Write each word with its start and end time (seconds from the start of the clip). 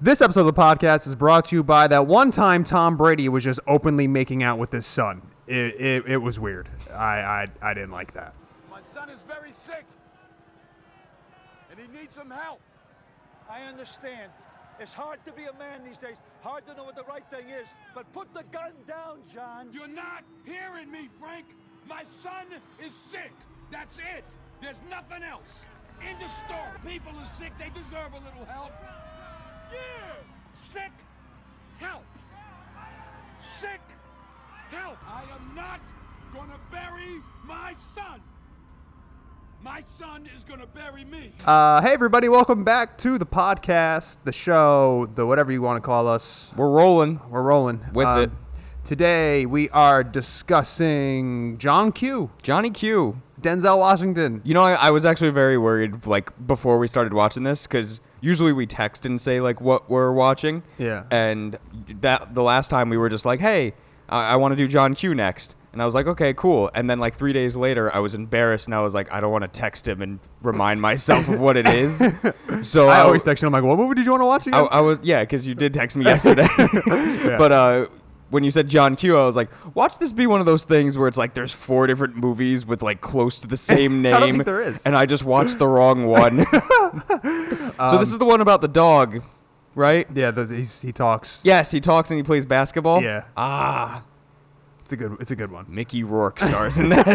This 0.00 0.22
episode 0.22 0.42
of 0.42 0.46
the 0.46 0.52
podcast 0.52 1.08
is 1.08 1.16
brought 1.16 1.46
to 1.46 1.56
you 1.56 1.64
by 1.64 1.88
that 1.88 2.06
one 2.06 2.30
time 2.30 2.62
Tom 2.62 2.96
Brady 2.96 3.28
was 3.28 3.42
just 3.42 3.58
openly 3.66 4.06
making 4.06 4.44
out 4.44 4.56
with 4.56 4.70
his 4.70 4.86
son. 4.86 5.22
It, 5.48 5.74
it, 5.74 6.06
it 6.06 6.16
was 6.18 6.38
weird. 6.38 6.68
I, 6.92 7.18
I, 7.18 7.46
I 7.60 7.74
didn't 7.74 7.90
like 7.90 8.12
that. 8.12 8.32
My 8.70 8.78
son 8.94 9.10
is 9.10 9.24
very 9.24 9.52
sick, 9.52 9.84
and 11.68 11.80
he 11.80 11.88
needs 11.98 12.14
some 12.14 12.30
help. 12.30 12.60
I 13.50 13.62
understand. 13.62 14.30
It's 14.78 14.94
hard 14.94 15.18
to 15.26 15.32
be 15.32 15.46
a 15.46 15.58
man 15.58 15.82
these 15.84 15.98
days. 15.98 16.14
Hard 16.42 16.64
to 16.68 16.74
know 16.74 16.84
what 16.84 16.94
the 16.94 17.02
right 17.02 17.24
thing 17.28 17.50
is. 17.50 17.66
But 17.92 18.12
put 18.12 18.32
the 18.32 18.44
gun 18.52 18.70
down, 18.86 19.18
John. 19.34 19.70
You're 19.72 19.88
not 19.88 20.22
hearing 20.44 20.92
me, 20.92 21.08
Frank. 21.18 21.46
My 21.88 22.04
son 22.04 22.46
is 22.80 22.94
sick. 22.94 23.32
That's 23.72 23.96
it. 23.98 24.22
There's 24.62 24.78
nothing 24.88 25.24
else. 25.24 25.50
End 26.08 26.22
of 26.22 26.30
story. 26.30 26.78
People 26.86 27.18
are 27.18 27.30
sick. 27.36 27.50
They 27.58 27.70
deserve 27.74 28.12
a 28.12 28.22
little 28.24 28.44
help. 28.44 28.70
Yeah. 29.72 29.78
Sick. 30.54 30.90
Help. 31.78 32.02
Sick. 33.42 33.80
Help. 34.70 34.96
I 35.06 35.22
am 35.34 35.54
not 35.54 35.80
gonna 36.32 36.58
bury 36.70 37.20
my 37.44 37.74
son. 37.94 38.20
My 39.62 39.82
son 39.98 40.28
is 40.36 40.44
gonna 40.44 40.66
bury 40.66 41.04
me. 41.04 41.32
Uh, 41.44 41.80
hey, 41.82 41.92
everybody, 41.92 42.28
welcome 42.28 42.64
back 42.64 42.96
to 42.98 43.18
the 43.18 43.26
podcast, 43.26 44.18
the 44.24 44.32
show, 44.32 45.06
the 45.14 45.26
whatever 45.26 45.50
you 45.52 45.62
want 45.62 45.76
to 45.82 45.86
call 45.86 46.06
us. 46.06 46.52
We're 46.56 46.70
rolling. 46.70 47.20
We're 47.28 47.42
rolling. 47.42 47.84
With 47.92 48.06
Um, 48.06 48.22
it. 48.22 48.30
Today, 48.84 49.44
we 49.44 49.68
are 49.70 50.02
discussing 50.02 51.58
John 51.58 51.92
Q, 51.92 52.30
Johnny 52.42 52.70
Q. 52.70 53.20
Denzel 53.40 53.78
Washington. 53.78 54.40
You 54.44 54.54
know, 54.54 54.62
I, 54.62 54.72
I 54.74 54.90
was 54.90 55.04
actually 55.04 55.30
very 55.30 55.56
worried, 55.58 56.06
like, 56.06 56.32
before 56.44 56.76
we 56.78 56.88
started 56.88 57.12
watching 57.12 57.44
this, 57.44 57.68
because 57.68 58.00
usually 58.20 58.52
we 58.52 58.66
text 58.66 59.06
and 59.06 59.20
say, 59.20 59.40
like, 59.40 59.60
what 59.60 59.88
we're 59.90 60.12
watching. 60.12 60.62
Yeah. 60.78 61.04
And 61.10 61.58
that 62.00 62.34
the 62.34 62.42
last 62.42 62.68
time 62.68 62.88
we 62.90 62.96
were 62.96 63.08
just 63.08 63.24
like, 63.26 63.40
hey, 63.40 63.74
I, 64.08 64.32
I 64.32 64.36
want 64.36 64.52
to 64.52 64.56
do 64.56 64.66
John 64.68 64.94
Q 64.94 65.14
next. 65.14 65.54
And 65.70 65.82
I 65.82 65.84
was 65.84 65.94
like, 65.94 66.06
okay, 66.06 66.32
cool. 66.32 66.70
And 66.74 66.88
then, 66.88 66.98
like, 66.98 67.14
three 67.14 67.34
days 67.34 67.54
later, 67.54 67.94
I 67.94 67.98
was 67.98 68.14
embarrassed, 68.14 68.66
and 68.66 68.74
I 68.74 68.80
was 68.80 68.94
like, 68.94 69.12
I 69.12 69.20
don't 69.20 69.30
want 69.30 69.42
to 69.44 69.48
text 69.48 69.86
him 69.86 70.00
and 70.00 70.18
remind 70.42 70.80
myself 70.80 71.28
of 71.28 71.38
what 71.40 71.56
it 71.56 71.68
is. 71.68 72.02
So 72.62 72.88
I 72.88 72.96
I- 72.96 73.00
always 73.02 73.22
text 73.22 73.42
him. 73.42 73.48
I'm 73.48 73.52
like, 73.52 73.62
what 73.62 73.78
movie 73.78 73.94
did 73.94 74.04
you 74.04 74.10
want 74.10 74.22
to 74.22 74.26
watch 74.26 74.48
I, 74.48 74.50
again? 74.58 74.68
I 74.72 74.80
was 74.80 74.98
yeah, 75.02 75.20
because 75.20 75.46
you 75.46 75.54
did 75.54 75.72
text 75.74 75.96
me 75.96 76.04
yesterday. 76.06 76.46
But 77.38 77.52
uh, 77.52 77.86
when 78.30 78.44
you 78.44 78.50
said 78.50 78.68
John 78.68 78.96
Q, 78.96 79.16
I 79.18 79.24
was 79.24 79.36
like, 79.36 79.50
watch 79.74 79.98
this 79.98 80.12
be 80.12 80.26
one 80.26 80.40
of 80.40 80.46
those 80.46 80.64
things 80.64 80.98
where 80.98 81.08
it's 81.08 81.16
like 81.18 81.34
there's 81.34 81.52
four 81.54 81.86
different 81.86 82.16
movies 82.16 82.66
with 82.66 82.82
like 82.82 83.00
close 83.00 83.38
to 83.40 83.46
the 83.46 83.56
same 83.72 84.02
name. 84.02 84.14
I 84.14 84.20
don't 84.20 84.32
think 84.32 84.44
there 84.44 84.62
is. 84.62 84.84
And 84.86 84.96
I 84.96 85.06
just 85.06 85.24
watched 85.24 85.58
the 85.58 85.66
wrong 85.66 86.06
one. 86.06 86.44
so 86.46 87.98
this 87.98 88.10
is 88.10 88.18
the 88.18 88.26
one 88.26 88.40
about 88.40 88.60
the 88.60 88.68
dog, 88.68 89.22
right? 89.74 90.06
yeah, 90.14 90.30
the, 90.30 90.46
he's, 90.46 90.82
he 90.82 90.92
talks. 90.92 91.40
Yes, 91.44 91.70
he 91.70 91.80
talks 91.80 92.10
and 92.10 92.18
he 92.18 92.22
plays 92.22 92.44
basketball. 92.46 93.02
Yeah. 93.02 93.24
Ah, 93.36 94.02
It's 94.88 94.92
a 94.94 94.96
good. 94.96 95.16
It's 95.20 95.30
a 95.30 95.36
good 95.36 95.50
one. 95.52 95.66
Mickey 95.68 96.02
Rourke 96.02 96.40
stars 96.40 96.78
in 96.78 96.88
that. 96.88 97.14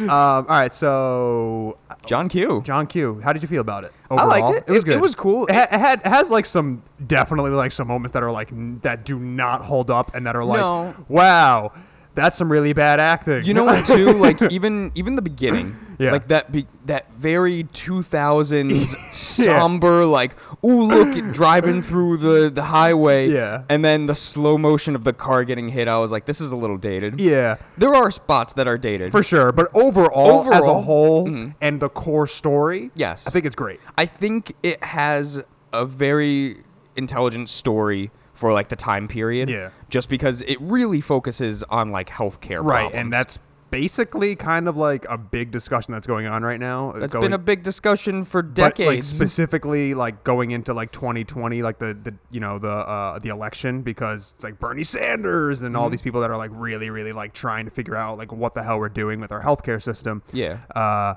Um, 0.00 0.08
all 0.10 0.42
right, 0.48 0.72
so 0.72 1.76
John 2.06 2.30
Q. 2.30 2.62
John 2.64 2.86
Q. 2.86 3.20
How 3.20 3.34
did 3.34 3.42
you 3.42 3.48
feel 3.48 3.60
about 3.60 3.84
it? 3.84 3.92
I 4.10 4.24
liked 4.24 4.56
it. 4.56 4.64
It 4.66 4.70
was 4.72 4.78
It- 4.78 4.84
good. 4.86 4.94
it 4.96 5.00
was 5.02 5.14
cool. 5.14 5.44
It, 5.46 5.54
ha- 5.54 5.68
it 5.70 5.78
had 5.78 6.00
it 6.00 6.06
has 6.06 6.30
like 6.30 6.46
some 6.46 6.82
definitely 7.06 7.50
like 7.50 7.70
some 7.72 7.86
moments 7.88 8.12
that 8.12 8.22
are 8.22 8.32
like 8.32 8.50
n- 8.50 8.80
that 8.82 9.04
do 9.04 9.18
not 9.18 9.62
hold 9.62 9.90
up 9.90 10.14
and 10.14 10.26
that 10.26 10.34
are 10.36 10.44
like 10.44 10.60
No. 10.60 10.94
wow, 11.08 11.72
that's 12.14 12.36
some 12.36 12.50
really 12.50 12.72
bad 12.72 13.00
acting. 13.00 13.44
You 13.44 13.54
know 13.54 13.64
what 13.64 13.86
too? 13.86 14.12
Like 14.20 14.40
even 14.50 14.92
even 14.94 15.14
the 15.14 15.22
beginning, 15.22 15.76
Yeah. 15.98 16.12
like 16.12 16.28
that 16.28 16.50
be, 16.52 16.66
that 16.86 17.10
very 17.14 17.62
two 17.72 18.02
thousands 18.02 18.96
somber, 19.16 20.04
like 20.04 20.34
ooh 20.64 20.82
look 20.84 21.16
it 21.16 21.32
driving 21.32 21.82
through 21.82 22.16
the 22.18 22.50
the 22.50 22.64
highway, 22.64 23.28
Yeah. 23.30 23.62
and 23.68 23.84
then 23.84 24.06
the 24.06 24.14
slow 24.14 24.58
motion 24.58 24.94
of 24.94 25.04
the 25.04 25.12
car 25.12 25.44
getting 25.44 25.68
hit. 25.68 25.88
I 25.88 25.98
was 25.98 26.10
like, 26.12 26.24
this 26.26 26.40
is 26.40 26.52
a 26.52 26.56
little 26.56 26.76
dated. 26.76 27.20
yeah, 27.20 27.56
There 27.78 27.94
are 27.94 28.10
spots 28.10 28.52
that 28.54 28.66
are 28.68 28.78
dated 28.78 29.12
for 29.12 29.22
sure. 29.22 29.52
But 29.52 29.68
overall, 29.74 30.40
as 30.52 30.64
a 30.64 30.68
Overall, 30.68 30.82
whole, 30.82 31.52
and 31.60 31.80
the 31.80 31.88
core 31.88 32.26
story, 32.26 32.80
Mm-hmm. 32.80 32.88
Yes. 33.00 33.26
I 33.26 33.30
think 33.30 33.46
it's 33.46 33.56
great. 33.56 33.80
I 33.96 34.06
think 34.06 34.54
it 34.62 34.82
has 34.84 35.42
a 35.72 35.84
very 35.86 36.58
intelligent 36.96 37.48
story 37.48 38.10
for 38.40 38.54
like 38.54 38.68
the 38.70 38.76
time 38.76 39.06
period. 39.06 39.50
Yeah. 39.50 39.68
Just 39.90 40.08
because 40.08 40.40
it 40.42 40.58
really 40.62 41.02
focuses 41.02 41.62
on 41.64 41.90
like 41.92 42.08
healthcare. 42.08 42.64
Right, 42.64 42.80
problems. 42.80 42.94
and 42.94 43.12
that's 43.12 43.38
basically 43.70 44.34
kind 44.34 44.66
of 44.66 44.76
like 44.76 45.04
a 45.08 45.16
big 45.18 45.50
discussion 45.52 45.92
that's 45.92 46.06
going 46.06 46.26
on 46.26 46.42
right 46.42 46.58
now. 46.58 46.90
that's 46.92 47.12
going, 47.12 47.22
been 47.26 47.32
a 47.34 47.38
big 47.38 47.62
discussion 47.62 48.24
for 48.24 48.42
but, 48.42 48.58
like 48.62 48.74
decades. 48.76 49.06
specifically 49.06 49.92
like 49.94 50.24
going 50.24 50.50
into 50.50 50.72
like 50.74 50.90
2020 50.90 51.62
like 51.62 51.78
the, 51.78 51.94
the 52.02 52.14
you 52.32 52.40
know 52.40 52.58
the 52.58 52.68
uh 52.68 53.18
the 53.20 53.28
election 53.28 53.82
because 53.82 54.32
it's 54.34 54.42
like 54.42 54.58
bernie 54.58 54.82
sanders 54.82 55.62
and 55.62 55.76
all 55.76 55.84
Mm-hmm. 55.84 55.90
these 55.92 56.02
people 56.02 56.20
that 56.22 56.30
are 56.32 56.36
like 56.36 56.50
really 56.52 56.90
really 56.90 57.12
like 57.12 57.32
trying 57.32 57.64
to 57.66 57.70
figure 57.70 57.94
out 57.94 58.18
like 58.18 58.32
what 58.32 58.54
the 58.54 58.62
hell 58.64 58.78
we're 58.80 58.88
doing 58.88 59.20
with 59.20 59.30
our 59.30 59.42
healthcare 59.42 59.80
system 59.80 60.22
Yeah. 60.32 60.58
uh 60.74 61.14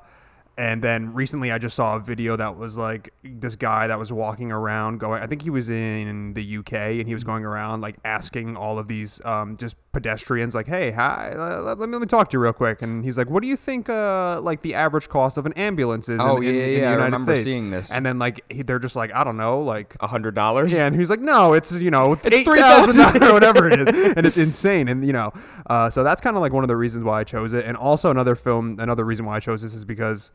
and 0.57 0.83
then 0.83 1.13
recently 1.13 1.51
I 1.51 1.57
just 1.57 1.75
saw 1.75 1.95
a 1.95 1.99
video 1.99 2.35
that 2.35 2.57
was 2.57 2.77
like 2.77 3.11
this 3.23 3.55
guy 3.55 3.87
that 3.87 3.97
was 3.97 4.13
walking 4.13 4.51
around 4.51 4.99
going 4.99 5.21
I 5.23 5.25
think 5.27 5.41
he 5.41 5.49
was 5.49 5.67
in 5.69 6.33
the 6.35 6.57
UK 6.57 6.73
and 6.73 7.07
he 7.07 7.13
was 7.15 7.23
going 7.23 7.43
around 7.43 7.81
like 7.81 7.95
asking 8.05 8.55
all 8.55 8.77
of 8.77 8.87
these 8.87 9.19
um, 9.25 9.57
just 9.57 9.75
pedestrians 9.91 10.53
like 10.55 10.67
hey 10.67 10.91
hi 10.91 11.33
let, 11.35 11.77
me, 11.79 11.85
let 11.87 12.01
me 12.01 12.07
talk 12.07 12.29
to 12.29 12.35
you 12.35 12.39
real 12.41 12.53
quick 12.53 12.81
and 12.81 13.03
he's 13.03 13.17
like 13.17 13.29
what 13.29 13.41
do 13.41 13.47
you 13.47 13.55
think 13.55 13.89
uh, 13.89 14.39
like 14.41 14.61
the 14.61 14.73
average 14.75 15.09
cost 15.09 15.37
of 15.37 15.45
an 15.45 15.53
ambulance 15.53 16.07
is 16.09 16.19
Oh, 16.19 16.37
in, 16.37 16.43
yeah, 16.43 16.49
in, 16.49 16.55
yeah, 16.55 16.61
in 16.63 16.71
the 16.73 16.79
yeah, 16.79 16.87
I 16.87 16.91
United 16.91 17.03
remember 17.05 17.31
States 17.35 17.43
seeing 17.43 17.71
this. 17.71 17.91
and 17.91 18.05
then 18.05 18.19
like 18.19 18.43
he, 18.51 18.61
they're 18.61 18.79
just 18.79 18.95
like 18.95 19.13
I 19.13 19.23
don't 19.23 19.37
know 19.37 19.59
like 19.61 19.95
A 20.01 20.07
hundred 20.07 20.35
dollars. 20.35 20.71
yeah, 20.73 20.85
and 20.85 20.95
he's 20.95 21.09
like, 21.09 21.19
no, 21.19 21.53
it's 21.53 21.71
you 21.73 21.89
know, 21.91 22.13
eight 22.25 22.45
$3,000. 22.45 23.29
or 23.29 23.33
whatever 23.37 23.69
it 23.69 23.87
is, 23.89 24.13
and 24.15 24.25
it's 24.25 24.37
insane. 24.37 24.87
And 24.87 25.03
you 25.05 25.13
know, 25.13 25.31
uh, 25.67 25.89
so 25.89 26.03
that's 26.03 26.21
kind 26.21 26.35
of 26.35 26.41
like 26.41 26.53
one 26.53 26.63
of 26.63 26.67
the 26.67 26.75
reasons 26.77 27.03
why 27.03 27.19
I 27.21 27.23
chose 27.23 27.53
it. 27.53 27.65
And 27.65 27.75
also 27.77 28.09
another 28.11 28.35
film, 28.35 28.77
another 28.79 29.03
reason 29.05 29.25
why 29.25 29.35
I 29.37 29.39
chose 29.39 29.61
this 29.61 29.73
is 29.73 29.85
because 29.85 30.31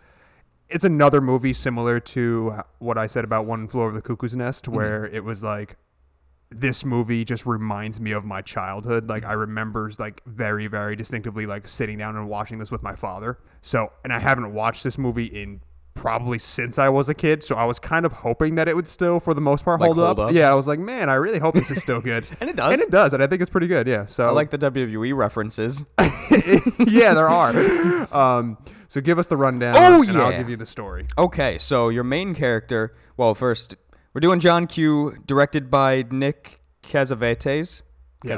it's 0.71 0.85
another 0.85 1.21
movie 1.21 1.53
similar 1.53 2.01
to 2.01 2.61
what 2.79 2.99
I 2.99 3.07
said 3.07 3.25
about 3.25 3.47
One 3.47 3.69
Flew 3.69 3.83
Over 3.83 3.93
the 3.93 4.03
Cuckoo's 4.03 4.37
Nest, 4.37 4.69
where 4.69 5.07
it 5.07 5.25
was 5.25 5.43
like 5.43 5.77
this 6.51 6.85
movie 6.85 7.25
just 7.25 7.45
reminds 7.45 8.01
me 8.01 8.11
of 8.13 8.25
my 8.25 8.41
childhood. 8.43 9.09
Like 9.09 9.25
I 9.25 9.33
remember 9.33 9.91
like 9.99 10.23
very, 10.27 10.67
very 10.67 10.97
distinctively 10.97 11.47
like 11.47 11.69
sitting 11.69 11.99
down 11.99 12.17
and 12.17 12.29
watching 12.29 12.59
this 12.59 12.71
with 12.71 12.83
my 12.83 12.95
father. 12.95 13.39
So, 13.63 13.93
and 14.05 14.13
I 14.13 14.19
haven't 14.19 14.53
watched 14.55 14.85
this 14.85 14.97
movie 14.99 15.27
in 15.27 15.61
probably 15.95 16.39
since 16.39 16.79
I 16.79 16.89
was 16.89 17.09
a 17.09 17.15
kid. 17.15 17.43
So 17.45 17.57
I 17.57 17.65
was 17.65 17.79
kind 17.79 18.07
of 18.07 18.13
hoping 18.13 18.55
that 18.55 18.69
it 18.69 18.77
would 18.77 18.87
still, 18.87 19.19
for 19.21 19.35
the 19.35 19.41
most 19.41 19.65
part, 19.65 19.81
Like, 19.81 19.89
hold, 19.89 19.99
hold 19.99 20.21
up. 20.21 20.29
up? 20.29 20.33
Yeah, 20.33 20.51
I 20.51 20.55
was 20.55 20.67
like, 20.69 20.79
man, 20.79 21.11
I 21.11 21.15
really 21.15 21.41
hope 21.41 21.55
this 21.55 21.71
is 21.71 21.83
still 21.83 22.01
good. 22.01 22.25
And 22.41 22.49
it 22.49 22.57
does. 22.57 22.73
And 22.73 22.81
it 22.81 22.91
does, 22.91 23.13
and 23.13 23.23
I 23.23 23.27
think 23.27 23.43
it's 23.43 23.51
pretty 23.51 23.67
good. 23.67 23.87
Yeah. 23.89 24.07
So 24.07 24.27
I 24.29 24.31
like 24.31 24.51
the 24.51 24.59
WWE 24.59 25.15
references. 25.17 25.85
yeah, 26.87 27.15
there 27.15 27.29
are. 27.29 28.09
Um, 28.15 28.57
so 28.89 29.01
give 29.01 29.19
us 29.19 29.27
the 29.27 29.37
rundown. 29.37 29.75
Oh, 29.77 30.03
and 30.03 30.17
I'll 30.17 30.33
give 30.33 30.49
you 30.49 30.57
the 30.57 30.67
story. 30.67 31.07
Okay, 31.17 31.59
so 31.59 31.89
your 31.89 32.05
main 32.05 32.35
character. 32.35 32.95
Well, 33.17 33.35
first 33.35 33.77
we're 34.15 34.21
doing 34.21 34.41
John 34.41 34.67
Q, 34.67 35.19
directed 35.27 35.71
by 35.71 36.05
Nick 36.11 36.61
Cassavetes. 36.83 37.83
Yeah. 38.25 38.37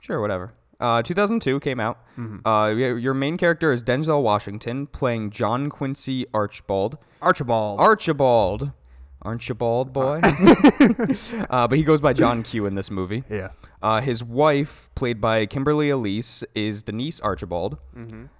Sure, 0.00 0.20
whatever. 0.20 0.54
Uh, 0.80 1.00
2002 1.00 1.60
came 1.60 1.78
out. 1.78 1.98
Mm-hmm. 2.18 2.46
Uh, 2.46 2.70
your 2.70 3.14
main 3.14 3.36
character 3.36 3.72
is 3.72 3.84
Denzel 3.84 4.20
Washington 4.20 4.88
playing 4.88 5.30
John 5.30 5.70
Quincy 5.70 6.26
Archibald. 6.34 6.98
Archibald. 7.20 7.78
Archibald. 7.78 8.72
Archibald 9.22 9.92
boy. 9.92 10.20
uh, 10.22 11.68
but 11.68 11.78
he 11.78 11.84
goes 11.84 12.00
by 12.00 12.12
John 12.12 12.42
Q 12.42 12.66
in 12.66 12.74
this 12.74 12.90
movie. 12.90 13.22
yeah. 13.30 13.50
Uh, 13.82 14.00
his 14.00 14.22
wife, 14.22 14.88
played 14.94 15.20
by 15.20 15.44
Kimberly 15.44 15.90
Elise, 15.90 16.44
is 16.54 16.82
Denise 16.84 17.18
Archibald. 17.20 17.78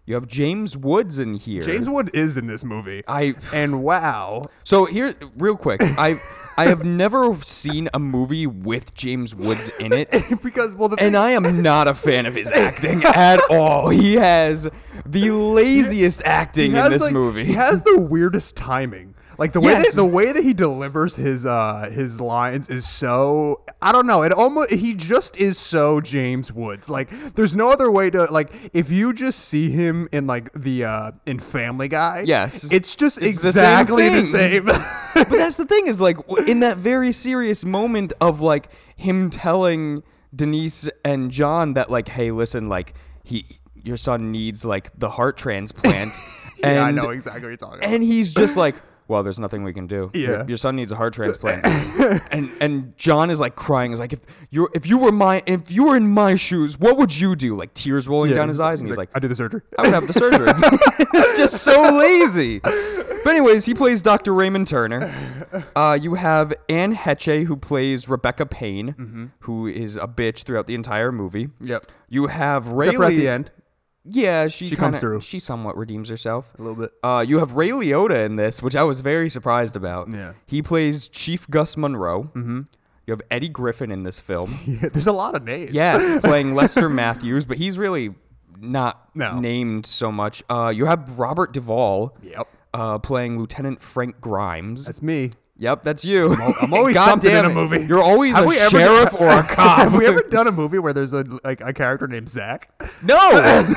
You 0.06 0.14
have 0.14 0.26
James 0.26 0.76
Woods 0.76 1.18
in 1.18 1.34
here. 1.34 1.62
Mm-hmm. 1.62 1.72
James 1.72 1.88
Wood 1.88 2.10
is 2.14 2.36
in 2.36 2.46
this 2.46 2.64
movie. 2.64 3.02
I 3.08 3.34
and 3.52 3.82
wow. 3.82 4.42
so 4.64 4.84
here, 4.84 5.14
real 5.36 5.56
quick, 5.56 5.80
I 5.82 6.16
I 6.56 6.66
have 6.66 6.84
never 6.84 7.36
seen 7.42 7.88
a 7.94 7.98
movie 7.98 8.46
with 8.46 8.94
James 8.94 9.34
Woods 9.34 9.68
in 9.78 9.92
it, 9.92 10.10
because 10.42 10.74
well, 10.74 10.88
the 10.88 10.96
and 11.00 11.16
I 11.16 11.30
am 11.30 11.62
not 11.62 11.88
a 11.88 11.94
fan 11.94 12.26
of 12.26 12.34
his 12.34 12.50
acting 12.52 13.02
at 13.04 13.40
all. 13.50 13.88
He 13.88 14.14
has 14.14 14.68
the 15.06 15.30
laziest 15.32 16.22
acting 16.24 16.76
in 16.76 16.90
this 16.90 17.02
like- 17.02 17.12
movie. 17.12 17.44
He 17.44 17.54
has 17.54 17.82
the 17.82 18.00
weirdest 18.00 18.56
timing. 18.56 19.14
Like 19.38 19.52
the 19.52 19.60
way 19.60 19.72
Yes. 19.72 19.90
that, 19.90 19.96
the 19.96 20.04
way 20.04 20.32
that 20.32 20.42
he 20.42 20.52
delivers 20.52 21.16
his 21.16 21.44
uh 21.46 21.90
his 21.92 22.20
lines 22.20 22.68
is 22.68 22.86
so 22.88 23.62
I 23.80 23.92
don't 23.92 24.06
know 24.06 24.22
it 24.22 24.32
almost 24.32 24.70
he 24.72 24.94
just 24.94 25.36
is 25.36 25.58
so 25.58 26.00
James 26.00 26.52
Woods 26.52 26.88
like 26.88 27.10
there's 27.34 27.56
no 27.56 27.70
other 27.70 27.90
way 27.90 28.10
to 28.10 28.24
like 28.32 28.52
if 28.72 28.90
you 28.90 29.12
just 29.12 29.40
see 29.40 29.70
him 29.70 30.08
in 30.12 30.26
like 30.26 30.52
the 30.52 30.84
uh 30.84 31.12
in 31.26 31.38
Family 31.38 31.88
Guy 31.88 32.24
Yes. 32.26 32.64
it's 32.70 32.94
just 32.94 33.20
It's 33.22 33.40
the 33.40 33.52
same 33.52 33.62
exactly 33.80 34.08
the 34.08 34.22
same, 34.22 34.64
but 35.14 35.30
that's 35.30 35.56
the 35.56 35.64
thing 35.66 35.86
is 35.86 36.00
like 36.00 36.16
in 36.46 36.60
that 36.60 36.76
very 36.76 37.12
serious 37.12 37.64
moment 37.64 38.12
of 38.20 38.40
like 38.40 38.68
him 38.96 39.30
telling 39.30 40.02
Denise 40.34 40.88
and 41.04 41.30
John 41.30 41.74
that 41.74 41.90
like, 41.90 42.08
hey, 42.08 42.30
listen, 42.30 42.68
like 42.68 42.94
he 43.22 43.46
your 43.84 43.96
son 43.96 44.30
needs 44.32 44.64
like 44.64 44.90
the 44.98 45.10
heart 45.10 45.36
transplant. 45.36 46.10
yeah 46.58 46.84
I 46.84 46.90
know 46.92 47.10
exactly 47.10 47.42
what 47.42 47.48
you're 47.48 47.56
talking 47.56 47.78
about 47.80 47.90
And 47.92 48.02
he's 48.02 48.32
just 48.32 48.56
like, 48.56 48.76
well, 49.12 49.22
there's 49.22 49.38
nothing 49.38 49.62
we 49.62 49.72
can 49.72 49.86
do. 49.86 50.10
Yeah. 50.14 50.20
Your, 50.20 50.48
your 50.48 50.56
son 50.56 50.76
needs 50.76 50.90
a 50.90 50.96
heart 50.96 51.12
transplant. 51.14 51.64
and 52.32 52.50
and 52.60 52.96
John 52.96 53.30
is 53.30 53.38
like 53.38 53.54
crying. 53.54 53.92
Is 53.92 54.00
like, 54.00 54.12
if 54.12 54.20
you 54.50 54.68
if 54.74 54.86
you 54.86 54.98
were 54.98 55.12
my 55.12 55.42
if 55.46 55.70
you 55.70 55.84
were 55.84 55.96
in 55.96 56.08
my 56.08 56.34
shoes, 56.36 56.78
what 56.78 56.96
would 56.96 57.16
you 57.18 57.36
do? 57.36 57.54
Like 57.56 57.74
tears 57.74 58.08
rolling 58.08 58.34
down 58.34 58.48
his 58.48 58.58
eyes, 58.58 58.80
and 58.80 58.88
he's 58.88 58.96
like, 58.98 59.10
I 59.14 59.18
do 59.20 59.28
the 59.28 59.36
surgery. 59.36 59.60
I 59.78 59.82
would 59.82 59.92
have 59.92 60.06
the 60.06 60.12
surgery. 60.14 60.48
it's 61.14 61.36
just 61.38 61.62
so 61.62 61.82
lazy. 61.98 62.60
But 62.60 63.26
anyways, 63.30 63.64
he 63.66 63.74
plays 63.74 64.02
Dr. 64.02 64.34
Raymond 64.34 64.66
Turner. 64.66 65.12
Uh, 65.76 65.96
you 66.00 66.14
have 66.14 66.52
Anne 66.68 66.94
Heche, 66.96 67.44
who 67.44 67.56
plays 67.56 68.08
Rebecca 68.08 68.46
Payne, 68.46 68.94
Mm-hmm. 68.98 69.26
who 69.40 69.66
is 69.68 69.96
a 69.96 70.08
bitch 70.08 70.42
throughout 70.42 70.66
the 70.66 70.74
entire 70.74 71.12
movie. 71.12 71.50
Yep. 71.60 71.86
You 72.08 72.26
have 72.26 72.66
Ray. 72.72 72.86
Except 72.86 72.96
for 72.96 73.04
at 73.04 73.16
the 73.16 73.28
end, 73.28 73.50
Yeah, 74.04 74.48
she, 74.48 74.68
She 74.68 74.74
comes 74.76 74.86
kinda- 74.96 75.00
through. 75.00 75.20
She 75.20 75.38
somewhat 75.38 75.76
redeems 75.76 76.08
herself. 76.08 76.50
a 76.58 76.62
little 76.62 76.74
bit. 76.76 76.92
Uh, 77.04 77.24
you 77.26 77.38
have 77.38 77.52
Ray 77.54 77.68
Liotta 77.70 78.26
in 78.26 78.36
this, 78.36 78.60
which 78.62 78.74
I 78.74 78.82
was 78.82 79.00
very 79.00 79.28
surprised 79.28 79.76
about. 79.76 80.08
Yeah. 80.08 80.32
He 80.46 80.60
plays 80.62 81.06
Chief 81.08 81.48
Gus 81.48 81.76
Monroe. 81.76 82.24
Mm-hmm. 82.34 82.62
You 83.06 83.12
have 83.12 83.22
Eddie 83.30 83.48
Griffin 83.48 83.90
in 83.90 84.02
this 84.04 84.18
film. 84.20 84.58
Yeah, 84.66 84.88
there's 84.92 85.06
a 85.06 85.12
lot 85.12 85.34
of 85.36 85.44
names. 85.44 85.72
Yes, 85.72 86.20
playing 86.24 86.54
Lester 86.54 86.88
Matthews, 86.88 87.44
but 87.44 87.58
he's 87.58 87.78
really 87.78 88.14
not 88.58 89.08
No. 89.14 89.38
named 89.38 89.86
so 89.86 90.10
much. 90.12 90.42
Uh, 90.50 90.72
you 90.74 90.86
have 90.86 91.18
Robert 91.18 91.52
Duvall. 91.52 92.16
Yep. 92.22 92.48
Uh, 92.74 92.98
playing 92.98 93.38
Lieutenant 93.38 93.82
Frank 93.82 94.20
Grimes. 94.20 94.86
That's 94.86 95.02
me. 95.02 95.30
Yep, 95.62 95.82
that's 95.82 96.04
you. 96.04 96.34
I'm 96.34 96.74
always 96.74 96.94
God 96.94 97.06
something 97.06 97.30
in 97.34 97.44
a 97.44 97.50
movie. 97.54 97.86
You're 97.86 98.02
always 98.02 98.34
Have 98.34 98.44
a 98.44 98.46
we 98.48 98.58
ever- 98.58 98.70
sheriff 98.78 99.14
or 99.14 99.28
a 99.28 99.42
cop. 99.48 99.78
Have 99.78 99.94
we 99.94 100.06
ever 100.06 100.22
done 100.22 100.46
a 100.48 100.52
movie 100.52 100.78
where 100.78 100.92
there's 100.92 101.12
a 101.12 101.24
like 101.44 101.60
a 101.60 101.72
character 101.72 102.06
named 102.08 102.28
Zach? 102.28 102.70
No. 103.02 103.16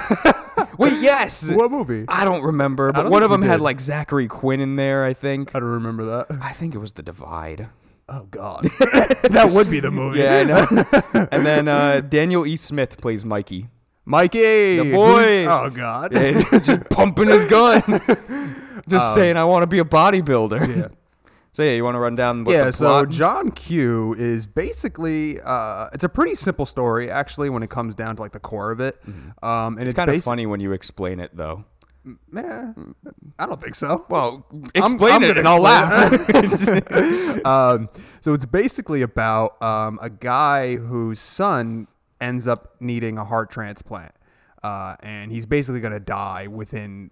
Wait, 0.77 0.93
yes. 0.99 1.49
What 1.51 1.71
movie? 1.71 2.05
I 2.09 2.25
don't 2.25 2.41
remember, 2.43 2.91
but 2.91 3.03
don't 3.03 3.11
one 3.11 3.23
of 3.23 3.29
them 3.29 3.41
had 3.43 3.61
like 3.61 3.79
Zachary 3.79 4.27
Quinn 4.27 4.59
in 4.59 4.75
there. 4.75 5.05
I 5.05 5.13
think. 5.13 5.55
I 5.55 5.59
don't 5.59 5.69
remember 5.69 6.03
that. 6.05 6.37
I 6.41 6.51
think 6.51 6.75
it 6.75 6.79
was 6.79 6.93
The 6.93 7.03
Divide. 7.03 7.69
Oh 8.07 8.27
God, 8.29 8.65
that 9.31 9.49
would 9.51 9.69
be 9.69 9.79
the 9.79 9.89
movie. 9.91 10.19
Yeah, 10.19 10.37
I 10.37 10.43
know. 10.43 11.27
and 11.31 11.45
then 11.45 11.67
uh, 11.67 12.01
Daniel 12.01 12.45
E. 12.45 12.55
Smith 12.55 13.01
plays 13.01 13.25
Mikey. 13.25 13.69
Mikey, 14.07 14.77
The 14.77 14.91
boy. 14.93 15.45
Oh 15.47 15.71
God. 15.71 16.11
just 16.13 16.87
pumping 16.91 17.29
his 17.29 17.45
gun. 17.45 17.81
just 18.87 19.15
saying, 19.15 19.37
I 19.37 19.45
want 19.45 19.63
to 19.63 19.67
be 19.67 19.79
a 19.79 19.83
bodybuilder. 19.83 20.61
Um, 20.61 20.69
Yeah. 20.79 20.87
So 21.55 21.63
yeah, 21.63 21.71
you 21.71 21.85
want 21.85 21.95
to 21.95 21.99
run 21.99 22.17
down 22.17 22.43
what 22.43 22.51
yeah, 22.51 22.69
so? 22.69 23.05
John 23.05 23.49
Q 23.49 24.13
is 24.15 24.45
basically 24.45 25.39
uh, 25.39 25.87
it's 25.93 26.03
a 26.03 26.09
pretty 26.09 26.35
simple 26.35 26.65
story 26.65 27.09
actually 27.09 27.49
when 27.49 27.63
it 27.63 27.69
comes 27.69 27.95
down 27.95 28.17
to 28.17 28.21
like 28.21 28.33
the 28.33 28.41
core 28.41 28.71
of 28.71 28.81
it. 28.81 28.99
Um, 29.41 29.77
and 29.77 29.83
it's, 29.83 29.93
it's 29.93 29.93
kind 29.93 30.09
of 30.09 30.21
funny 30.21 30.45
when 30.45 30.59
you 30.59 30.73
explain 30.73 31.21
it, 31.21 31.31
though. 31.33 31.63
Eh, 32.35 32.73
I 33.39 33.45
don't 33.45 33.61
think 33.61 33.75
so. 33.75 34.05
Well, 34.09 34.45
I'm- 34.51 34.69
explain 34.75 35.13
I'm 35.13 35.23
it 35.23 35.37
and 35.37 35.47
I'll 35.47 35.61
laugh. 35.61 36.11
um, 37.45 37.87
so 38.19 38.33
it's 38.33 38.45
basically 38.45 39.01
about 39.01 39.61
um, 39.63 39.97
a 40.01 40.09
guy 40.09 40.75
whose 40.75 41.21
son 41.21 41.87
ends 42.19 42.47
up 42.47 42.75
needing 42.81 43.17
a 43.17 43.23
heart 43.23 43.49
transplant, 43.49 44.11
uh, 44.61 44.97
and 44.99 45.31
he's 45.31 45.45
basically 45.45 45.79
going 45.79 45.93
to 45.93 46.01
die 46.01 46.47
within. 46.47 47.11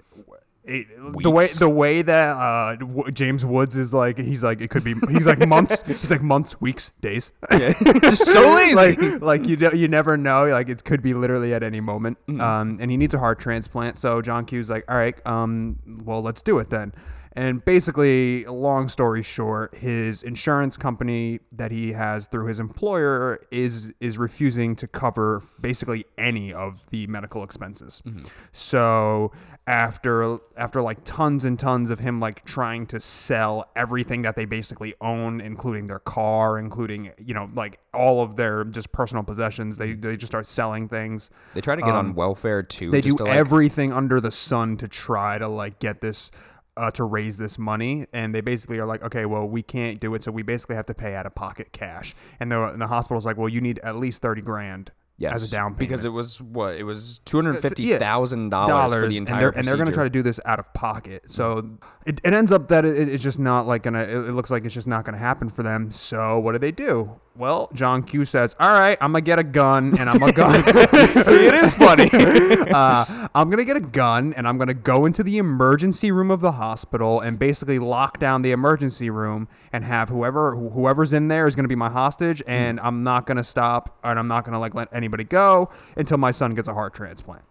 It, 0.66 0.88
the 1.22 1.30
way 1.30 1.48
the 1.48 1.68
way 1.68 2.02
that 2.04 2.38
uh, 2.38 2.76
w- 2.78 3.12
James 3.12 3.46
Woods 3.46 3.76
is 3.76 3.94
like 3.94 4.18
he's 4.18 4.42
like 4.42 4.62
it 4.62 4.70
could 4.70 4.84
be 4.86 4.96
he's 5.10 5.26
like 5.28 5.46
months 5.46 5.82
he's 5.88 6.10
like 6.10 6.22
months 6.22 6.62
weeks 6.62 6.94
days. 7.02 7.32
Just 7.52 8.26
so 8.26 8.54
lazy. 8.56 8.76
like 8.76 9.22
like 9.22 9.46
you 9.46 9.58
do, 9.58 9.72
you 9.76 9.90
never 9.90 10.16
know 10.16 10.46
like 10.46 10.70
it 10.70 10.86
could 10.86 11.02
be 11.02 11.14
literally 11.14 11.54
at 11.54 11.64
any 11.64 11.82
moment. 11.82 12.18
Mm-hmm. 12.28 12.40
um 12.40 12.78
and 12.80 12.90
he 12.90 12.96
needs 12.96 13.14
a 13.14 13.20
heart 13.20 13.40
transplant. 13.40 13.98
So 13.98 14.22
John 14.22 14.46
Q's 14.46 14.70
like 14.70 14.86
all 14.90 14.96
right 14.96 15.16
um 15.28 15.80
well 16.06 16.22
let's 16.22 16.42
do 16.42 16.60
it 16.60 16.70
then 16.70 16.94
and 17.36 17.66
basically 17.66 18.46
long 18.46 18.88
story 18.88 19.22
short 19.24 19.76
his 19.76 20.22
insurance 20.24 20.78
company 20.78 21.40
that 21.52 21.72
he 21.72 21.94
has 21.94 22.28
through 22.28 22.46
his 22.48 22.60
employer 22.60 23.40
is 23.52 23.94
is 24.00 24.18
refusing 24.18 24.76
to 24.76 24.88
cover 24.88 25.42
basically 25.60 26.06
any 26.18 26.54
of 26.54 26.86
the 26.92 27.08
medical 27.08 27.44
expenses 27.44 28.02
Mm-hmm. 28.06 28.24
so 28.52 29.32
after 29.66 30.38
after 30.58 30.82
like 30.82 31.00
tons 31.06 31.46
and 31.46 31.58
tons 31.58 31.90
of 31.90 32.00
him 32.00 32.20
like 32.20 32.44
trying 32.46 32.86
to 32.88 33.00
sell 33.00 33.72
everything 33.76 34.22
that 34.24 34.36
they 34.36 34.46
basically 34.46 34.94
own 35.00 35.40
including 35.40 35.88
their 35.88 36.00
car 36.00 36.60
including 36.60 37.12
you 37.18 37.34
know 37.34 37.50
like 37.56 37.80
all 37.94 38.22
of 38.22 38.36
their 38.36 38.64
just 38.66 38.92
personal 38.92 39.24
possessions 39.24 39.78
they 39.78 39.94
they 39.94 40.18
just 40.18 40.30
start 40.32 40.46
selling 40.46 40.90
things 40.90 41.30
they 41.54 41.62
try 41.62 41.76
to 41.76 41.82
get 41.82 41.92
on 41.92 42.14
welfare 42.14 42.62
too. 42.62 42.86
um, 42.88 42.92
they 42.92 43.02
do 43.02 43.14
to, 43.14 43.24
like, 43.24 43.36
everything 43.38 43.94
under 43.94 44.20
the 44.20 44.32
sun 44.32 44.76
to 44.78 44.88
try 44.88 45.38
to 45.38 45.48
like 45.48 45.80
get 45.80 46.02
this 46.02 46.30
uh, 46.76 46.92
to 46.92 47.04
raise 47.04 47.38
this 47.38 47.58
money 47.58 48.08
and 48.14 48.34
they 48.34 48.42
basically 48.42 48.80
are 48.80 48.86
like 48.86 49.04
okay 49.04 49.26
well 49.26 49.46
we 49.48 49.62
can't 49.62 50.00
do 50.00 50.14
it 50.16 50.24
so 50.24 50.32
we 50.32 50.42
basically 50.42 50.76
have 50.76 50.86
to 50.86 50.94
pay 50.94 51.16
out 51.16 51.26
of 51.26 51.36
pocket 51.36 51.72
cash. 51.72 52.16
And 52.40 52.52
the, 52.52 52.64
and 52.66 52.82
the 52.82 52.88
hospital's 52.88 53.26
like 53.26 53.38
well 53.38 53.50
you 53.50 53.62
need 53.62 53.80
at 53.80 53.96
least 53.96 54.22
30 54.22 54.42
grand 54.42 54.92
yes, 55.18 55.36
as 55.36 55.48
a 55.50 55.52
down 55.52 55.72
payment. 55.72 55.80
because 55.80 56.06
it 56.06 56.10
was 56.10 56.42
what 56.42 56.76
it 56.76 56.84
was 56.84 57.20
two 57.26 57.38
hundred 57.38 57.62
fifty 57.62 57.96
thousand 57.98 58.50
dollars 58.50 58.94
for 58.94 59.08
the 59.08 59.18
and 59.18 59.28
entire. 59.28 59.40
they're, 59.40 59.60
and 59.60 59.68
they're 59.68 59.78
going 59.78 59.88
to 59.88 59.94
try 59.94 60.04
to 60.04 60.10
do 60.10 60.22
this 60.22 60.40
out 60.46 60.60
of 60.60 60.74
pocket. 60.74 61.30
So 61.32 61.78
it, 62.06 62.20
it 62.24 62.34
ends 62.34 62.52
up 62.52 62.70
that 62.70 62.86
it, 62.86 63.10
it's 63.10 63.24
just 63.24 63.40
not 63.40 63.68
like 63.68 63.84
gonna 63.84 64.02
it, 64.04 64.10
it 64.10 64.34
looks 64.34 64.52
like 64.52 64.66
it's 64.66 64.74
just 64.74 64.88
not 64.88 65.06
gonna 65.06 65.18
happen 65.18 65.50
for 65.50 65.64
them. 65.64 65.92
So 65.92 66.40
what 66.40 66.54
do 66.54 66.60
they 66.60 66.72
do 66.72 67.20
well 67.36 67.68
john 67.74 68.04
q 68.04 68.24
says 68.26 68.56
all 68.60 68.78
right 68.78 68.98
i'm 69.02 69.12
gonna 69.12 69.22
get 69.22 69.40
a 69.40 69.44
gun 69.44 69.98
and 69.98 70.08
i'm 70.10 70.20
gonna 70.20 70.32
go 70.34 70.52
See, 71.22 71.48
it 71.48 71.54
is 71.56 71.74
funny. 71.74 72.10
uh, 72.14 73.28
i'm 73.34 73.50
gonna 73.50 73.66
get 73.66 73.76
a 73.76 73.80
gun 73.82 74.34
and 74.34 74.48
i'm 74.48 74.58
gonna 74.60 74.74
go 74.76 75.06
into 75.06 75.24
the 75.24 75.40
emergency 75.40 76.12
room 76.12 76.30
of 76.30 76.42
the 76.42 76.54
hospital 76.54 77.20
and 77.20 77.40
basically 77.40 77.80
lock 77.80 78.20
down 78.20 78.44
the 78.44 78.52
emergency 78.52 79.10
room 79.10 79.48
and 79.72 79.84
have 79.84 80.10
whoever 80.10 80.56
wh- 80.56 80.74
whoever's 80.74 81.12
in 81.12 81.28
there 81.28 81.48
is 81.48 81.56
gonna 81.56 81.68
be 81.68 81.76
my 81.76 81.90
hostage 81.90 82.44
and 82.46 82.80
i'm 82.82 83.04
not 83.04 83.26
gonna 83.26 83.44
stop 83.44 83.98
and 84.04 84.20
i'm 84.20 84.28
not 84.28 84.46
gonna 84.46 84.60
like 84.60 84.76
let 84.76 84.88
anybody 84.94 85.24
go 85.24 85.70
until 85.98 86.18
my 86.18 86.30
son 86.32 86.54
gets 86.54 86.68
a 86.68 86.74
heart 86.76 86.94
transplant 86.94 87.44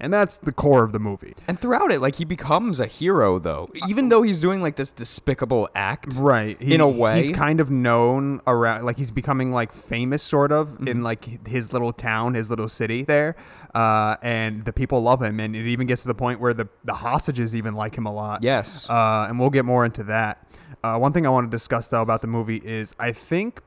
and 0.00 0.12
that's 0.12 0.36
the 0.36 0.52
core 0.52 0.84
of 0.84 0.92
the 0.92 0.98
movie 1.00 1.34
And 1.48 1.58
throughout 1.58 1.90
it, 1.90 2.00
like 2.00 2.16
he 2.16 2.24
becomes 2.24 2.78
a 2.78 2.86
hero, 2.86 3.38
though, 3.38 3.68
even 3.88 4.08
though 4.08 4.22
he's 4.22 4.40
doing 4.40 4.62
like 4.62 4.76
this 4.76 4.90
despicable 4.92 5.68
act. 5.74 6.14
right 6.16 6.60
in 6.62 6.80
a 6.80 6.88
way. 6.88 7.16
he's 7.22 7.30
kind 7.34 7.58
of 7.60 7.70
known 7.70 8.40
around 8.46 8.84
like 8.84 8.98
he's 8.98 9.10
becoming 9.10 9.52
like 9.52 9.72
famous 9.72 10.22
sort 10.22 10.52
of 10.52 10.78
in 10.80 10.84
Mm-hmm. 10.86 11.02
like 11.02 11.46
his 11.48 11.72
little 11.72 11.92
town 11.92 12.34
his 12.34 12.50
little 12.50 12.68
city 12.68 13.02
there 13.02 13.34
uh, 13.74 14.16
and 14.22 14.64
the 14.64 14.72
people 14.72 15.00
love 15.00 15.20
him 15.22 15.40
and 15.40 15.56
it 15.56 15.66
even 15.66 15.86
gets 15.86 16.02
to 16.02 16.08
the 16.08 16.14
point 16.14 16.38
where 16.40 16.54
the, 16.54 16.68
the 16.84 16.94
hostages 16.94 17.56
even 17.56 17.74
like 17.74 17.96
him 17.96 18.06
a 18.06 18.12
lot 18.12 18.42
Yes. 18.42 18.88
uh, 18.88 19.26
and 19.28 19.40
we'll 19.40 19.50
get 19.50 19.64
more 19.64 19.84
into 19.84 20.04
that 20.04 20.46
uh, 20.84 20.98
one 20.98 21.12
thing 21.12 21.26
i 21.26 21.30
want 21.30 21.50
to 21.50 21.54
discuss 21.56 21.88
though 21.88 22.02
about 22.02 22.20
the 22.20 22.28
movie 22.28 22.58
is 22.64 22.94
i 23.00 23.10
think 23.12 23.60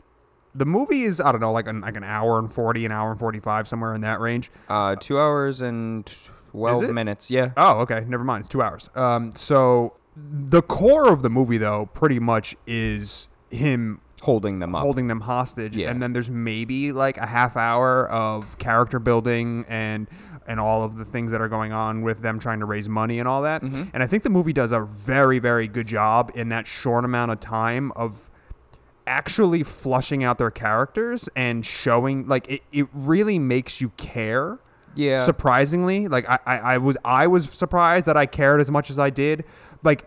the 0.55 0.65
movie 0.65 1.03
is 1.03 1.19
i 1.21 1.31
don't 1.31 1.41
know 1.41 1.51
like 1.51 1.67
an, 1.67 1.81
like 1.81 1.95
an 1.97 2.03
hour 2.03 2.39
and 2.39 2.51
40 2.51 2.85
an 2.85 2.91
hour 2.91 3.11
and 3.11 3.19
45 3.19 3.67
somewhere 3.67 3.93
in 3.95 4.01
that 4.01 4.19
range 4.19 4.49
Uh, 4.69 4.95
two 4.95 5.19
hours 5.19 5.61
and 5.61 6.05
twelve 6.51 6.89
minutes. 6.89 7.29
Yeah. 7.29 7.51
Oh, 7.55 7.81
okay. 7.81 8.03
Never 8.07 8.23
mind. 8.23 8.39
It's 8.41 8.49
two 8.49 8.63
hours. 8.63 8.89
Um, 8.95 9.35
so 9.35 9.93
the 10.15 10.61
core 10.63 11.11
of 11.13 11.21
the 11.21 11.29
movie, 11.29 11.57
though, 11.59 11.85
pretty 11.93 12.19
much 12.19 12.55
is 12.65 13.29
him 13.51 14.01
Holding 14.23 14.57
them 14.57 14.73
up. 14.73 14.81
holding 14.81 15.07
them 15.07 15.21
hostage, 15.21 15.75
Yeah. 15.75 15.91
and 15.91 16.01
then 16.01 16.13
there's 16.13 16.29
maybe 16.29 16.91
like 16.91 17.17
a 17.19 17.27
half 17.27 17.55
hour 17.55 18.07
of 18.09 18.57
character 18.57 18.97
building 18.97 19.65
and 19.69 20.07
and 20.47 20.59
all 20.59 20.83
of 20.83 20.97
the 20.97 21.05
things 21.05 21.31
that 21.33 21.41
are 21.41 21.49
going 21.49 21.71
on 21.73 22.01
with 22.01 22.21
them 22.21 22.39
trying 22.39 22.59
to 22.61 22.65
raise 22.65 22.89
money 22.89 23.19
and 23.19 23.27
all 23.27 23.43
that. 23.43 23.61
Mm-hmm. 23.61 23.83
And 23.93 24.01
I 24.01 24.07
think 24.07 24.23
the 24.23 24.29
movie 24.31 24.53
does 24.53 24.71
a 24.71 24.79
very 24.81 25.37
very 25.37 25.67
good 25.67 25.85
job 25.85 26.31
in 26.33 26.49
that 26.49 26.65
short 26.65 27.05
amount 27.05 27.29
of 27.31 27.39
time 27.39 27.91
of 27.91 28.26
actually 29.07 29.63
flushing 29.63 30.23
out 30.23 30.37
their 30.37 30.51
characters 30.51 31.29
and 31.35 31.65
showing 31.65 32.27
like 32.27 32.49
it, 32.49 32.61
it 32.71 32.87
really 32.93 33.39
makes 33.39 33.81
you 33.81 33.89
care 33.97 34.59
yeah. 34.95 35.23
surprisingly 35.23 36.07
like 36.07 36.27
I, 36.29 36.39
I 36.45 36.57
i 36.57 36.77
was 36.77 36.97
i 37.05 37.27
was 37.27 37.49
surprised 37.49 38.05
that 38.07 38.17
i 38.17 38.25
cared 38.25 38.59
as 38.59 38.69
much 38.69 38.89
as 38.89 38.99
i 38.99 39.09
did 39.09 39.45
like 39.83 40.05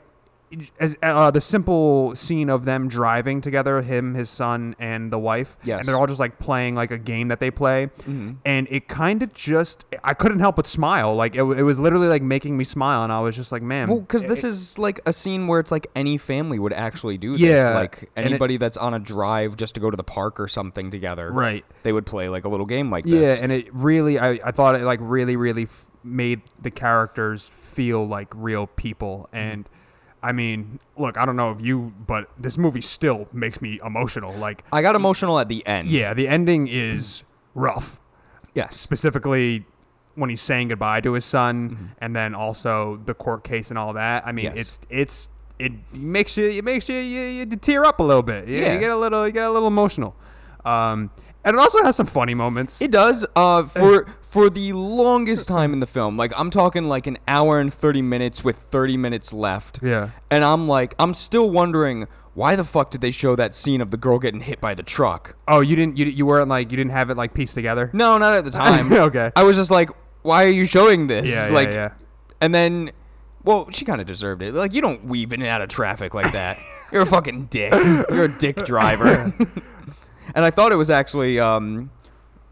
as 0.79 0.97
uh, 1.03 1.07
uh, 1.07 1.31
the 1.31 1.41
simple 1.41 2.15
scene 2.17 2.49
of 2.51 2.65
them 2.65 2.89
driving 2.89 3.41
together 3.41 3.83
him 3.83 4.15
his 4.15 4.29
son 4.31 4.75
and 4.79 5.13
the 5.13 5.19
wife 5.19 5.57
Yes. 5.65 5.81
and 5.81 5.89
they're 5.89 5.97
all 5.97 6.07
just 6.07 6.21
like 6.21 6.39
playing 6.39 6.75
like 6.75 6.91
a 6.91 6.99
game 6.99 7.29
that 7.29 7.41
they 7.41 7.51
play 7.51 7.87
mm-hmm. 8.01 8.33
and 8.45 8.67
it 8.71 8.89
kind 8.89 9.23
of 9.23 9.33
just 9.33 9.85
i 10.03 10.15
couldn't 10.15 10.41
help 10.41 10.57
but 10.57 10.67
smile 10.67 11.15
like 11.15 11.35
it, 11.35 11.43
it 11.43 11.63
was 11.63 11.79
literally 11.79 12.09
like 12.09 12.23
making 12.23 12.57
me 12.57 12.65
smile 12.65 13.03
and 13.05 13.13
i 13.13 13.21
was 13.21 13.37
just 13.37 13.53
like 13.53 13.63
man 13.63 13.89
well, 13.89 14.01
because 14.01 14.25
this 14.25 14.43
is 14.45 14.79
like 14.79 15.01
a 15.07 15.13
scene 15.13 15.47
where 15.47 15.61
it's 15.61 15.71
like 15.71 15.87
any 15.95 16.17
family 16.19 16.59
would 16.59 16.73
actually 16.73 17.19
do 17.19 17.33
this. 17.33 17.41
Yeah, 17.41 17.75
Like 17.75 18.11
and 18.17 18.25
it- 18.25 18.31
anybody 18.31 18.57
that's 18.57 18.77
on 18.77 18.95
a 18.95 18.99
drive 18.99 19.57
just 19.57 19.75
to 19.75 19.81
go 19.81 19.91
to 19.91 19.97
the 19.97 20.05
park 20.05 20.41
or 20.41 20.49
something 20.49 20.91
together. 20.91 21.31
Right. 21.31 21.65
They 21.83 21.93
would 21.93 22.07
play 22.07 22.29
like 22.29 22.45
a 22.45 22.49
little 22.49 22.67
game 22.67 22.91
like 22.91 23.05
this. 23.05 23.15
Yeah, 23.39 23.43
and 23.43 23.53
it 23.53 23.73
really, 23.75 24.19
I, 24.19 24.39
I 24.45 24.51
thought 24.51 24.75
it 24.77 24.83
like 24.83 25.01
really, 25.03 25.37
really 25.37 25.65
f- 25.65 25.87
made 26.03 26.43
the 26.61 26.71
characters 26.71 27.51
feel 27.55 28.07
like 28.07 28.29
real 28.35 28.67
people. 28.67 29.29
Mm-hmm. 29.33 29.37
And 29.37 29.69
I 30.23 30.33
mean, 30.33 30.81
look, 30.97 31.17
I 31.17 31.25
don't 31.25 31.37
know 31.37 31.51
if 31.51 31.61
you, 31.61 31.95
but 32.07 32.31
this 32.39 32.59
movie 32.59 32.81
still 32.83 33.29
makes 33.33 33.63
me 33.63 33.81
emotional. 33.85 34.35
Like, 34.35 34.65
I 34.73 34.83
got 34.83 34.95
emotional 34.95 35.39
at 35.39 35.49
the 35.49 35.67
end. 35.67 35.89
yeah, 35.89 36.13
the 36.15 36.29
ending 36.29 36.69
is 36.69 37.25
rough. 37.55 38.01
Yes. 38.55 38.77
Specifically, 38.79 39.65
when 40.17 40.29
he's 40.29 40.43
saying 40.43 40.69
goodbye 40.69 41.01
to 41.03 41.13
his 41.15 41.25
son, 41.25 41.93
and 41.99 42.15
then 42.15 42.35
also 42.35 43.01
the 43.07 43.15
court 43.15 43.45
case 43.45 43.71
and 43.71 43.79
all 43.79 43.93
that. 43.95 44.27
I 44.27 44.33
mean, 44.33 44.47
Mm-hmm. 44.47 44.57
Yes. 44.59 44.79
it's 44.81 44.81
it's 44.91 45.29
it 45.59 45.73
makes 45.97 46.37
you 46.37 46.49
it 46.49 46.65
makes 46.65 46.89
you 46.89 46.97
you, 46.97 47.21
you 47.23 47.47
tear 47.47 47.85
up 47.85 48.01
a 48.01 48.03
little 48.03 48.23
bit. 48.23 48.47
You, 48.49 48.57
Yeah. 48.61 48.73
you 48.75 48.79
get 48.81 48.91
a 48.91 48.97
little 48.97 49.27
you 49.27 49.33
get 49.33 49.45
a 49.45 49.51
little 49.51 49.69
emotional. 49.69 50.15
Um, 50.65 51.11
and 51.45 51.55
it 51.55 51.59
also 51.61 51.83
has 51.83 51.97
some 51.97 52.07
funny 52.07 52.35
moments. 52.35 52.81
It 52.81 52.91
does. 52.91 53.27
Uh, 53.37 53.65
for 53.65 54.07
for 54.23 54.49
the 54.51 54.73
longest 54.73 55.49
time 55.49 55.73
in 55.73 55.81
the 55.81 55.87
film, 55.87 56.17
like 56.17 56.33
I'm 56.37 56.51
talking 56.51 56.85
like 56.85 57.07
an 57.07 57.19
hour 57.27 57.59
and 57.61 57.73
thirty 57.73 58.03
minutes 58.03 58.45
with 58.45 58.57
thirty 58.57 58.97
minutes 58.97 59.33
left. 59.33 59.81
Yeah. 59.83 60.11
And 60.31 60.45
I'm 60.45 60.69
like, 60.69 60.95
I'm 60.99 61.15
still 61.15 61.51
wondering 61.51 62.07
why 62.35 62.57
the 62.57 62.65
fuck 62.65 62.91
did 62.91 63.01
they 63.01 63.11
show 63.11 63.35
that 63.37 63.55
scene 63.55 63.81
of 63.81 63.91
the 63.91 63.97
girl 63.97 64.19
getting 64.19 64.41
hit 64.41 64.61
by 64.61 64.75
the 64.75 64.83
truck? 64.83 65.37
oh, 65.49 65.61
you 65.61 65.75
didn't 65.77 65.97
you, 65.99 66.07
you 66.07 66.25
weren't 66.25 66.49
like 66.49 66.71
you 66.71 66.77
didn't 66.77 66.93
have 66.93 67.11
it 67.11 67.17
like 67.17 67.35
pieced 67.35 67.55
together. 67.55 67.91
No, 67.93 68.19
not 68.19 68.35
at 68.35 68.45
the 68.45 68.51
time. 68.53 68.93
Okay. 68.93 69.33
I 69.35 69.43
was 69.43 69.57
just 69.57 69.71
like, 69.71 69.91
why 70.23 70.45
are 70.45 70.51
you 70.51 70.65
showing 70.65 71.07
this? 71.07 71.31
Yeah, 71.31 71.49
yeah, 71.49 71.53
like, 71.53 71.69
yeah. 71.71 71.93
And 72.41 72.55
then, 72.55 72.91
well, 73.43 73.71
she 73.71 73.85
kind 73.85 74.01
of 74.01 74.07
deserved 74.07 74.43
it. 74.43 74.55
Like, 74.55 74.73
you 74.73 74.81
don't 74.81 75.05
weave 75.05 75.33
in 75.33 75.41
and 75.41 75.49
out 75.49 75.61
of 75.61 75.69
traffic 75.69 76.15
like 76.15 76.33
that. 76.33 76.59
You're 76.93 77.03
a 77.03 77.07
fucking 77.07 77.47
dick. 77.47 77.73
You're 77.73 78.25
a 78.25 78.39
dick 78.39 78.57
driver. 78.65 79.35
and 80.35 80.45
I 80.45 80.51
thought 80.51 80.73
it 80.73 80.77
was 80.77 80.91
actually, 80.91 81.39
um, 81.41 81.91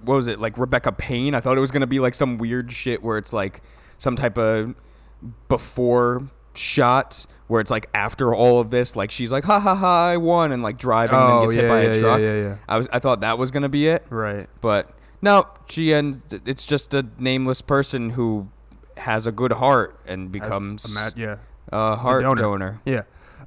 what 0.02 0.14
was 0.14 0.26
it, 0.26 0.38
like 0.40 0.58
Rebecca 0.58 0.92
Payne? 0.92 1.34
I 1.34 1.40
thought 1.40 1.56
it 1.56 1.60
was 1.60 1.70
going 1.70 1.80
to 1.82 1.86
be 1.86 2.00
like 2.00 2.14
some 2.14 2.38
weird 2.38 2.72
shit 2.72 3.02
where 3.02 3.18
it's 3.18 3.32
like 3.32 3.62
some 3.98 4.16
type 4.16 4.38
of 4.38 4.74
before 5.48 6.28
shot 6.54 7.26
where 7.46 7.60
it's 7.60 7.70
like 7.70 7.88
after 7.94 8.34
all 8.34 8.60
of 8.60 8.70
this, 8.70 8.94
like 8.94 9.10
she's 9.10 9.32
like, 9.32 9.44
ha 9.44 9.58
ha 9.58 9.74
ha, 9.74 10.06
I 10.08 10.16
won, 10.18 10.52
and 10.52 10.62
like 10.62 10.78
driving 10.78 11.14
and 11.16 11.24
Oh, 11.24 11.40
then 11.40 11.48
gets 11.48 11.54
hit 11.54 11.68
by 11.68 11.82
yeah, 11.82 11.88
a 11.88 12.00
truck. 12.00 12.20
yeah, 12.20 12.34
yeah. 12.42 12.56
I 12.68 12.78
was, 12.78 12.88
I 12.92 12.98
thought 12.98 13.20
that 13.20 13.38
was 13.38 13.50
going 13.50 13.62
to 13.62 13.68
be 13.70 13.88
it. 13.88 14.04
Right. 14.10 14.46
But 14.60 14.90
no, 15.22 15.46
she 15.68 15.94
ends. 15.94 16.20
It's 16.44 16.66
just 16.66 16.92
a 16.94 17.06
nameless 17.18 17.62
person 17.62 18.10
who 18.10 18.48
has 18.98 19.26
a 19.26 19.32
good 19.32 19.52
heart 19.52 19.98
and 20.06 20.26
As 20.26 20.30
becomes 20.30 20.96
a 20.96 21.12
yeah. 21.16 21.36
a 21.72 21.96
heart 21.96 22.22
donor. 22.22 22.42
donor. 22.42 22.80
Yeah. 22.84 23.02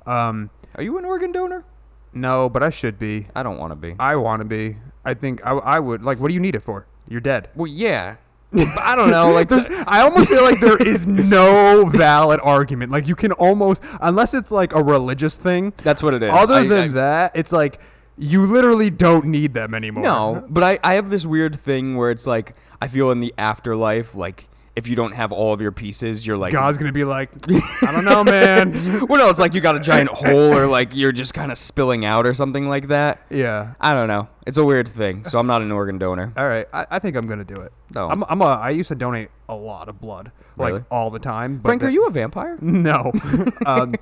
Um, 0.07 0.49
Are 0.75 0.83
you 0.83 0.97
an 0.97 1.05
organ 1.05 1.31
donor? 1.31 1.63
No, 2.13 2.49
but 2.49 2.63
I 2.63 2.69
should 2.69 2.99
be. 2.99 3.25
I 3.35 3.43
don't 3.43 3.57
want 3.57 3.71
to 3.71 3.75
be. 3.75 3.95
I 3.99 4.15
want 4.15 4.41
to 4.41 4.45
be. 4.45 4.77
I 5.05 5.13
think 5.13 5.45
I, 5.45 5.51
I 5.51 5.79
would. 5.79 6.03
Like, 6.03 6.19
what 6.19 6.27
do 6.27 6.33
you 6.33 6.39
need 6.39 6.55
it 6.55 6.63
for? 6.63 6.85
You're 7.07 7.21
dead. 7.21 7.49
well, 7.55 7.67
yeah. 7.67 8.17
I 8.53 8.97
don't 8.97 9.09
know. 9.09 9.31
Like, 9.31 9.47
There's, 9.47 9.65
I 9.87 10.01
almost 10.01 10.27
feel 10.27 10.43
like 10.43 10.59
there 10.59 10.75
is 10.85 11.07
no 11.07 11.85
valid 11.85 12.41
argument. 12.43 12.91
Like 12.91 13.07
you 13.07 13.15
can 13.15 13.31
almost, 13.33 13.81
unless 14.01 14.33
it's 14.33 14.51
like 14.51 14.73
a 14.73 14.83
religious 14.83 15.37
thing. 15.37 15.71
that's 15.77 16.03
what 16.03 16.13
it 16.13 16.21
is. 16.21 16.31
Other 16.33 16.55
I- 16.55 16.67
than 16.67 16.89
I- 16.91 16.93
that, 16.93 17.31
it's 17.35 17.53
like 17.53 17.79
you 18.17 18.45
literally 18.45 18.89
don't 18.89 19.25
need 19.27 19.53
them 19.53 19.73
anymore. 19.73 20.03
no. 20.03 20.45
But 20.49 20.63
I, 20.65 20.79
I 20.83 20.95
have 20.95 21.09
this 21.09 21.25
weird 21.25 21.57
thing 21.57 21.95
where 21.95 22.11
it's 22.11 22.27
like 22.27 22.55
I 22.81 22.87
feel 22.89 23.09
in 23.11 23.21
the 23.21 23.33
afterlife, 23.37 24.15
like 24.15 24.49
if 24.75 24.87
you 24.87 24.95
don't 24.95 25.13
have 25.13 25.31
all 25.31 25.53
of 25.53 25.61
your 25.61 25.71
pieces, 25.71 26.25
you're 26.25 26.37
like 26.37 26.53
God's 26.53 26.77
gonna 26.77 26.91
be 26.93 27.03
like, 27.03 27.29
I 27.81 27.91
don't 27.91 28.05
know, 28.05 28.23
man. 28.23 28.71
well, 29.07 29.19
no, 29.19 29.29
it's 29.29 29.39
like 29.39 29.53
you 29.53 29.61
got 29.61 29.75
a 29.75 29.79
giant 29.79 30.09
hole, 30.09 30.53
or 30.53 30.67
like 30.67 30.95
you're 30.95 31.11
just 31.11 31.33
kind 31.33 31.51
of 31.51 31.57
spilling 31.57 32.05
out, 32.05 32.25
or 32.25 32.33
something 32.33 32.69
like 32.69 32.87
that. 32.87 33.25
yeah. 33.29 33.73
I 33.79 33.93
don't 33.93 34.07
know. 34.07 34.29
It's 34.47 34.57
a 34.57 34.65
weird 34.65 34.87
thing. 34.87 35.25
So 35.25 35.37
I'm 35.39 35.47
not 35.47 35.61
an 35.61 35.71
organ 35.71 35.97
donor. 35.97 36.33
All 36.37 36.47
right. 36.47 36.65
I, 36.73 36.85
I 36.91 36.99
think 36.99 37.15
I'm 37.15 37.27
gonna 37.27 37.43
do 37.43 37.55
it. 37.61 37.71
No. 37.93 38.07
I'm. 38.09 38.23
I'm 38.27 38.41
a. 38.41 38.45
I 38.45 38.69
used 38.71 38.87
to 38.89 38.95
donate 38.95 39.29
a 39.49 39.55
lot 39.55 39.89
of 39.89 39.99
blood, 39.99 40.31
Really? 40.55 40.71
like 40.73 40.83
all 40.89 41.09
the 41.09 41.19
time. 41.19 41.57
But 41.57 41.67
Frank, 41.69 41.81
the- 41.81 41.87
are 41.87 41.91
you 41.91 42.05
a 42.07 42.11
vampire? 42.11 42.57
No, 42.61 43.11
um, 43.65 43.93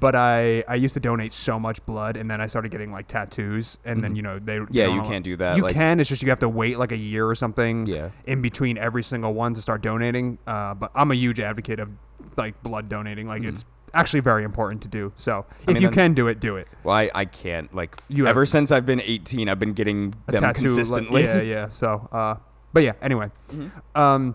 but 0.00 0.14
I 0.14 0.62
I 0.68 0.74
used 0.74 0.92
to 0.94 1.00
donate 1.00 1.32
so 1.32 1.58
much 1.58 1.84
blood, 1.86 2.16
and 2.18 2.30
then 2.30 2.40
I 2.42 2.46
started 2.46 2.70
getting 2.70 2.92
like 2.92 3.08
tattoos, 3.08 3.78
and 3.84 4.04
then 4.04 4.14
you 4.16 4.22
know 4.22 4.38
they 4.38 4.58
they 4.58 4.64
Mm-hmm. 4.64 4.72
Yeah, 4.74 4.84
don't 4.86 4.94
you 4.96 5.00
allow- 5.00 5.08
can't 5.08 5.24
do 5.24 5.36
that, 5.36 5.56
You 5.56 5.62
like- 5.62 5.74
can. 5.74 5.98
It's 5.98 6.08
just 6.10 6.22
you 6.22 6.28
have 6.28 6.40
to 6.40 6.48
wait 6.48 6.78
like 6.78 6.92
a 6.92 6.96
year 6.96 7.26
or 7.26 7.34
something. 7.34 7.86
Yeah. 7.86 8.10
In 8.26 8.42
between 8.42 8.76
every 8.78 9.02
single 9.02 9.32
one 9.34 9.54
to 9.54 9.62
start 9.62 9.80
donating. 9.82 10.38
Uh, 10.46 10.74
but 10.74 10.90
I'm 10.94 11.10
a 11.10 11.14
huge 11.14 11.40
advocate 11.40 11.80
of 11.80 11.90
like 12.36 12.62
blood 12.62 12.88
donating. 12.90 13.26
Like 13.26 13.42
it's 13.44 13.64
actually 13.94 14.20
very 14.20 14.44
important 14.44 14.82
to 14.82 14.88
do. 14.88 15.12
So 15.16 15.46
if 15.48 15.60
Mm-hmm. 15.66 15.72
mean, 15.74 15.82
you 15.82 15.88
then- 15.88 15.94
can 15.94 16.14
do 16.14 16.26
it, 16.28 16.40
do 16.40 16.56
it. 16.56 16.68
Well, 16.84 16.96
I, 16.96 17.10
I 17.14 17.24
can't. 17.24 17.74
Like, 17.74 17.96
You 18.08 18.24
have- 18.24 18.30
ever 18.30 18.46
since 18.46 18.70
I've 18.72 18.86
been 18.86 19.00
18, 19.02 19.48
I've 19.48 19.58
been 19.58 19.72
getting 19.74 20.14
A 20.28 20.32
them 20.32 20.40
tattoo, 20.40 20.46
like- 20.46 20.56
consistently. 20.56 21.24
yeah, 21.24 21.40
yeah. 21.42 21.68
So, 21.68 22.08
uh, 22.12 22.36
but 22.72 22.82
yeah. 22.82 22.92
Anyway, 23.02 23.30
Mm-hmm. 23.50 23.98
um, 24.00 24.34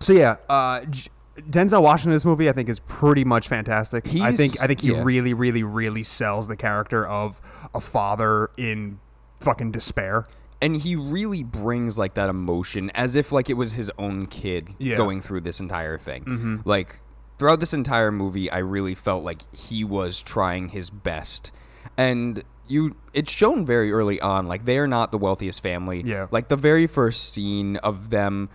so 0.00 0.12
yeah, 0.12 0.36
uh. 0.48 0.84
J- 0.86 1.08
Denzel 1.48 1.80
Washington 1.82 2.10
in 2.10 2.16
this 2.16 2.24
movie, 2.26 2.50
I 2.50 2.52
think, 2.52 2.68
is 2.68 2.80
pretty 2.80 3.24
much 3.24 3.48
fantastic. 3.48 4.06
I 4.06 4.10
He's- 4.10 4.36
think 4.36 4.60
I 4.62 4.66
think 4.66 4.80
he 4.82 4.88
yeah. 4.92 5.02
really, 5.02 5.32
really, 5.32 5.62
really 5.62 6.02
sells 6.02 6.48
the 6.48 6.56
character 6.56 7.06
of 7.06 7.40
a 7.74 7.80
father 7.80 8.50
in 8.58 8.98
fucking 9.40 9.70
despair. 9.70 10.26
And 10.60 10.76
he 10.76 10.96
really 10.96 11.42
brings 11.42 11.96
like 11.96 12.12
that 12.14 12.28
emotion 12.28 12.90
as 12.90 13.16
if 13.16 13.32
like 13.32 13.48
it 13.48 13.54
was 13.54 13.72
his 13.72 13.90
own 13.98 14.26
kid 14.26 14.74
Yeah. 14.78 14.98
going 14.98 15.22
through 15.22 15.40
this 15.42 15.60
entire 15.60 15.96
thing. 15.96 16.60
Like 16.66 17.00
throughout 17.40 17.58
this 17.58 17.72
entire 17.72 18.12
movie, 18.12 18.50
I 18.50 18.58
really 18.58 18.94
felt 18.94 19.24
like 19.24 19.40
he 19.56 19.82
was 19.82 20.20
trying 20.20 20.68
his 20.68 20.90
best. 20.90 21.50
And 21.96 22.44
you 22.68 22.94
it's 23.14 23.32
shown 23.32 23.64
very 23.64 23.90
early 23.92 24.20
on 24.20 24.46
like 24.46 24.66
they 24.66 24.76
are 24.76 24.86
not 24.86 25.10
the 25.10 25.16
wealthiest 25.16 25.62
family. 25.62 26.02
Yeah. 26.04 26.26
Like 26.30 26.48
the 26.48 26.56
very 26.56 26.86
first 26.86 27.32
scene 27.32 27.76
of 27.78 28.10
them 28.10 28.50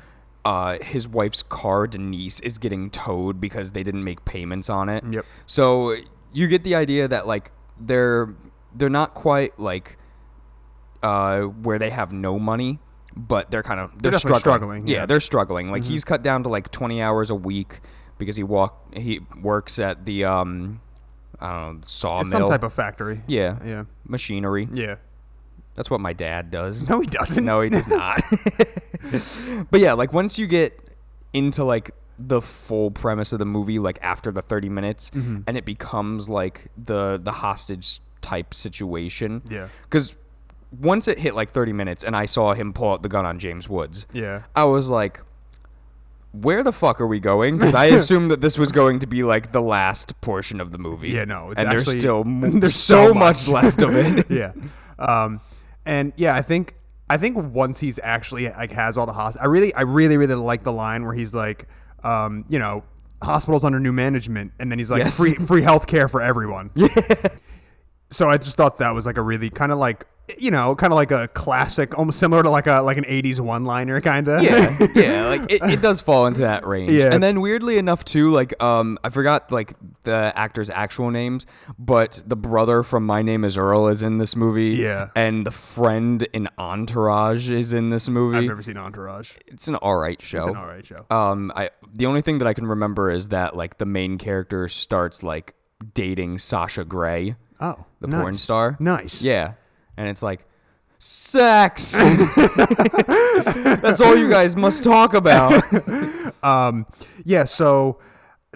uh, 0.46 0.78
his 0.84 1.08
wife's 1.08 1.42
car, 1.42 1.88
Denise, 1.88 2.40
is 2.42 2.60
getting 2.60 2.92
towed 2.92 3.42
because 3.42 3.72
they 3.72 3.82
didn't 3.82 4.04
make 4.04 4.24
payments 4.26 4.70
on 4.70 4.88
it. 4.90 5.04
Yep. 5.10 5.26
So 5.48 5.96
you 6.32 6.48
get 6.48 6.64
the 6.64 6.76
idea 6.76 7.08
that 7.08 7.26
like 7.26 7.52
they're 7.80 8.36
they're 8.76 8.88
not 9.02 9.16
quite 9.16 9.58
like 9.60 9.98
uh, 11.02 11.42
where 11.42 11.80
they 11.80 11.90
have 11.90 12.12
no 12.14 12.38
money, 12.38 12.78
but 13.18 13.50
they're 13.50 13.64
kind 13.64 13.80
of 13.80 14.00
they're, 14.00 14.12
They're 14.12 14.20
struggling. 14.20 14.40
struggling, 14.40 14.88
Yeah. 14.88 14.94
yeah. 14.94 15.00
Mm-hmm. 15.02 15.08
they're 15.08 15.20
struggling. 15.20 15.72
Like 15.72 15.84
he's 15.84 16.04
cut 16.04 16.22
down 16.22 16.44
to 16.44 16.50
like 16.50 16.70
twenty 16.72 17.02
hours 17.02 17.32
a 17.32 17.36
week 17.36 17.82
because 18.18 18.36
he 18.36 18.44
walk 18.44 18.94
he 18.96 19.20
works 19.42 19.80
at 19.80 20.06
the 20.06 20.26
um 20.26 20.82
I 21.40 21.52
don't 21.52 21.76
know 21.76 21.82
sawmill. 21.84 22.32
some 22.32 22.48
type 22.48 22.64
of 22.64 22.74
factory. 22.74 23.22
yeah 23.28 23.58
Yeah. 23.64 23.84
machinery. 24.08 24.68
Yeah. 24.72 24.96
That's 25.76 25.90
what 25.90 26.00
my 26.00 26.14
dad 26.14 26.52
does. 26.52 26.88
No, 26.90 27.02
he 27.02 27.08
doesn't. 27.08 27.44
No, 27.44 27.60
he 27.60 27.70
does 27.70 27.88
not. 27.90 28.22
but 29.72 29.80
yeah, 29.80 29.94
like 29.94 30.14
once 30.14 30.40
you 30.40 30.48
get 30.48 30.80
into 31.34 31.64
like 31.64 31.92
the 32.18 32.42
full 32.42 32.92
premise 32.92 33.34
of 33.34 33.40
the 33.40 33.46
movie, 33.46 33.80
like 33.80 34.00
after 34.02 34.32
the 34.32 34.42
thirty 34.42 34.70
minutes, 34.70 35.10
Mm-hmm. 35.12 35.42
and 35.48 35.58
it 35.58 35.66
becomes 35.66 36.30
like 36.30 36.68
the 36.82 37.20
the 37.22 37.32
hostage 37.34 38.00
type 38.22 38.54
situation. 38.54 39.42
Yeah. 39.50 39.68
Because 39.84 40.16
once 40.80 41.08
it 41.10 41.20
hit 41.20 41.36
like 41.36 41.50
thirty 41.50 41.74
minutes, 41.74 42.04
and 42.06 42.16
I 42.16 42.26
saw 42.26 42.54
him 42.54 42.72
pull 42.72 42.92
out 42.94 43.04
the 43.04 43.10
gun 43.10 43.26
on 43.26 43.38
James 43.40 43.68
Woods, 43.68 44.08
Yeah. 44.14 44.44
I 44.56 44.64
was 44.64 44.90
like. 44.90 45.22
Where 46.42 46.64
the 46.64 46.72
fuck 46.74 47.00
are 47.02 47.08
we 47.08 47.20
going? 47.20 47.58
Because 47.58 47.76
I 47.76 47.86
assumed 48.00 48.32
that 48.32 48.42
this 48.42 48.58
was 48.58 48.72
going 48.72 49.00
to 49.00 49.08
be 49.08 49.24
like 49.24 49.52
the 49.52 49.62
last 49.62 50.20
portion 50.22 50.60
of 50.62 50.72
the 50.72 50.78
movie. 50.78 51.10
Yeah, 51.12 51.26
no, 51.26 51.52
it's 51.52 51.60
and 51.60 51.68
actually- 51.70 52.00
there's 52.00 52.00
still 52.00 52.24
there's 52.60 52.76
so, 52.76 53.08
so 53.08 53.14
much. 53.14 53.48
much. 53.48 53.64
left 53.64 53.82
of 53.82 53.96
it. 53.96 54.30
yeah. 54.30 54.52
Um, 55.00 55.40
and 55.86 56.14
yeah, 56.16 56.36
I 56.36 56.42
think 56.42 56.76
I 57.10 57.18
think 57.18 57.38
once 57.38 57.80
he's 57.80 58.00
actually 58.04 58.50
like 58.50 58.72
has 58.72 58.98
all 58.98 59.06
the 59.06 59.14
host, 59.14 59.38
I 59.40 59.46
really 59.46 59.74
I 59.74 59.82
really 59.82 60.18
really 60.18 60.36
like 60.36 60.64
the 60.64 60.74
line 60.74 61.04
where 61.06 61.14
he's 61.14 61.34
like, 61.36 61.68
um, 62.04 62.46
you 62.50 62.60
know, 62.60 62.84
hospitals 63.22 63.64
under 63.64 63.80
new 63.80 63.94
management, 63.94 64.52
and 64.60 64.72
then 64.72 64.80
he's 64.80 64.90
like 64.92 65.04
Yes. 65.04 65.18
free 65.18 65.34
free 65.36 65.62
health 65.62 65.88
care 65.88 66.08
for 66.08 66.22
everyone. 66.22 66.72
Yeah. 66.76 66.88
So 68.16 68.30
I 68.30 68.38
just 68.38 68.56
thought 68.56 68.78
that 68.78 68.94
was 68.94 69.06
like 69.06 69.18
a 69.18 69.22
really 69.22 69.50
kind 69.50 69.74
of 69.74 69.78
like 69.78 70.08
you 70.40 70.50
know 70.50 70.74
kind 70.74 70.94
of 70.94 70.96
like 70.96 71.12
a 71.12 71.28
classic, 71.28 71.98
almost 71.98 72.18
similar 72.18 72.44
to 72.44 72.50
like 72.50 72.66
a 72.66 72.80
like 72.80 72.98
an 72.98 73.04
'80s 73.04 73.42
one 73.42 73.66
liner 73.66 74.00
kind 74.00 74.30
of. 74.30 74.42
yeah, 74.42 74.88
yeah, 74.96 75.28
like 75.28 75.52
it, 75.52 75.62
it 75.64 75.82
does 75.82 76.00
fall 76.00 76.26
into 76.26 76.40
that 76.40 76.66
range. 76.66 76.92
Yeah. 76.92 77.14
And 77.14 77.22
then 77.22 77.42
weirdly 77.42 77.78
enough 77.78 78.06
too, 78.06 78.32
like 78.32 78.62
um 78.64 78.98
I 79.04 79.10
forgot 79.10 79.52
like 79.52 79.74
the 80.04 80.32
actors' 80.34 80.70
actual 80.70 81.12
names, 81.12 81.46
but 81.78 82.24
the 82.26 82.38
brother 82.38 82.84
from 82.84 83.06
My 83.06 83.22
Name 83.22 83.44
is 83.44 83.58
Earl 83.58 83.88
is 83.88 84.02
in 84.02 84.18
this 84.18 84.34
movie. 84.38 84.78
Yeah. 84.78 85.10
And 85.14 85.46
the 85.46 85.52
friend 85.52 86.24
in 86.32 86.48
Entourage 86.58 87.52
is 87.52 87.74
in 87.74 87.90
this 87.90 88.08
movie. 88.08 88.38
I've 88.38 88.44
never 88.46 88.64
seen 88.64 88.78
Entourage. 88.78 89.36
it's 89.46 89.68
an 89.68 89.76
alright 89.76 90.22
show. 90.22 90.44
It's 90.44 90.52
an 90.52 90.56
alright 90.58 90.86
show. 90.86 91.06
Um 91.10 91.52
I 91.54 91.72
the 91.94 92.06
only 92.06 92.22
thing 92.22 92.38
that 92.38 92.48
I 92.48 92.54
can 92.54 92.66
remember 92.66 93.12
is 93.12 93.28
that 93.28 93.58
like 93.58 93.78
the 93.78 93.86
main 93.86 94.18
character 94.18 94.70
starts 94.70 95.22
like 95.22 95.54
dating 95.94 96.38
Sasha 96.38 96.86
Grey, 96.86 97.36
oh, 97.60 97.86
the 98.00 98.08
nice. 98.08 98.22
porn 98.22 98.38
star. 98.38 98.78
Nice. 98.80 99.22
Yeah. 99.22 99.54
And 99.98 100.08
it's 100.08 100.24
like 100.24 100.46
sex. 101.00 101.94
That's 102.46 104.02
all 104.02 104.18
you 104.18 104.30
guys 104.30 104.56
must 104.56 104.84
talk 104.84 105.14
about. 105.14 105.62
Um, 106.44 106.86
yeah. 107.24 107.46
So 107.46 107.98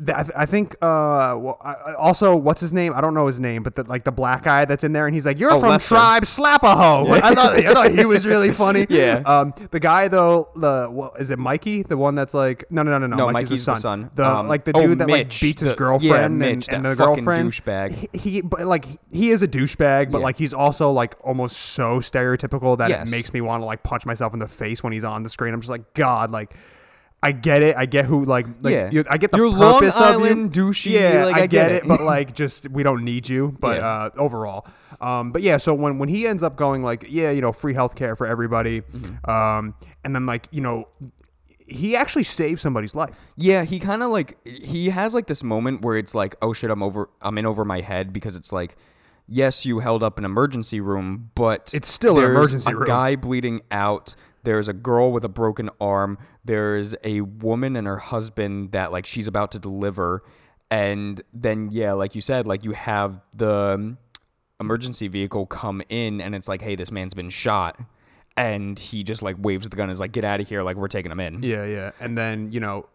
I, 0.08 0.24
th- 0.24 0.34
I 0.36 0.46
think 0.46 0.74
uh, 0.82 1.36
well, 1.39 1.58
I, 1.62 1.94
also 1.98 2.36
what's 2.36 2.62
his 2.62 2.72
name? 2.74 2.94
I 2.96 3.01
don't 3.01 3.13
know 3.13 3.27
his 3.27 3.39
name, 3.39 3.63
but 3.63 3.75
the, 3.75 3.84
like 3.84 4.03
the 4.03 4.12
black 4.12 4.44
guy 4.44 4.65
that's 4.65 4.84
in 4.84 4.94
there, 4.94 5.06
and 5.06 5.13
he's 5.15 5.25
like, 5.25 5.39
"You're 5.39 5.51
Oh, 5.51 5.60
from 5.60 5.70
Lester. 5.70 5.96
Tribe 5.96 6.24
Slapaho." 6.24 7.10
I 7.22 7.34
thought 7.34 7.53
I 7.56 7.74
thought 7.74 7.91
he 7.91 8.06
was 8.06 8.25
really 8.25 8.51
funny. 8.51 8.86
Yeah. 8.89 9.22
Um, 9.25 9.53
the 9.72 9.79
guy 9.79 10.08
though, 10.08 10.50
the 10.56 10.88
what 10.89 11.20
is 11.20 11.32
it? 11.32 11.39
Mikey, 11.39 11.84
the 11.84 11.98
one 11.98 12.15
that's 12.15 12.34
like, 12.34 12.65
no, 12.72 12.82
no, 12.84 12.98
no, 12.98 13.08
no, 13.08 13.15
no. 13.15 13.25
Mikey's, 13.27 13.50
Mikey's 13.50 13.65
the 13.65 13.72
the 13.74 13.79
son. 13.79 14.01
son. 14.03 14.12
The 14.15 14.25
Um, 14.25 14.48
like 14.48 14.63
the 14.65 14.72
oh, 14.75 14.88
dude 14.88 15.00
that 15.00 15.10
like 15.10 15.27
Mitch, 15.27 15.41
beats 15.41 15.62
his 15.62 15.72
the- 15.72 15.75
girlfriend 15.75 16.12
yeah, 16.13 16.25
and, 16.25 16.39
Mitch, 16.39 16.70
and 16.70 16.86
that 16.86 16.89
the 16.89 16.96
girlfriend. 16.96 17.51
douchebag. 17.51 17.91
He, 18.13 18.29
he 18.29 18.41
but 18.41 18.65
like 18.65 18.86
he 19.12 19.29
is 19.32 19.41
a 19.41 19.48
douchebag, 19.48 20.12
but 20.12 20.20
Yeah. 20.20 20.24
like 20.24 20.38
he's 20.38 20.53
also 20.53 20.91
like 20.91 21.15
almost 21.22 21.58
so 21.58 22.00
stereotypical 22.00 22.77
that 22.77 22.89
Yes. 22.89 23.08
it 23.08 23.12
makes 23.12 23.34
me 23.34 23.41
want 23.41 23.62
to 23.62 23.65
like 23.65 23.84
punch 23.84 24.06
myself 24.06 24.34
in 24.34 24.39
the 24.39 24.48
face 24.48 24.82
when 24.84 24.94
he's 24.94 25.03
on 25.03 25.24
the 25.24 25.29
screen. 25.29 25.53
I'm 25.53 25.62
just 25.62 25.70
like, 25.72 25.94
God, 25.94 26.32
like. 26.32 26.53
I 27.22 27.34
get 27.34 27.62
it. 27.62 27.76
I 27.76 27.86
get 27.86 28.06
who 28.06 28.24
like 28.26 28.48
like 28.62 28.74
Yeah. 28.74 28.90
you, 28.92 29.04
I 29.10 29.18
get 29.18 29.32
the 29.32 29.38
You're 29.38 29.50
Long 29.50 29.80
purpose 29.80 29.98
of 29.98 30.04
Island 30.04 30.56
you. 30.56 30.64
douchey, 30.64 30.92
Yeah, 30.92 31.26
like, 31.26 31.36
I, 31.36 31.42
I 31.42 31.48
get 31.48 31.72
it, 31.72 31.84
it. 31.84 31.88
but 31.88 32.02
like 32.16 32.34
just 32.34 32.70
we 32.70 32.82
don't 32.84 33.04
need 33.04 33.28
you. 33.28 33.56
But 33.60 33.78
Yeah. 33.78 33.88
uh, 33.88 34.10
overall, 34.18 34.66
um, 35.02 35.32
but 35.34 35.42
yeah. 35.42 35.58
So 35.58 35.74
when 35.74 35.98
when 36.00 36.08
he 36.10 36.26
ends 36.28 36.44
up 36.44 36.56
going 36.56 36.82
like 36.82 37.06
yeah, 37.10 37.32
you 37.32 37.42
know, 37.42 37.52
free 37.52 37.74
healthcare 37.74 38.18
for 38.18 38.26
everybody, 38.26 38.82
Mm-hmm. 38.82 39.30
um, 39.30 39.76
and 40.06 40.16
then 40.16 40.26
like 40.26 40.48
you 40.52 40.62
know, 40.62 40.88
he 41.68 41.96
actually 41.96 42.24
saved 42.24 42.62
somebody's 42.62 42.96
life. 42.96 43.28
Yeah, 43.36 43.64
he 43.64 43.80
kind 43.80 44.02
of 44.02 44.12
like 44.12 44.38
he 44.48 44.90
has 44.90 45.14
like 45.14 45.28
this 45.28 45.44
moment 45.44 45.82
where 45.82 45.98
it's 45.98 46.16
like, 46.16 46.36
oh 46.42 46.54
shit, 46.54 46.72
I'm 46.72 46.82
over, 46.82 47.10
I'm 47.22 47.38
in 47.38 47.46
over 47.46 47.66
my 47.66 47.82
head 47.82 48.12
because 48.14 48.36
it's 48.36 48.52
like, 48.52 48.76
yes, 49.28 49.66
you 49.66 49.80
held 49.80 50.02
up 50.02 50.18
an 50.18 50.26
emergency 50.26 50.80
room, 50.80 51.30
but 51.36 51.72
It's 51.76 51.88
still 51.88 52.18
an 52.18 52.26
emergency 52.26 52.72
a 52.72 52.76
room. 52.76 52.88
guy 52.88 53.16
bleeding 53.16 53.62
out. 53.72 54.16
There's 54.43 54.67
a 54.67 54.74
girl 54.74 55.12
with 55.12 55.24
a 55.25 55.29
broken 55.29 55.69
arm. 55.79 56.17
There's 56.46 56.96
a 57.03 57.22
woman 57.22 57.75
and 57.75 57.88
her 57.88 57.98
husband 57.98 58.72
that 58.72 58.91
like 58.91 59.05
she's 59.05 59.27
about 59.27 59.51
to 59.51 59.60
deliver, 59.60 60.24
and 60.72 61.22
then 61.34 61.69
yeah, 61.72 61.93
like 61.93 62.15
you 62.15 62.22
said, 62.22 62.48
like 62.48 62.63
you 62.63 62.72
have 62.72 63.22
the 63.34 63.98
emergency 64.60 65.08
vehicle 65.08 65.46
come 65.46 65.81
in, 65.89 66.22
and 66.22 66.36
it's 66.36 66.48
like, 66.48 66.62
hey, 66.62 66.75
this 66.75 66.91
man's 66.91 67.13
been 67.13 67.29
shot. 67.29 67.79
And 68.38 68.79
he 68.79 69.03
just 69.03 69.22
like 69.22 69.36
waves 69.38 69.67
the 69.67 69.75
gun, 69.75 69.89
is 69.89 70.00
like, 70.00 70.13
"Get 70.13 70.24
out 70.24 70.39
of 70.39 70.48
here! 70.48 70.63
Like 70.63 70.77
we're 70.77 70.88
taking 70.88 71.12
him 71.12 71.19
in." 71.19 71.43
Yeah, 71.43 71.65
yeah, 71.65 71.91
and 72.00 72.17
then 72.17 72.53
you 72.53 72.62
know, 72.62 72.86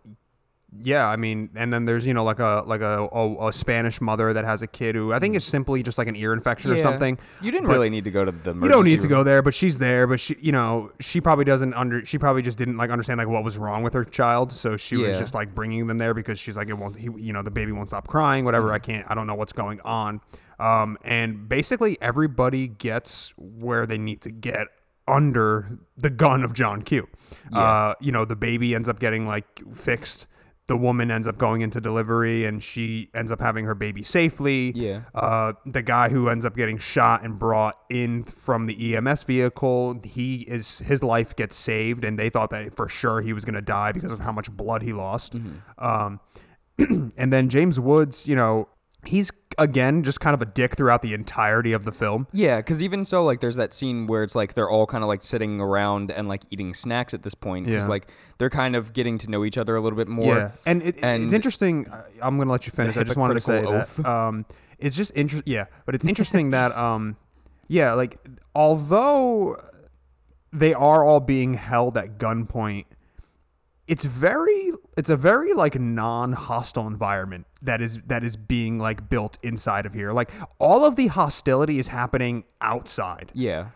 yeah, 0.83 1.09
I 1.09 1.16
mean, 1.16 1.50
and 1.54 1.73
then 1.73 1.85
there's 1.85 2.07
you 2.07 2.14
know 2.14 2.25
like 2.25 2.38
a 2.40 2.62
like 2.66 2.81
a, 2.81 3.09
a, 3.12 3.49
a 3.49 3.52
Spanish 3.52 4.00
mother 4.00 4.33
that 4.33 4.45
has 4.45 4.62
a 4.62 4.66
kid 4.66 4.95
who 4.95 5.12
I 5.12 5.19
think 5.19 5.37
is 5.37 5.45
simply 5.45 5.83
just 5.83 5.99
like 5.99 6.09
an 6.09 6.16
ear 6.16 6.33
infection 6.33 6.71
or 6.71 6.78
something. 6.78 7.19
You 7.40 7.50
didn't 7.50 7.66
But- 7.69 7.75
really 7.75 7.90
need 7.90 8.04
to 8.04 8.11
go 8.11 8.25
to 8.25 8.33
the. 8.33 8.54
You 8.54 8.69
don't 8.69 8.85
need 8.85 8.90
emergency 8.93 9.02
to 9.02 9.09
go 9.09 9.23
there, 9.23 9.43
but 9.43 9.54
she's 9.54 9.78
there. 9.78 10.07
But 10.07 10.21
she, 10.21 10.37
you 10.40 10.52
know, 10.52 10.90
she 11.00 11.21
probably 11.21 11.45
doesn't 11.45 11.75
under. 11.75 12.04
She 12.04 12.19
probably 12.19 12.43
just 12.43 12.59
didn't 12.59 12.76
like 12.76 12.90
understand 12.90 13.19
like 13.19 13.28
what 13.28 13.45
was 13.45 13.57
wrong 13.57 13.83
with 13.83 13.93
her 13.95 14.04
child, 14.04 14.52
so 14.52 14.76
she 14.76 14.97
was 14.97 15.19
just 15.19 15.35
like 15.35 15.54
bringing 15.54 15.87
them 15.87 15.99
there 15.99 16.14
because 16.14 16.38
she's 16.38 16.57
like 16.57 16.69
it 16.69 16.75
won't. 16.75 16.97
He, 16.97 17.09
you 17.16 17.33
know, 17.33 17.43
the 17.43 17.50
baby 17.50 17.73
won't 17.73 17.88
stop 17.88 18.09
crying. 18.09 18.45
Whatever. 18.45 18.66
Mm-hmm. 18.69 18.75
I 18.75 18.78
can't. 18.81 19.07
I 19.11 19.14
don't 19.14 19.26
know 19.26 19.35
what's 19.35 19.52
going 19.52 19.81
on. 19.83 20.21
Um, 20.59 20.99
and 21.02 21.49
basically 21.49 21.99
everybody 22.00 22.69
gets 22.69 23.33
where 23.37 23.87
they 23.87 23.99
need 23.99 24.21
to 24.23 24.31
get 24.31 24.69
under 25.07 25.78
the 25.97 26.11
gun 26.11 26.45
of 26.45 26.52
John 26.54 26.83
Q. 26.83 27.09
Uh, 27.52 27.95
you 28.00 28.12
know, 28.12 28.25
the 28.25 28.37
baby 28.37 28.75
ends 28.75 28.88
up 28.88 28.99
getting 28.99 29.26
like 29.26 29.62
fixed. 29.75 30.26
The 30.66 30.76
woman 30.76 31.11
ends 31.11 31.26
up 31.26 31.37
going 31.37 31.61
into 31.61 31.80
delivery 31.80 32.47
and 32.47 32.62
she 32.62 33.11
ends 33.14 33.30
up 33.30 33.40
having 33.40 33.66
her 33.66 33.75
baby 33.75 34.02
safely. 34.02 34.73
Yeah. 34.75 35.02
Uh, 35.14 35.52
the 35.66 35.83
guy 35.83 36.09
who 36.09 36.28
ends 36.28 36.44
up 36.44 36.56
getting 36.56 36.78
shot 36.78 37.23
and 37.23 37.38
brought 37.38 37.78
in 37.90 38.25
from 38.25 38.66
the 38.66 38.94
EMS 38.94 39.25
vehicle, 39.25 40.00
he 40.04 40.42
is 40.42 40.78
his 40.78 41.02
life 41.02 41.37
gets 41.37 41.54
saved, 41.54 42.04
and 42.04 42.18
they 42.18 42.30
thought 42.30 42.50
that 42.50 42.75
for 42.75 42.88
sure 42.88 43.21
he 43.21 43.33
was 43.33 43.44
going 43.44 43.54
to 43.54 43.62
die 43.62 43.92
because 43.92 44.11
of 44.11 44.21
how 44.21 44.33
much 44.33 44.50
blood 44.50 44.83
he 44.83 44.92
lost. 44.94 45.35
Um, 45.78 46.21
and 46.78 47.33
then 47.33 47.49
James 47.50 47.78
Woods, 47.78 48.26
you 48.26 48.35
know, 48.35 48.68
he's 49.06 49.30
again 49.56 50.02
just 50.02 50.18
kind 50.18 50.34
of 50.34 50.42
a 50.42 50.46
dick 50.46 50.76
throughout 50.76 51.00
the 51.02 51.14
entirety 51.14 51.73
of 51.73 51.84
the 51.84 51.92
film. 51.92 52.26
Yeah, 52.32 52.56
because 52.58 52.82
even 52.82 53.04
so, 53.04 53.25
like, 53.25 53.40
there's 53.40 53.54
that 53.56 53.73
scene 53.73 54.06
where 54.08 54.23
it's 54.25 54.34
like 54.34 54.54
they're 54.54 54.68
all 54.70 54.87
kind 54.87 55.04
of 55.04 55.08
like 55.08 55.23
sitting 55.23 55.61
around 55.61 56.11
and 56.11 56.26
like 56.28 56.42
eating 56.50 56.75
snacks 56.75 57.14
at 57.14 57.23
this 57.23 57.34
point 57.34 57.66
because 57.66 57.84
Yeah. 57.84 57.88
like 57.90 58.08
they're 58.38 58.50
kind 58.50 58.75
of 58.75 58.92
getting 58.92 59.16
to 59.18 59.30
know 59.30 59.44
each 59.44 59.56
other 59.56 59.76
a 59.76 59.80
little 59.80 59.96
bit 59.96 60.08
more. 60.08 60.34
Yeah, 60.34 60.50
and, 60.66 60.82
it, 60.82 60.96
and 61.02 61.23
it's 61.25 61.32
interesting. 61.32 61.87
I- 61.92 62.02
I'm 62.23 62.37
going 62.37 62.49
to 62.49 62.52
let 62.52 62.66
you 62.66 62.73
finish. 62.73 62.96
I 62.96 63.04
just 63.04 63.16
wanted 63.16 63.34
to 63.34 63.40
say 63.40 63.61
hypocritical 63.61 64.02
that 64.02 64.11
um, 64.11 64.46
it's 64.78 64.96
just 64.96 65.12
interesting. 65.14 65.52
Yeah, 65.52 65.66
but 65.87 65.94
it's 65.94 66.04
interesting 66.04 66.50
that 66.58 66.76
um, 66.76 67.16
yeah, 67.68 67.92
like 67.92 68.18
although 68.54 69.56
they 70.52 70.75
are 70.75 71.04
all 71.04 71.20
being 71.20 71.54
held 71.54 71.96
at 71.99 72.18
gunpoint, 72.18 72.84
it's 73.86 74.04
very 74.04 74.72
it's 74.96 75.10
a 75.10 75.16
very 75.16 75.52
like 75.52 75.78
non-hostile 75.78 76.86
environment 76.86 77.46
that 77.62 77.80
is 77.82 78.00
that 78.06 78.24
is 78.24 78.36
being 78.36 78.78
like 78.78 79.08
built 79.08 79.38
inside 79.42 79.84
of 79.86 79.92
here. 79.94 80.12
Like 80.12 80.30
all 80.58 80.84
of 80.84 80.96
the 80.96 81.08
hostility 81.08 81.78
is 81.78 81.88
happening 81.88 82.44
outside 82.60 83.30
Yeah. 83.34 83.68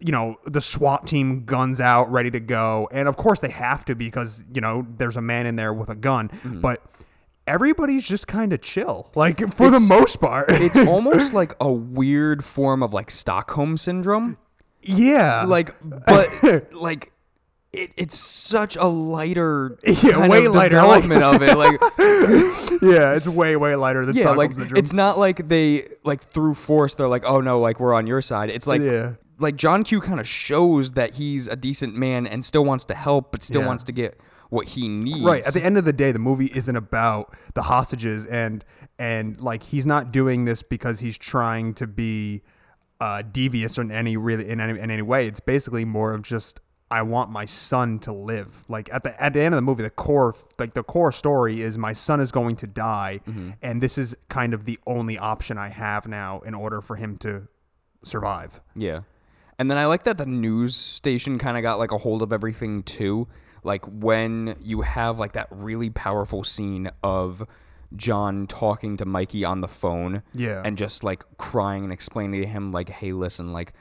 you 0.00 0.12
know, 0.12 0.36
the 0.46 0.60
SWAT 0.60 1.06
team 1.06 1.44
guns 1.44 1.80
out, 1.80 2.10
ready 2.10 2.30
to 2.30 2.40
go. 2.40 2.88
And 2.92 3.06
of 3.08 3.16
course 3.16 3.40
they 3.40 3.50
have 3.50 3.84
to 3.86 3.94
because, 3.94 4.44
you 4.54 4.60
know, 4.60 4.86
there's 4.98 5.16
a 5.16 5.22
man 5.22 5.46
in 5.46 5.56
there 5.56 5.72
with 5.72 5.88
a 5.88 5.94
gun. 5.96 6.28
Mm-hmm. 6.28 6.60
But 6.60 6.82
everybody's 7.46 8.04
just 8.06 8.26
kind 8.26 8.52
of 8.52 8.60
chill. 8.62 9.10
Like 9.14 9.52
for 9.54 9.70
the 9.70 9.80
most 9.80 10.20
part. 10.20 10.46
It's 10.50 10.76
almost 10.78 11.32
like 11.34 11.54
a 11.60 11.72
weird 11.72 12.44
form 12.44 12.82
of 12.82 12.92
like 12.94 13.10
Stockholm 13.10 13.76
syndrome. 13.76 14.36
yeah. 14.82 15.44
Like, 15.44 15.74
but 15.82 16.72
like. 16.74 17.10
It, 17.74 17.92
it's 17.96 18.18
such 18.18 18.76
a 18.76 18.84
lighter 18.86 19.78
Yeah, 20.02 20.28
way 20.28 20.44
of 20.46 20.54
lighter, 20.54 20.80
like- 20.82 21.02
development 21.02 21.22
of 21.22 21.42
it. 21.42 21.56
Like, 21.56 21.80
yeah, 22.82 23.14
it's 23.14 23.26
way, 23.26 23.56
way 23.56 23.74
lighter 23.76 24.04
than 24.06 24.14
yeah, 24.16 24.32
Stockholm 24.32 24.52
like 24.68 24.78
it's 24.78 24.92
not 24.92 25.18
like 25.18 25.48
they 25.48 25.88
like 26.04 26.22
through 26.30 26.54
force. 26.54 26.94
They're 26.94 27.08
like, 27.08 27.24
oh 27.24 27.40
no, 27.40 27.60
like 27.60 27.80
we're 27.80 27.94
on 27.94 28.06
your 28.06 28.20
side. 28.22 28.50
It's 28.50 28.66
like 28.66 28.80
Yeah. 28.80 29.14
like 29.38 29.56
John 29.56 29.84
Q 29.84 30.00
kind 30.00 30.20
of 30.20 30.28
shows 30.28 30.92
that 30.92 31.14
he's 31.14 31.46
a 31.46 31.56
decent 31.56 31.94
man 31.94 32.26
and 32.26 32.44
still 32.44 32.64
wants 32.64 32.84
to 32.86 32.94
help, 32.94 33.32
but 33.32 33.42
still 33.42 33.62
Yeah. 33.62 33.66
wants 33.68 33.84
to 33.84 33.92
get 33.92 34.18
what 34.50 34.68
he 34.68 34.88
needs. 34.88 35.20
Right. 35.24 35.46
At 35.46 35.54
the 35.54 35.64
end 35.64 35.78
of 35.78 35.84
the 35.84 35.92
day, 35.92 36.12
the 36.12 36.18
movie 36.18 36.50
isn't 36.54 36.76
about 36.76 37.34
the 37.54 37.62
hostages 37.62 38.26
and 38.26 38.64
and 38.98 39.40
like 39.40 39.64
he's 39.64 39.86
not 39.86 40.12
doing 40.12 40.44
this 40.44 40.62
because 40.62 41.00
he's 41.00 41.18
trying 41.18 41.74
to 41.74 41.86
be 41.86 42.42
uh, 43.00 43.22
devious 43.22 43.76
in 43.76 43.90
any 43.90 44.16
really 44.16 44.48
in 44.48 44.60
any 44.60 44.78
in 44.78 44.90
any 44.90 45.02
way. 45.02 45.26
It's 45.26 45.40
basically 45.40 45.84
more 45.84 46.12
of 46.14 46.22
just 46.22 46.60
I 46.94 47.02
want 47.02 47.28
my 47.28 47.44
son 47.44 47.98
to 48.00 48.12
live. 48.12 48.62
Like 48.68 48.88
at 48.94 49.02
the 49.02 49.20
at 49.20 49.32
the 49.32 49.42
end 49.42 49.52
of 49.52 49.56
the 49.56 49.62
movie, 49.62 49.82
the 49.82 49.90
core 49.90 50.36
like 50.60 50.74
the 50.74 50.84
core 50.84 51.10
story 51.10 51.60
is 51.60 51.76
my 51.76 51.92
son 51.92 52.20
is 52.20 52.30
going 52.30 52.54
to 52.56 52.68
die, 52.68 53.20
mm-hmm. 53.26 53.50
and 53.60 53.82
this 53.82 53.98
is 53.98 54.16
kind 54.28 54.54
of 54.54 54.64
the 54.64 54.78
only 54.86 55.18
option 55.18 55.58
I 55.58 55.70
have 55.70 56.06
now 56.06 56.38
in 56.42 56.54
order 56.54 56.80
for 56.80 56.94
him 56.94 57.16
to 57.18 57.48
survive. 58.04 58.60
Yeah. 58.76 59.00
And 59.58 59.68
then 59.68 59.76
I 59.76 59.86
like 59.86 60.04
that 60.04 60.18
the 60.18 60.26
news 60.26 60.76
station 60.76 61.36
kind 61.36 61.56
of 61.56 61.64
got 61.64 61.80
like 61.80 61.90
a 61.90 61.98
hold 61.98 62.22
of 62.22 62.32
everything 62.32 62.84
too. 62.84 63.26
Like 63.64 63.84
when 63.86 64.54
you 64.60 64.82
have 64.82 65.18
like 65.18 65.32
that 65.32 65.48
really 65.50 65.90
powerful 65.90 66.44
scene 66.44 66.92
of 67.02 67.44
John 67.96 68.46
talking 68.46 68.96
to 68.98 69.04
Mikey 69.04 69.44
on 69.44 69.62
the 69.62 69.68
phone. 69.68 70.22
Yeah. 70.32 70.62
And 70.64 70.78
just 70.78 71.02
like 71.02 71.24
crying 71.38 71.82
and 71.82 71.92
explaining 71.92 72.40
to 72.40 72.46
him 72.46 72.70
like, 72.70 72.88
hey, 72.88 73.12
listen, 73.12 73.52
like 73.52 73.72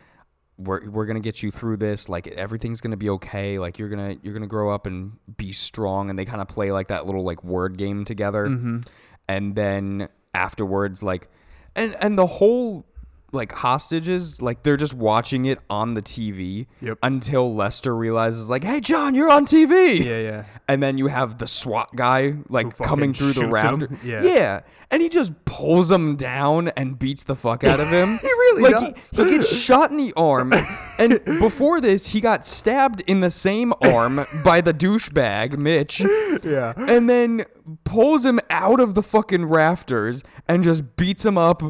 we're 0.58 0.90
we're 0.90 1.06
gonna 1.06 1.20
get 1.20 1.42
you 1.42 1.52
through 1.52 1.78
this. 1.78 2.10
Like 2.10 2.28
everything's 2.28 2.82
gonna 2.82 2.98
be 2.98 3.10
okay. 3.12 3.60
Like 3.60 3.80
you're 3.80 3.90
gonna 3.90 4.16
you're 4.22 4.34
gonna 4.34 4.48
grow 4.48 4.74
up 4.74 4.86
and 4.86 5.14
be 5.38 5.52
strong. 5.52 6.10
And 6.10 6.18
they 6.18 6.26
kind 6.26 6.42
of 6.42 6.48
play 6.48 6.72
like 6.72 6.88
that 6.90 7.06
little 7.06 7.24
like 7.24 7.44
word 7.44 7.78
game 7.78 8.06
together. 8.06 8.46
Mm-hmm. 8.48 8.80
And 9.28 9.56
then 9.56 10.10
afterwards, 10.34 11.02
like, 11.02 11.28
and 11.76 11.96
and 12.00 12.18
the 12.18 12.28
whole 12.28 12.86
like 13.32 13.52
hostages, 13.52 14.40
like 14.44 14.62
they're 14.62 14.78
just 14.78 14.94
watching 14.94 15.46
it 15.46 15.58
on 15.68 15.96
the 15.96 16.04
TV 16.04 16.68
Yep. 16.82 17.00
until 17.02 17.56
Lester 17.56 17.96
realizes, 17.96 18.48
like, 18.48 18.64
hey 18.64 18.80
John, 18.80 19.16
you're 19.16 19.32
on 19.32 19.48
TV. 19.48 19.98
Yeah, 20.06 20.20
yeah. 20.20 20.46
And 20.68 20.84
then 20.84 21.00
you 21.00 21.08
have 21.08 21.40
the 21.40 21.48
SWAT 21.48 21.96
guy 21.96 22.36
like 22.50 22.78
coming 22.78 23.12
through 23.12 23.28
the 23.30 23.34
shoots 23.34 23.44
him. 23.46 23.52
rafter. 23.80 23.90
Yeah. 24.04 24.22
yeah. 24.24 24.60
And 24.92 25.02
he 25.02 25.10
just 25.10 25.34
pulls 25.46 25.90
him 25.90 26.16
down 26.16 26.68
and 26.78 27.00
beats 27.00 27.24
the 27.24 27.36
fuck 27.36 27.64
out 27.64 27.80
of 27.80 27.88
him. 27.90 28.20
Really 28.58 28.74
like, 28.74 28.96
does. 28.96 29.12
He, 29.12 29.24
he 29.24 29.32
gets 29.32 29.56
shot 29.62 29.92
in 29.92 29.98
the 29.98 30.14
arm. 30.16 30.54
and 31.00 31.24
before 31.26 31.82
this, 31.82 32.08
he 32.08 32.22
got 32.22 32.46
stabbed 32.46 33.02
in 33.08 33.20
the 33.20 33.30
same 33.30 33.74
arm 33.82 34.22
by 34.44 34.62
the 34.62 34.74
douchebag, 34.74 35.58
Mitch. 35.58 36.02
Yeah. 36.44 36.74
And 36.78 37.10
then 37.10 37.46
pulls 37.84 38.26
him 38.26 38.40
out 38.50 38.80
of 38.80 38.96
the 38.96 39.04
fucking 39.04 39.46
rafters 39.46 40.24
and 40.48 40.64
just 40.64 40.96
beats 40.96 41.26
him 41.26 41.38
up 41.38 41.62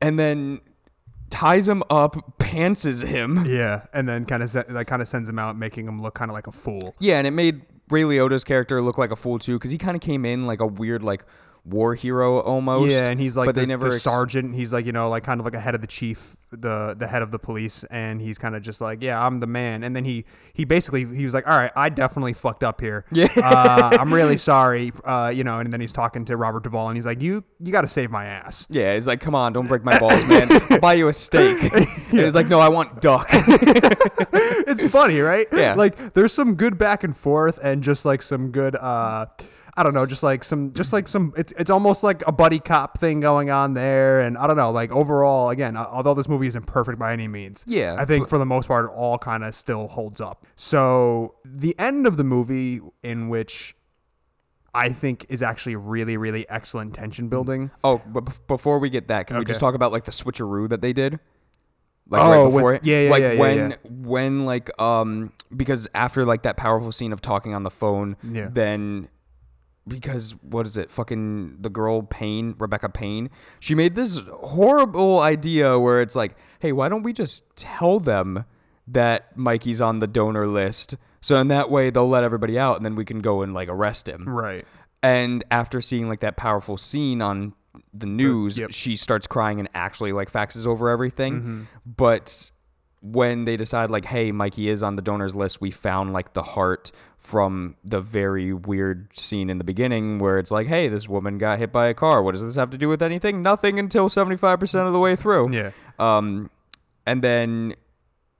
and 0.00 0.18
then 0.18 0.60
ties 1.30 1.66
him 1.66 1.82
up, 1.90 2.38
pantses 2.38 3.06
him. 3.06 3.44
Yeah, 3.46 3.86
and 3.92 4.08
then 4.08 4.26
kind 4.26 4.42
of 4.42 4.52
that 4.52 4.86
kind 4.86 5.02
of 5.02 5.08
sends 5.08 5.28
him 5.28 5.38
out, 5.38 5.56
making 5.56 5.88
him 5.88 6.02
look 6.02 6.14
kind 6.14 6.30
of 6.30 6.34
like 6.34 6.46
a 6.46 6.52
fool. 6.52 6.94
Yeah, 7.00 7.18
and 7.18 7.26
it 7.26 7.32
made 7.32 7.62
Ray 7.90 8.02
Liotta's 8.02 8.44
character 8.44 8.80
look 8.82 8.98
like 8.98 9.10
a 9.10 9.16
fool 9.16 9.38
too, 9.38 9.54
because 9.54 9.70
he 9.70 9.78
kind 9.78 9.96
of 9.96 10.00
came 10.00 10.24
in 10.24 10.46
like 10.46 10.60
a 10.60 10.66
weird 10.66 11.02
like 11.02 11.24
war 11.64 11.94
hero 11.94 12.40
almost. 12.40 12.90
Yeah, 12.90 13.08
and 13.08 13.20
he's 13.20 13.36
like 13.36 13.46
but 13.46 13.54
the, 13.54 13.60
they 13.62 13.66
never 13.66 13.88
the 13.88 13.94
ex- 13.94 14.02
sergeant. 14.02 14.54
He's 14.54 14.72
like 14.72 14.86
you 14.86 14.92
know 14.92 15.08
like 15.08 15.24
kind 15.24 15.40
of 15.40 15.44
like 15.44 15.54
a 15.54 15.60
head 15.60 15.74
of 15.74 15.80
the 15.80 15.86
chief, 15.86 16.36
the 16.50 16.94
the 16.98 17.06
head 17.06 17.22
of 17.22 17.30
the 17.30 17.38
police, 17.38 17.84
and 17.84 18.20
he's 18.20 18.38
kind 18.38 18.56
of 18.56 18.62
just 18.62 18.80
like 18.80 19.02
yeah, 19.02 19.24
I'm 19.24 19.40
the 19.40 19.46
man. 19.46 19.84
And 19.84 19.94
then 19.94 20.04
he 20.04 20.24
he 20.52 20.64
basically 20.64 21.04
he 21.04 21.24
was 21.24 21.34
like, 21.34 21.46
all 21.46 21.56
right, 21.56 21.72
I 21.76 21.88
definitely 21.88 22.32
fucked 22.32 22.64
up 22.64 22.80
here. 22.80 23.04
Yeah. 23.12 23.28
uh, 23.36 23.96
I'm 23.98 24.12
really 24.12 24.36
sorry. 24.36 24.92
Uh, 25.04 25.32
you 25.34 25.44
know, 25.44 25.60
and 25.60 25.72
then 25.72 25.80
he's 25.80 25.92
talking 25.92 26.24
to 26.26 26.36
Robert 26.36 26.64
Duvall, 26.64 26.88
and 26.88 26.96
he's 26.96 27.06
like, 27.06 27.22
you 27.22 27.44
you 27.60 27.72
got 27.72 27.82
to 27.82 27.88
save 27.88 28.10
my 28.10 28.24
ass. 28.24 28.66
Yeah, 28.68 28.94
he's 28.94 29.06
like, 29.06 29.20
come 29.20 29.34
on, 29.34 29.52
don't 29.52 29.68
break 29.68 29.84
my 29.84 29.98
balls, 29.98 30.26
man. 30.26 30.48
I'll 30.70 30.80
buy 30.80 30.94
you 30.94 31.08
a 31.08 31.12
steak. 31.12 31.72
And 32.12 32.20
he's 32.20 32.34
like, 32.34 32.48
no, 32.48 32.58
I 32.58 32.68
want 32.68 33.00
duck. 33.00 33.26
it's 33.32 34.82
funny, 34.90 35.20
right? 35.20 35.46
Yeah. 35.52 35.74
Like 35.74 36.12
there's 36.12 36.32
some 36.32 36.56
good 36.56 36.76
back 36.76 37.04
and 37.04 37.16
forth 37.16 37.58
and 37.62 37.82
just 37.82 38.04
like 38.04 38.20
some 38.20 38.50
good 38.50 38.76
uh 38.76 39.26
I 39.74 39.82
don't 39.82 39.94
know, 39.94 40.04
just 40.04 40.22
like 40.22 40.44
some, 40.44 40.74
just 40.74 40.92
like 40.92 41.08
some. 41.08 41.32
It's 41.36 41.52
it's 41.52 41.70
almost 41.70 42.02
like 42.04 42.22
a 42.26 42.32
buddy 42.32 42.58
cop 42.58 42.98
thing 42.98 43.20
going 43.20 43.48
on 43.48 43.72
there, 43.72 44.20
and 44.20 44.36
I 44.36 44.46
don't 44.46 44.56
know. 44.58 44.70
Like 44.70 44.92
overall, 44.92 45.48
again, 45.48 45.76
although 45.78 46.12
this 46.12 46.28
movie 46.28 46.46
isn't 46.48 46.66
perfect 46.66 46.98
by 46.98 47.12
any 47.14 47.26
means, 47.26 47.64
Yeah, 47.66 47.96
I 47.98 48.04
think 48.04 48.24
but- 48.24 48.30
for 48.30 48.38
the 48.38 48.44
most 48.46 48.68
part, 48.68 48.84
it 48.90 48.92
all 48.94 49.16
kind 49.18 49.42
of 49.44 49.54
still 49.54 49.88
holds 49.88 50.20
up. 50.20 50.46
So 50.56 51.36
the 51.44 51.74
end 51.78 52.06
of 52.06 52.18
the 52.18 52.24
movie, 52.24 52.80
in 53.02 53.30
which 53.30 53.74
I 54.74 54.90
think 54.90 55.24
is 55.30 55.42
actually 55.42 55.76
really, 55.76 56.16
really 56.18 56.46
excellent 56.50 56.94
tension 56.94 57.28
building. 57.28 57.70
Oh, 57.82 58.02
but 58.06 58.26
bef- 58.26 58.46
before 58.46 58.78
we 58.78 58.90
get 58.90 59.08
that, 59.08 59.26
can 59.26 59.38
we 59.38 59.44
just 59.46 59.60
talk 59.60 59.74
about 59.74 59.90
like 59.90 60.04
the 60.04 60.12
switcheroo 60.12 60.68
that 60.68 60.82
they 60.82 60.92
did? 60.92 61.18
Like 62.10 62.20
Oh, 62.22 62.30
right 62.30 62.44
with- 62.44 62.54
before 62.54 62.74
it? 62.74 62.84
yeah, 62.84 63.00
yeah, 63.04 63.10
like 63.10 63.20
yeah, 63.22 63.32
yeah, 63.32 63.40
when 63.40 63.70
yeah. 63.70 63.76
when 63.90 64.44
like 64.44 64.70
um 64.82 65.32
because 65.56 65.88
after 65.94 66.26
like 66.26 66.42
that 66.42 66.58
powerful 66.58 66.92
scene 66.92 67.12
of 67.12 67.22
talking 67.22 67.54
on 67.54 67.62
the 67.62 67.70
phone, 67.70 68.16
Yeah. 68.22 68.48
then 68.52 69.08
because 69.86 70.32
what 70.42 70.66
is 70.66 70.76
it? 70.76 70.90
Fucking 70.90 71.56
the 71.60 71.70
girl 71.70 72.02
Payne, 72.02 72.54
Rebecca 72.58 72.88
Payne, 72.88 73.30
she 73.60 73.74
made 73.74 73.94
this 73.94 74.20
horrible 74.32 75.20
idea 75.20 75.78
where 75.78 76.00
it's 76.00 76.16
like, 76.16 76.36
hey, 76.60 76.72
why 76.72 76.88
don't 76.88 77.02
we 77.02 77.12
just 77.12 77.44
tell 77.56 77.98
them 77.98 78.44
that 78.86 79.36
Mikey's 79.36 79.80
on 79.80 79.98
the 80.00 80.06
donor 80.06 80.46
list? 80.46 80.96
So 81.20 81.36
in 81.36 81.48
that 81.48 81.70
way 81.70 81.90
they'll 81.90 82.08
let 82.08 82.24
everybody 82.24 82.58
out 82.58 82.76
and 82.76 82.84
then 82.84 82.94
we 82.94 83.04
can 83.04 83.20
go 83.20 83.42
and 83.42 83.54
like 83.54 83.68
arrest 83.68 84.08
him. 84.08 84.28
Right. 84.28 84.64
And 85.02 85.44
after 85.50 85.80
seeing 85.80 86.08
like 86.08 86.20
that 86.20 86.36
powerful 86.36 86.76
scene 86.76 87.20
on 87.20 87.54
the 87.92 88.06
news, 88.06 88.58
yep. 88.58 88.72
she 88.72 88.96
starts 88.96 89.26
crying 89.26 89.58
and 89.58 89.68
actually 89.74 90.12
like 90.12 90.30
faxes 90.30 90.66
over 90.66 90.88
everything. 90.88 91.34
Mm-hmm. 91.34 91.62
But 91.84 92.50
when 93.00 93.44
they 93.44 93.56
decide 93.56 93.90
like, 93.90 94.04
hey, 94.04 94.30
Mikey 94.30 94.68
is 94.68 94.82
on 94.82 94.94
the 94.94 95.02
donors 95.02 95.34
list, 95.34 95.60
we 95.60 95.72
found 95.72 96.12
like 96.12 96.34
the 96.34 96.42
heart 96.42 96.92
from 97.22 97.76
the 97.84 98.00
very 98.00 98.52
weird 98.52 99.08
scene 99.16 99.48
in 99.48 99.58
the 99.58 99.64
beginning 99.64 100.18
where 100.18 100.38
it's 100.38 100.50
like, 100.50 100.66
hey, 100.66 100.88
this 100.88 101.08
woman 101.08 101.38
got 101.38 101.58
hit 101.58 101.70
by 101.72 101.86
a 101.86 101.94
car. 101.94 102.22
What 102.22 102.32
does 102.32 102.42
this 102.42 102.56
have 102.56 102.70
to 102.70 102.78
do 102.78 102.88
with 102.88 103.00
anything? 103.00 103.42
Nothing 103.42 103.78
until 103.78 104.08
seventy 104.08 104.36
five 104.36 104.58
percent 104.60 104.86
of 104.86 104.92
the 104.92 104.98
way 104.98 105.16
through. 105.16 105.52
Yeah. 105.52 105.70
Um, 105.98 106.50
and 107.06 107.22
then 107.22 107.74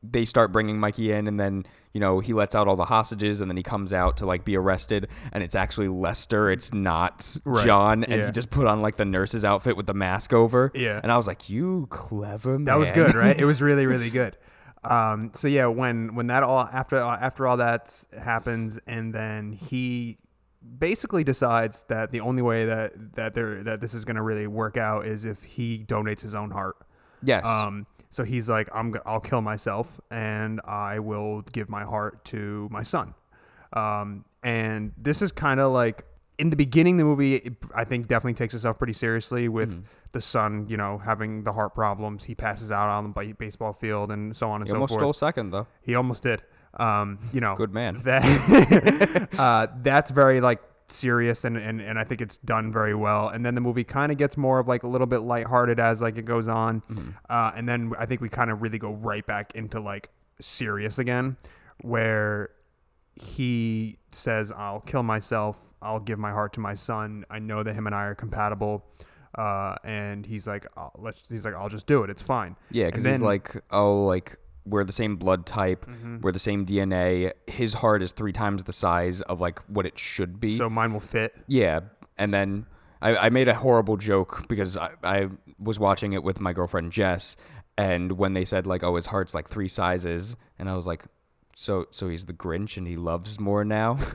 they 0.02 0.24
start 0.24 0.50
bringing 0.52 0.78
Mikey 0.80 1.12
in, 1.12 1.28
and 1.28 1.38
then 1.38 1.64
you 1.92 2.00
know 2.00 2.18
he 2.18 2.32
lets 2.32 2.54
out 2.56 2.66
all 2.66 2.74
the 2.74 2.84
hostages, 2.86 3.38
and 3.40 3.48
then 3.48 3.56
he 3.56 3.62
comes 3.62 3.92
out 3.92 4.16
to 4.16 4.26
like 4.26 4.44
be 4.44 4.56
arrested, 4.56 5.08
and 5.32 5.44
it's 5.44 5.54
actually 5.54 5.86
Lester. 5.88 6.50
It's 6.50 6.74
not 6.74 7.36
Right. 7.44 7.64
John, 7.64 8.02
and 8.04 8.12
Yeah. 8.20 8.26
he 8.26 8.32
just 8.32 8.50
put 8.50 8.66
on 8.66 8.82
like 8.82 8.96
the 8.96 9.04
nurse's 9.04 9.44
outfit 9.44 9.76
with 9.76 9.86
the 9.86 9.94
mask 9.94 10.32
over. 10.32 10.72
Yeah. 10.74 10.98
and 11.02 11.12
I 11.12 11.16
was 11.16 11.28
like, 11.28 11.48
you 11.48 11.86
clever 11.90 12.58
man. 12.58 12.64
That 12.64 12.78
was 12.78 12.90
good, 12.90 13.14
right? 13.14 13.38
It 13.38 13.44
was 13.44 13.62
really, 13.62 13.86
really 13.86 14.10
good. 14.10 14.36
Um, 14.84 15.30
so 15.34 15.46
yeah, 15.48 15.66
when 15.66 16.14
when 16.14 16.26
that 16.26 16.42
all 16.42 16.68
after 16.72 16.96
after 16.96 17.46
all 17.46 17.56
that 17.58 18.04
happens, 18.20 18.80
and 18.86 19.14
then 19.14 19.52
he 19.52 20.18
basically 20.78 21.24
decides 21.24 21.84
that 21.88 22.10
the 22.10 22.20
only 22.20 22.42
way 22.42 22.64
that 22.64 23.14
that 23.14 23.34
there 23.34 23.62
that 23.62 23.80
this 23.80 23.94
is 23.94 24.04
going 24.04 24.16
to 24.16 24.22
really 24.22 24.46
work 24.46 24.76
out 24.76 25.06
is 25.06 25.24
if 25.24 25.42
he 25.42 25.84
donates 25.86 26.20
his 26.20 26.34
own 26.34 26.50
heart. 26.50 26.76
yes. 27.22 27.44
Um, 27.44 27.86
so 28.10 28.24
he's 28.24 28.48
like, 28.48 28.68
I'm 28.74 28.94
I'll 29.06 29.20
kill 29.20 29.40
myself 29.40 30.00
and 30.10 30.60
I 30.64 30.98
will 30.98 31.42
give 31.42 31.70
my 31.70 31.84
heart 31.84 32.24
to 32.26 32.68
my 32.70 32.82
son. 32.82 33.14
Um, 33.72 34.26
and 34.42 34.92
this 34.98 35.22
is 35.22 35.32
kind 35.32 35.60
of 35.60 35.72
like 35.72 36.04
in 36.38 36.50
the 36.50 36.56
beginning, 36.56 36.96
the 36.96 37.04
movie 37.04 37.56
I 37.74 37.84
think 37.84 38.08
definitely 38.08 38.34
takes 38.34 38.52
itself 38.52 38.78
pretty 38.78 38.92
seriously 38.92 39.48
with 39.48 39.70
Mm-hmm. 39.70 39.86
The 40.12 40.20
son, 40.20 40.66
you 40.68 40.76
know, 40.76 40.98
having 40.98 41.44
the 41.44 41.52
heart 41.52 41.74
problems. 41.74 42.24
He 42.24 42.34
passes 42.34 42.70
out 42.70 42.88
on 42.88 43.12
the 43.12 43.34
baseball 43.38 43.72
field 43.72 44.12
and 44.12 44.36
so 44.36 44.50
on 44.50 44.60
and 44.60 44.68
he 44.68 44.70
so 44.70 44.76
almost 44.76 44.92
forth. 44.92 45.02
Almost 45.02 45.18
stole 45.18 45.28
second 45.28 45.50
though. 45.50 45.66
He 45.82 45.94
almost 45.94 46.22
did. 46.22 46.42
Um, 46.74 47.18
you 47.32 47.40
know, 47.40 47.54
Good 47.56 47.72
man. 47.72 48.00
That 48.00 49.28
uh, 49.38 49.66
that's 49.82 50.10
very 50.10 50.40
like 50.40 50.62
serious 50.88 51.44
and, 51.44 51.56
and 51.56 51.80
and 51.80 51.98
I 51.98 52.04
think 52.04 52.20
it's 52.20 52.38
done 52.38 52.70
very 52.70 52.94
well. 52.94 53.28
And 53.28 53.44
then 53.44 53.54
the 53.54 53.60
movie 53.60 53.84
kind 53.84 54.12
of 54.12 54.18
gets 54.18 54.36
more 54.36 54.58
of 54.58 54.68
like 54.68 54.82
a 54.82 54.88
little 54.88 55.06
bit 55.06 55.18
lighthearted 55.18 55.80
as 55.80 56.02
like 56.02 56.16
it 56.18 56.24
goes 56.24 56.48
on. 56.48 56.82
Mm-hmm. 56.82 57.10
Uh, 57.28 57.52
and 57.56 57.68
then 57.68 57.92
I 57.98 58.06
think 58.06 58.20
we 58.20 58.28
kind 58.28 58.50
of 58.50 58.62
really 58.62 58.78
go 58.78 58.92
right 58.92 59.26
back 59.26 59.52
into 59.54 59.80
like 59.80 60.10
serious 60.40 60.98
again, 60.98 61.36
where 61.80 62.50
he 63.14 63.98
says, 64.10 64.52
"I'll 64.52 64.80
kill 64.80 65.02
myself. 65.02 65.74
I'll 65.80 66.00
give 66.00 66.18
my 66.18 66.32
heart 66.32 66.52
to 66.54 66.60
my 66.60 66.74
son. 66.74 67.24
I 67.30 67.38
know 67.38 67.62
that 67.62 67.74
him 67.74 67.86
and 67.86 67.94
I 67.94 68.04
are 68.04 68.14
compatible." 68.14 68.84
Uh, 69.36 69.76
and 69.84 70.26
he's 70.26 70.46
like, 70.46 70.66
"I'll- 70.76 70.92
"Let's." 70.98 71.28
He's 71.28 71.44
like, 71.44 71.54
"I'll 71.54 71.68
just 71.70 71.86
do 71.86 72.02
it. 72.04 72.10
It's 72.10 72.22
fine." 72.22 72.56
Yeah, 72.70 72.86
because 72.86 73.04
he's 73.04 73.22
like, 73.22 73.56
oh, 73.70 74.04
like 74.04 74.36
we're 74.64 74.84
the 74.84 74.92
same 74.92 75.16
blood 75.16 75.44
type, 75.46 75.86
Mm-hmm. 75.86 76.20
we're 76.20 76.32
the 76.32 76.38
same 76.38 76.64
DNA. 76.66 77.32
His 77.48 77.74
heart 77.74 78.02
is 78.02 78.12
three 78.12 78.32
times 78.32 78.62
the 78.64 78.72
size 78.72 79.20
of 79.22 79.40
like 79.40 79.58
what 79.68 79.86
it 79.86 79.98
should 79.98 80.38
be. 80.38 80.56
so 80.56 80.68
mine 80.70 80.92
will 80.92 81.00
fit. 81.00 81.34
Yeah, 81.48 81.80
and 82.18 82.32
then 82.32 82.66
I, 83.00 83.16
I 83.16 83.28
made 83.30 83.48
a 83.48 83.54
horrible 83.54 83.96
joke 83.96 84.46
because 84.48 84.76
I, 84.76 84.90
I 85.02 85.28
was 85.58 85.78
watching 85.80 86.12
it 86.12 86.22
with 86.22 86.38
my 86.40 86.52
girlfriend 86.52 86.92
Jess, 86.92 87.34
and 87.78 88.12
when 88.12 88.34
they 88.34 88.44
said 88.44 88.66
like, 88.66 88.82
"Oh, 88.84 88.94
his 88.96 89.06
heart's 89.06 89.34
like 89.34 89.48
three 89.48 89.68
sizes," 89.68 90.36
and 90.58 90.68
I 90.68 90.76
was 90.76 90.86
like, 90.86 91.04
"So, 91.56 91.86
so 91.90 92.08
he's 92.08 92.26
the 92.26 92.32
Grinch 92.32 92.76
and 92.76 92.86
he 92.86 92.96
loves 92.96 93.38
more 93.40 93.64
now." 93.64 93.98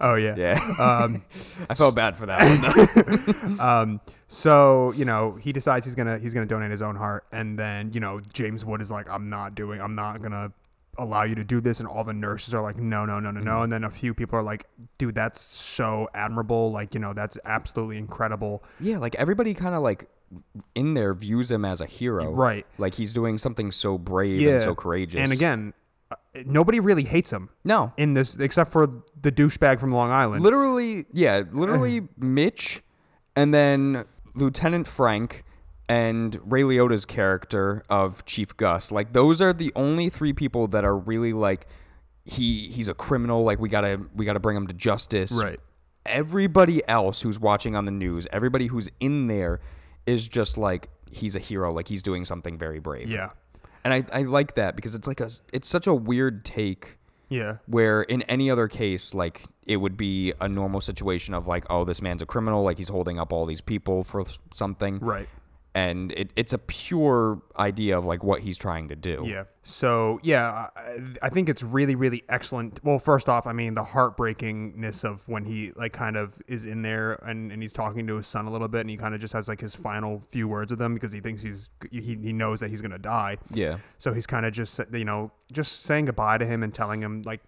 Oh 0.00 0.14
yeah. 0.16 0.34
yeah, 0.36 0.58
Um, 0.80 1.24
I 1.70 1.74
felt 1.74 1.94
bad 1.94 2.16
for 2.18 2.26
that 2.26 2.42
one. 2.42 3.56
Though. 3.58 3.64
um, 3.64 4.00
so 4.26 4.92
you 4.92 5.04
know 5.04 5.32
he 5.40 5.52
decides 5.52 5.86
he's 5.86 5.94
gonna 5.94 6.18
he's 6.18 6.34
gonna 6.34 6.44
donate 6.46 6.70
his 6.70 6.82
own 6.82 6.96
heart, 6.96 7.24
and 7.32 7.58
then 7.58 7.92
you 7.92 8.00
know 8.00 8.20
James 8.32 8.64
Wood 8.64 8.80
is 8.80 8.90
like, 8.90 9.08
I'm 9.10 9.28
not 9.30 9.54
doing, 9.54 9.80
I'm 9.80 9.94
not 9.94 10.20
gonna 10.22 10.52
allow 10.98 11.22
you 11.22 11.34
to 11.36 11.44
do 11.44 11.60
this, 11.60 11.78
and 11.80 11.88
all 11.88 12.04
the 12.04 12.12
nurses 12.12 12.52
are 12.52 12.60
like, 12.62 12.76
no, 12.76 13.04
no, 13.06 13.20
no, 13.20 13.30
no, 13.30 13.38
Mm-hmm. 13.40 13.44
no, 13.48 13.62
and 13.62 13.72
then 13.72 13.84
a 13.84 13.90
few 13.90 14.12
people 14.12 14.38
are 14.38 14.42
like, 14.42 14.66
dude, 14.98 15.14
that's 15.14 15.40
so 15.40 16.08
admirable, 16.14 16.70
like 16.72 16.92
you 16.92 17.00
know 17.00 17.14
that's 17.14 17.38
absolutely 17.44 17.96
incredible, 17.98 18.62
yeah, 18.80 18.98
like 18.98 19.14
everybody 19.14 19.54
kind 19.54 19.74
of 19.74 19.82
like 19.82 20.08
in 20.74 20.94
there 20.94 21.14
views 21.14 21.50
him 21.50 21.64
as 21.64 21.80
a 21.80 21.86
hero, 21.86 22.30
Right. 22.32 22.66
Like 22.76 22.94
he's 22.94 23.12
doing 23.12 23.38
something 23.38 23.70
so 23.70 23.96
brave 23.96 24.40
yeah, 24.40 24.54
and 24.54 24.62
so 24.62 24.74
courageous. 24.74 25.20
and 25.20 25.32
again, 25.32 25.72
Uh, 26.10 26.16
nobody 26.44 26.78
really 26.78 27.02
hates 27.04 27.32
him. 27.32 27.48
No, 27.64 27.92
in 27.96 28.12
this 28.14 28.36
except 28.36 28.70
for 28.70 28.86
the 29.20 29.32
douchebag 29.32 29.80
from 29.80 29.92
Long 29.92 30.10
Island. 30.10 30.42
literally 30.42 31.04
yeah 31.12 31.42
literally 31.50 32.02
mitch 32.16 32.82
and 33.34 33.52
then 33.52 34.04
lieutenant 34.34 34.86
frank 34.86 35.42
and 35.88 36.38
ray 36.44 36.62
liotta's 36.62 37.04
character 37.04 37.82
of 37.90 38.24
chief 38.24 38.56
gus. 38.56 38.92
Like 38.92 39.12
those 39.12 39.40
are 39.40 39.52
the 39.52 39.72
only 39.74 40.08
three 40.08 40.32
people 40.32 40.68
that 40.68 40.84
are 40.84 40.96
really 40.96 41.32
like 41.32 41.66
he 42.24 42.68
he's 42.68 42.88
a 42.88 42.94
criminal. 42.94 43.42
Like 43.42 43.58
we 43.58 43.68
gotta 43.68 44.00
we 44.14 44.24
gotta 44.24 44.40
bring 44.40 44.56
him 44.56 44.66
to 44.68 44.74
justice. 44.74 45.32
Right. 45.32 45.58
everybody 46.04 46.86
else 46.88 47.22
who's 47.22 47.40
watching 47.40 47.74
on 47.74 47.84
the 47.84 47.90
news 47.90 48.28
everybody 48.32 48.68
who's 48.68 48.88
in 49.00 49.26
there 49.26 49.60
is 50.06 50.28
just 50.28 50.56
like 50.56 50.88
he's 51.10 51.34
a 51.34 51.40
hero. 51.40 51.72
Like 51.72 51.88
he's 51.88 52.02
doing 52.02 52.24
something 52.24 52.58
very 52.58 52.78
brave. 52.78 53.08
Yeah, 53.08 53.30
and 53.86 53.94
i, 53.94 54.18
I 54.18 54.22
like 54.22 54.54
that 54.56 54.74
because 54.74 54.94
it's 54.94 55.06
like 55.06 55.20
a 55.20 55.30
it's 55.52 55.68
such 55.68 55.86
a 55.86 55.94
weird 55.94 56.44
take 56.44 56.98
yeah, 57.28 57.56
where 57.66 58.02
in 58.02 58.22
any 58.22 58.50
other 58.50 58.68
case 58.68 59.12
like 59.12 59.44
it 59.66 59.78
would 59.78 59.96
be 59.96 60.32
a 60.40 60.48
normal 60.48 60.80
situation 60.80 61.34
of 61.34 61.46
like 61.46 61.64
oh 61.68 61.84
this 61.84 62.00
man's 62.00 62.22
a 62.22 62.26
criminal 62.26 62.62
like 62.62 62.78
he's 62.78 62.88
holding 62.88 63.18
up 63.18 63.32
all 63.32 63.46
these 63.46 63.60
people 63.60 64.04
for 64.04 64.24
something 64.52 64.98
right. 65.00 65.28
And 65.76 66.10
it, 66.12 66.32
it's 66.36 66.54
a 66.54 66.58
pure 66.58 67.42
idea 67.58 67.98
of 67.98 68.06
like 68.06 68.24
what 68.24 68.40
he's 68.40 68.56
trying 68.56 68.88
to 68.88 68.96
do 68.96 69.22
Yeah. 69.26 69.44
So 69.62 70.18
yeah, 70.22 70.68
I, 70.74 70.98
I 71.20 71.28
think 71.28 71.50
it's 71.50 71.62
really, 71.62 71.94
really 71.94 72.22
excellent. 72.30 72.80
Well, 72.82 72.98
first 72.98 73.28
off, 73.28 73.46
I 73.46 73.52
mean 73.52 73.74
the 73.74 73.84
heartbreakingness 73.84 75.04
of 75.04 75.28
when 75.28 75.44
he 75.44 75.72
like 75.76 75.92
kind 75.92 76.16
of 76.16 76.40
is 76.46 76.64
in 76.64 76.80
there 76.80 77.12
and, 77.22 77.52
and 77.52 77.60
he's 77.60 77.74
talking 77.74 78.06
to 78.06 78.16
his 78.16 78.26
son 78.26 78.46
a 78.46 78.50
little 78.50 78.68
bit, 78.68 78.80
and 78.80 78.90
he 78.90 78.96
kind 78.96 79.14
of 79.14 79.20
just 79.20 79.34
has 79.34 79.48
like 79.48 79.60
his 79.60 79.74
final 79.74 80.20
few 80.30 80.48
words 80.48 80.70
with 80.70 80.80
him 80.80 80.94
because 80.94 81.12
he 81.12 81.20
thinks 81.20 81.42
he's 81.42 81.68
he, 81.90 82.00
he 82.00 82.32
knows 82.32 82.60
that 82.60 82.70
he's 82.70 82.80
gonna 82.80 82.98
die. 82.98 83.36
yeah 83.50 83.76
So 83.98 84.14
he's 84.14 84.26
kind 84.26 84.46
of 84.46 84.54
just 84.54 84.80
you 84.94 85.04
know 85.04 85.30
just 85.52 85.82
saying 85.82 86.06
goodbye 86.06 86.38
to 86.38 86.46
him 86.46 86.62
and 86.62 86.72
telling 86.72 87.02
him 87.02 87.20
like 87.22 87.42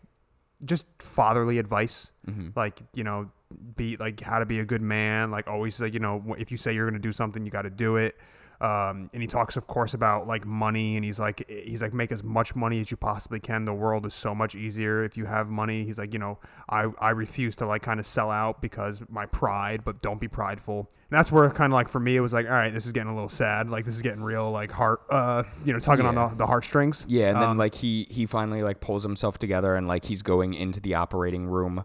just 0.62 0.86
fatherly 1.00 1.58
advice, 1.58 2.12
mm-hmm. 2.28 2.48
like 2.54 2.82
you 2.92 3.04
know 3.04 3.30
be 3.76 3.96
like 3.96 4.20
how 4.20 4.38
to 4.38 4.46
be 4.46 4.60
a 4.60 4.64
good 4.66 4.82
man, 4.82 5.30
like 5.30 5.48
always 5.48 5.80
like 5.80 5.94
you 5.94 6.00
know 6.00 6.34
if 6.38 6.50
you 6.50 6.56
say 6.56 6.74
you're 6.74 6.86
gonna 6.86 6.98
do 6.98 7.12
something, 7.12 7.44
you 7.44 7.50
got 7.50 7.62
to 7.62 7.70
do 7.70 7.96
it. 7.96 8.16
Um, 8.60 9.08
and 9.12 9.22
he 9.22 9.28
talks, 9.28 9.56
of 9.56 9.68
course, 9.68 9.94
about 9.94 10.26
like 10.26 10.44
money, 10.44 10.96
and 10.96 11.04
he's 11.04 11.20
like, 11.20 11.48
he's 11.48 11.80
like, 11.80 11.94
make 11.94 12.10
as 12.10 12.24
much 12.24 12.56
money 12.56 12.80
as 12.80 12.90
you 12.90 12.96
possibly 12.96 13.38
can. 13.38 13.66
The 13.66 13.72
world 13.72 14.04
is 14.04 14.14
so 14.14 14.34
much 14.34 14.56
easier 14.56 15.04
if 15.04 15.16
you 15.16 15.26
have 15.26 15.48
money. 15.48 15.84
He's 15.84 15.96
like, 15.96 16.12
you 16.12 16.18
know, 16.18 16.40
I, 16.68 16.86
I 17.00 17.10
refuse 17.10 17.54
to 17.56 17.66
like 17.66 17.82
kind 17.82 18.00
of 18.00 18.06
sell 18.06 18.32
out 18.32 18.60
because 18.60 19.00
my 19.08 19.26
pride, 19.26 19.84
but 19.84 20.02
don't 20.02 20.20
be 20.20 20.26
prideful. 20.26 20.90
And 21.08 21.16
that's 21.16 21.30
where 21.30 21.48
kind 21.50 21.72
of 21.72 21.76
like 21.76 21.88
for 21.88 22.00
me, 22.00 22.16
it 22.16 22.20
was 22.20 22.32
like, 22.32 22.46
all 22.46 22.52
right, 22.52 22.74
this 22.74 22.84
is 22.84 22.90
getting 22.90 23.12
a 23.12 23.14
little 23.14 23.28
sad. 23.28 23.70
Like 23.70 23.84
this 23.84 23.94
is 23.94 24.02
getting 24.02 24.24
real, 24.24 24.50
like 24.50 24.72
heart, 24.72 25.02
uh, 25.08 25.44
you 25.64 25.72
know, 25.72 25.78
tugging 25.78 26.04
Yeah. 26.06 26.08
on 26.08 26.30
the, 26.30 26.34
the 26.38 26.46
heartstrings. 26.48 27.04
yeah 27.08 27.28
and 27.28 27.36
then 27.36 27.50
Um, 27.50 27.58
like 27.58 27.76
he 27.76 28.08
he 28.10 28.26
finally 28.26 28.64
like 28.64 28.80
pulls 28.80 29.04
himself 29.04 29.38
together 29.38 29.76
and 29.76 29.86
like 29.86 30.06
he's 30.06 30.22
going 30.22 30.52
into 30.54 30.80
the 30.80 30.94
operating 30.94 31.46
room 31.46 31.84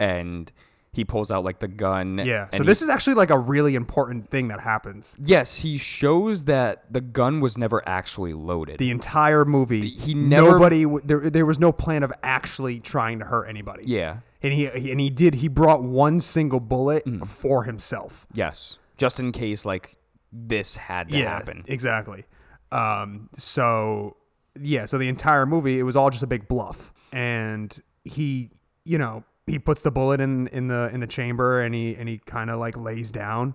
and 0.00 0.50
he 0.92 1.04
pulls 1.04 1.30
out 1.30 1.44
like 1.44 1.60
the 1.60 1.68
gun. 1.68 2.20
Yeah. 2.24 2.48
So 2.52 2.58
he- 2.58 2.64
this 2.64 2.82
is 2.82 2.88
actually 2.88 3.14
like 3.14 3.30
a 3.30 3.38
really 3.38 3.74
important 3.74 4.30
thing 4.30 4.48
that 4.48 4.60
happens. 4.60 5.14
yes 5.20 5.56
he 5.56 5.78
shows 5.78 6.44
that 6.44 6.92
the 6.92 7.00
gun 7.00 7.40
was 7.40 7.56
never 7.58 7.86
actually 7.88 8.32
loaded 8.34 8.78
The 8.78 8.90
entire 8.90 9.44
movie, 9.44 9.90
He 9.90 10.14
never- 10.14 10.52
nobody, 10.52 10.84
there, 11.04 11.30
there 11.30 11.46
was 11.46 11.58
no 11.58 11.70
plan 11.72 12.02
of 12.02 12.12
actually 12.22 12.80
trying 12.80 13.18
to 13.20 13.24
hurt 13.26 13.46
anybody. 13.48 13.84
yeah 13.86 14.18
and 14.42 14.52
he, 14.52 14.66
he 14.68 14.92
and 14.92 15.00
he 15.00 15.10
did 15.10 15.34
he 15.36 15.48
brought 15.48 15.82
one 15.82 16.20
single 16.20 16.60
bullet 16.60 17.02
for 17.26 17.64
himself. 17.64 18.26
Yes. 18.32 18.78
Just 18.96 19.18
in 19.20 19.32
case 19.32 19.64
like 19.66 19.96
this 20.32 20.76
had 20.76 21.08
to 21.08 21.16
happen. 21.24 21.64
Exactly. 21.66 22.24
Um, 22.70 23.30
so 23.36 24.16
yeah, 24.60 24.84
so 24.84 24.98
the 24.98 25.08
entire 25.08 25.46
movie 25.46 25.78
it 25.78 25.82
was 25.84 25.96
all 25.96 26.10
just 26.10 26.22
a 26.22 26.26
big 26.26 26.48
bluff, 26.48 26.92
and 27.12 27.80
he, 28.04 28.50
you 28.84 28.98
know, 28.98 29.24
he 29.48 29.58
puts 29.58 29.82
the 29.82 29.90
bullet 29.90 30.20
in 30.20 30.46
in 30.48 30.68
the 30.68 30.90
in 30.92 31.00
the 31.00 31.06
chamber, 31.06 31.60
and 31.60 31.74
he 31.74 31.94
and 31.96 32.08
he 32.08 32.18
kind 32.18 32.50
of 32.50 32.58
like 32.58 32.76
lays 32.76 33.10
down, 33.10 33.54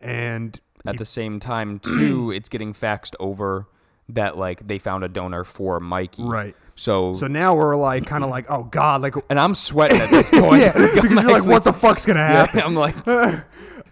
and 0.00 0.60
At 0.86 0.98
the 0.98 1.04
same 1.04 1.40
time, 1.40 1.78
too, 1.78 2.30
it's 2.34 2.48
getting 2.48 2.74
faxed 2.74 3.14
over 3.20 3.68
that 4.08 4.36
like 4.36 4.66
they 4.66 4.78
found 4.78 5.04
a 5.04 5.08
donor 5.08 5.44
for 5.44 5.80
Mikey. 5.80 6.24
Right. 6.24 6.56
So, 6.74 7.14
so 7.14 7.26
now 7.26 7.54
we're 7.54 7.76
like 7.76 8.06
kind 8.06 8.24
of 8.24 8.30
like 8.30 8.46
oh 8.50 8.64
god, 8.64 9.02
like 9.02 9.14
and 9.28 9.38
I'm 9.38 9.54
sweating 9.54 10.00
at 10.00 10.10
this 10.10 10.30
point. 10.32 10.60
yeah, 10.60 10.72
because 10.94 11.04
I'm 11.04 11.10
you're 11.10 11.30
like 11.30 11.46
what 11.46 11.64
the 11.64 11.72
fuck's 11.72 12.06
gonna 12.06 12.20
happen? 12.26 12.58
Yeah, 12.58 12.64
I'm 12.64 12.74
like, 12.74 12.96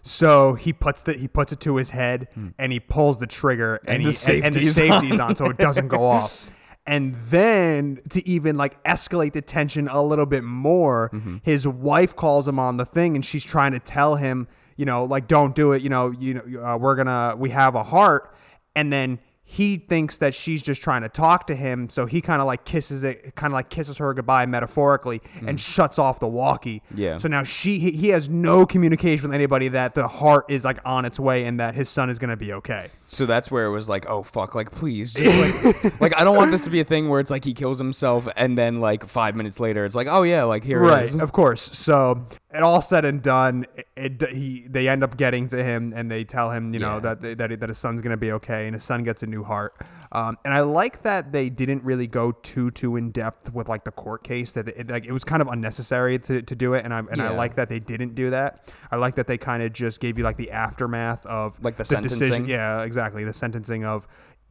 So 0.03 0.55
he 0.55 0.73
puts 0.73 1.03
the 1.03 1.13
he 1.13 1.29
puts 1.29 1.53
it 1.53 1.61
to 1.61 1.77
his 1.77 1.91
head 1.91 2.29
hmm. 2.35 2.49
and 2.59 2.73
he 2.73 2.81
pulls 2.81 3.19
the 3.19 3.27
trigger 3.27 3.77
and, 3.85 3.97
And 3.97 4.03
he, 4.03 4.11
the 4.11 4.33
and, 4.33 4.45
and 4.47 4.55
the 4.55 4.65
safety's 4.65 4.75
safety's 4.75 5.21
on. 5.21 5.21
on 5.21 5.37
so 5.37 5.47
it 5.47 5.59
doesn't 5.59 5.89
go 5.89 6.05
off. 6.05 6.51
And 6.91 7.15
then 7.15 8.01
to 8.11 8.27
even 8.29 8.57
like 8.57 8.83
escalate 8.85 9.33
the 9.33 9.43
tension 9.43 9.87
a 9.89 10.03
little 10.03 10.27
bit 10.27 10.43
more, 10.45 11.09
Mm-hmm. 11.13 11.37
his 11.43 11.67
wife 11.67 12.17
calls 12.17 12.47
him 12.49 12.59
on 12.59 12.77
the 12.77 12.85
thing 12.85 13.15
and 13.17 13.25
she's 13.25 13.45
trying 13.45 13.73
to 13.73 13.79
tell 13.81 14.17
him, 14.17 14.49
you 14.77 14.85
know, 14.85 15.05
like 15.05 15.29
don't 15.29 15.55
do 15.55 15.73
it, 15.73 15.83
you 15.83 15.89
know, 15.89 16.11
you 16.11 16.35
know, 16.35 16.63
uh, 16.65 16.77
we're 16.77 16.97
gonna 16.97 17.35
we 17.39 17.51
have 17.51 17.75
a 17.75 17.85
heart, 17.85 18.35
and 18.75 18.93
then 18.93 19.19
he 19.43 19.77
thinks 19.79 20.19
that 20.19 20.33
she's 20.33 20.63
just 20.63 20.81
trying 20.81 21.03
to 21.03 21.09
talk 21.09 21.47
to 21.49 21.57
him, 21.57 21.89
so 21.89 22.07
he 22.07 22.21
kind 22.21 22.41
of 22.41 22.47
like 22.47 22.65
kisses 22.65 23.03
it, 23.03 23.35
kind 23.35 23.53
of 23.53 23.55
like 23.55 23.69
kisses 23.69 23.99
her 23.99 24.15
goodbye 24.15 24.47
metaphorically, 24.47 25.21
and 25.47 25.61
shuts 25.61 25.99
off 25.99 26.21
the 26.21 26.29
walkie. 26.29 26.83
Mm. 26.95 26.99
Yeah. 26.99 27.19
So 27.19 27.29
now 27.29 27.43
she 27.43 27.79
he, 27.81 27.91
he 27.91 28.09
has 28.11 28.29
no 28.29 28.65
communication 28.65 29.29
with 29.29 29.35
anybody 29.35 29.67
that 29.69 29.95
the 29.95 30.07
heart 30.07 30.45
is 30.49 30.65
like 30.65 30.79
on 30.85 31.05
its 31.05 31.19
way 31.19 31.45
and 31.45 31.59
that 31.61 31.75
his 31.75 31.89
son 31.89 32.09
is 32.11 32.19
gonna 32.19 32.37
be 32.37 32.53
okay. 32.53 32.91
So 33.11 33.27
that's 33.27 33.51
where 33.51 33.65
it 33.67 33.71
was 33.71 33.89
like, 33.89 34.07
oh 34.09 34.23
fuck, 34.23 34.55
like 34.55 34.71
please, 34.71 35.13
just 35.13 35.83
like, 35.85 36.01
like 36.01 36.17
I 36.17 36.25
don't 36.25 36.37
want 36.37 36.51
this 36.53 36.65
to 36.65 36.71
be 36.71 36.81
a 36.81 36.85
thing 36.85 37.09
where 37.09 37.19
it's 37.21 37.31
like 37.31 37.45
he 37.45 37.53
kills 37.55 37.79
himself 37.79 38.29
and 38.37 38.57
then 38.57 38.81
like 38.81 39.07
five 39.09 39.35
minutes 39.35 39.59
later 39.59 39.85
it's 39.85 39.97
like, 39.97 40.07
oh 40.09 40.23
yeah, 40.23 40.45
like 40.45 40.63
here 40.65 40.83
it 40.83 40.87
right, 40.89 41.03
is. 41.05 41.17
of 41.17 41.33
course. 41.33 41.63
So 41.77 42.25
it 42.55 42.63
all 42.63 42.81
said 42.81 43.05
and 43.05 43.21
done, 43.21 43.67
it, 43.97 44.23
it- 44.23 44.31
he 44.33 44.67
they 44.71 44.89
end 44.89 45.03
up 45.03 45.17
getting 45.17 45.49
to 45.49 45.63
him 45.63 45.93
and 45.95 46.11
they 46.11 46.23
tell 46.25 46.51
him, 46.53 46.73
you 46.73 46.79
know, 46.81 47.01
that 47.01 47.21
that 47.23 47.61
that 47.61 47.69
his 47.69 47.79
son's 47.79 48.01
gonna 48.01 48.17
be 48.17 48.33
okay 48.33 48.67
and 48.67 48.75
his 48.75 48.85
son 48.85 49.03
gets 49.03 49.23
a 49.23 49.27
new 49.27 49.43
heart. 49.45 49.75
Um, 50.13 50.39
and 50.45 50.53
I 50.53 50.61
like 50.61 51.03
that 51.03 51.31
they 51.31 51.49
didn't 51.51 51.85
really 51.85 52.09
go 52.09 52.33
too 52.33 52.71
too 52.73 52.97
in 52.97 53.11
depth 53.13 53.53
with 53.53 53.69
like 53.69 53.85
the 53.85 53.93
court 53.93 54.25
case. 54.25 54.55
That 54.55 54.69
it, 54.69 54.91
like 54.91 55.07
it 55.07 55.13
was 55.13 55.23
kind 55.25 55.41
of 55.41 55.47
unnecessary 55.49 56.19
to, 56.19 56.43
to 56.43 56.57
do 56.57 56.75
it, 56.75 56.85
and 56.85 56.93
I 56.93 56.99
and 56.99 57.23
I 57.23 57.31
like 57.31 57.55
that 57.57 57.69
they 57.69 57.79
didn't 57.79 58.15
do 58.17 58.31
that. 58.31 58.69
I 58.91 58.97
like 58.97 59.15
that 59.15 59.27
they 59.29 59.39
kind 59.39 59.63
of 59.63 59.73
just 59.73 60.01
gave 60.01 60.19
you 60.19 60.25
like 60.25 60.37
the 60.37 60.51
aftermath 60.51 61.25
of 61.27 61.63
Like 61.63 61.77
the 61.77 61.85
decision. 61.85 62.09
sentencing? 62.09 62.47
Yeah, 62.49 62.83
exactly. 62.83 63.23
The 63.25 63.33
sentencing 63.33 63.85
of 63.85 64.09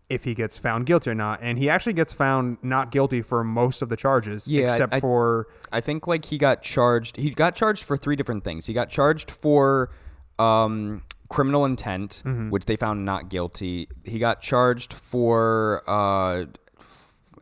if 0.09 0.23
he 0.23 0.33
gets 0.33 0.57
found 0.57 0.85
guilty 0.87 1.11
or 1.11 1.15
not, 1.15 1.39
and 1.43 1.59
he 1.59 1.69
actually 1.69 1.93
gets 1.93 2.13
found 2.13 2.57
not 2.63 2.89
guilty 2.89 3.21
for 3.21 3.43
most 3.43 3.81
of 3.81 3.89
the 3.89 3.97
charges, 3.97 4.47
Yeah, 4.47 4.63
except 4.71 4.93
I- 4.93 4.99
for 5.01 5.47
I 5.73 5.81
think 5.81 6.07
like 6.07 6.25
he 6.25 6.37
got 6.37 6.61
charged. 6.61 7.17
He 7.17 7.31
got 7.31 7.53
charged 7.53 7.83
for 7.83 7.97
three 7.97 8.15
different 8.15 8.43
things. 8.45 8.65
He 8.65 8.73
got 8.73 8.89
charged 8.89 9.29
for 9.29 9.91
um, 10.39 11.03
criminal 11.29 11.63
intent, 11.65 12.21
Mm-hmm. 12.25 12.49
which 12.49 12.65
they 12.65 12.75
found 12.75 13.05
not 13.05 13.29
guilty. 13.29 13.87
He 14.03 14.19
got 14.19 14.41
charged 14.41 14.93
for 14.93 15.83
uh, 15.87 16.45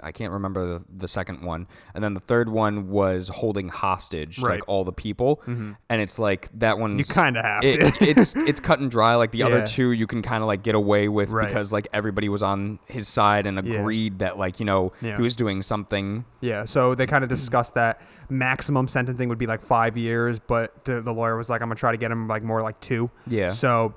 I 0.02 0.12
can't 0.12 0.32
remember 0.34 0.66
the, 0.80 0.86
the 0.98 1.08
second 1.08 1.42
one, 1.42 1.68
and 1.94 2.04
then 2.04 2.14
the 2.14 2.20
third 2.20 2.50
one 2.50 2.90
was 2.90 3.30
holding 3.30 3.70
hostage 3.70 4.40
Right. 4.40 4.44
Mm-hmm. 4.44 4.60
like 4.62 4.68
all 4.70 4.84
the 4.84 4.92
people. 4.94 5.42
And 5.46 5.76
it's 6.02 6.20
like 6.20 6.50
that 6.60 6.78
one. 6.78 6.98
You 6.98 7.04
kinda 7.06 7.42
have 7.42 7.64
it, 7.64 7.94
to. 7.96 8.06
it's 8.10 8.36
it's 8.36 8.60
cut 8.60 8.80
and 8.80 8.90
dry. 8.92 9.16
Like 9.16 9.32
the 9.32 9.40
Yeah. 9.40 9.48
other 9.48 9.68
two, 9.68 9.92
you 9.92 10.08
can 10.08 10.22
kind 10.22 10.44
of 10.44 10.48
like 10.48 10.64
get 10.64 10.76
away 10.76 11.08
with 11.08 11.30
Right. 11.30 11.48
because 11.48 11.72
like 11.74 11.88
everybody 11.94 12.30
was 12.30 12.44
on 12.44 12.80
his 12.86 13.08
side 13.08 13.46
and 13.48 13.66
Yeah. 13.66 13.80
agreed 13.80 14.20
that 14.20 14.38
like 14.38 14.60
you 14.60 14.66
know 14.66 14.94
Yeah. 15.02 15.18
he 15.18 15.22
was 15.24 15.36
doing 15.36 15.62
something. 15.62 16.26
Yeah, 16.42 16.66
so 16.66 16.94
they 16.96 17.08
kind 17.08 17.24
of 17.24 17.30
discussed 17.30 17.74
that 17.76 18.00
maximum 18.30 18.88
sentencing 18.88 19.30
would 19.30 19.38
be 19.38 19.48
like 19.48 19.62
five 19.62 19.98
years, 19.98 20.40
but 20.40 20.86
the, 20.86 21.02
the 21.02 21.14
lawyer 21.14 21.36
was 21.38 21.50
like, 21.50 21.62
I'm 21.62 21.70
gonna 21.70 21.76
try 21.80 21.92
to 21.92 21.98
get 21.98 22.12
him 22.12 22.28
like 22.28 22.44
more 22.44 22.62
like 22.62 22.80
two. 22.80 23.10
Yeah. 23.26 23.50
So 23.50 23.96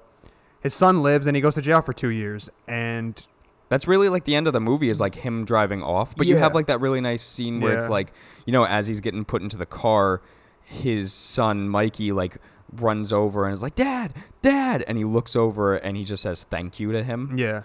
his 0.61 0.73
son 0.75 1.03
lives 1.03 1.27
and 1.27 1.35
he 1.37 1.41
goes 1.43 1.55
to 1.57 1.63
jail 1.63 1.83
for 1.83 1.93
two 1.93 2.09
years, 2.11 2.49
and 2.69 3.21
That's 3.71 3.89
really 3.89 4.11
like 4.11 4.25
the 4.25 4.35
end 4.35 4.47
of 4.47 4.53
the 4.53 4.61
movie 4.61 4.91
is 4.91 5.01
like 5.01 5.15
him 5.15 5.47
driving 5.47 5.83
off. 5.83 6.15
But 6.15 6.27
you 6.27 6.37
have 6.37 6.55
like 6.55 6.67
that 6.67 6.81
really 6.83 7.01
nice 7.01 7.23
scene 7.23 7.61
where 7.61 7.75
it's 7.79 7.87
Yeah. 7.87 7.91
like, 7.93 8.13
you 8.45 8.53
know, 8.53 8.67
as 8.67 8.87
he's 8.87 9.01
getting 9.01 9.25
put 9.25 9.41
into 9.41 9.57
the 9.57 9.65
car, 9.65 10.21
his 10.61 11.13
son 11.13 11.69
Mikey 11.69 12.13
like 12.13 12.37
runs 12.77 13.13
over 13.13 13.45
and 13.47 13.55
is 13.55 13.63
like, 13.63 13.75
"Dad, 13.75 14.13
Dad," 14.43 14.85
and 14.87 14.99
he 14.99 15.05
looks 15.05 15.35
over 15.35 15.75
and 15.77 15.97
he 15.97 16.05
just 16.05 16.23
says 16.23 16.45
thank 16.45 16.79
you 16.79 16.93
to 16.93 17.03
him. 17.03 17.33
yeah, 17.37 17.63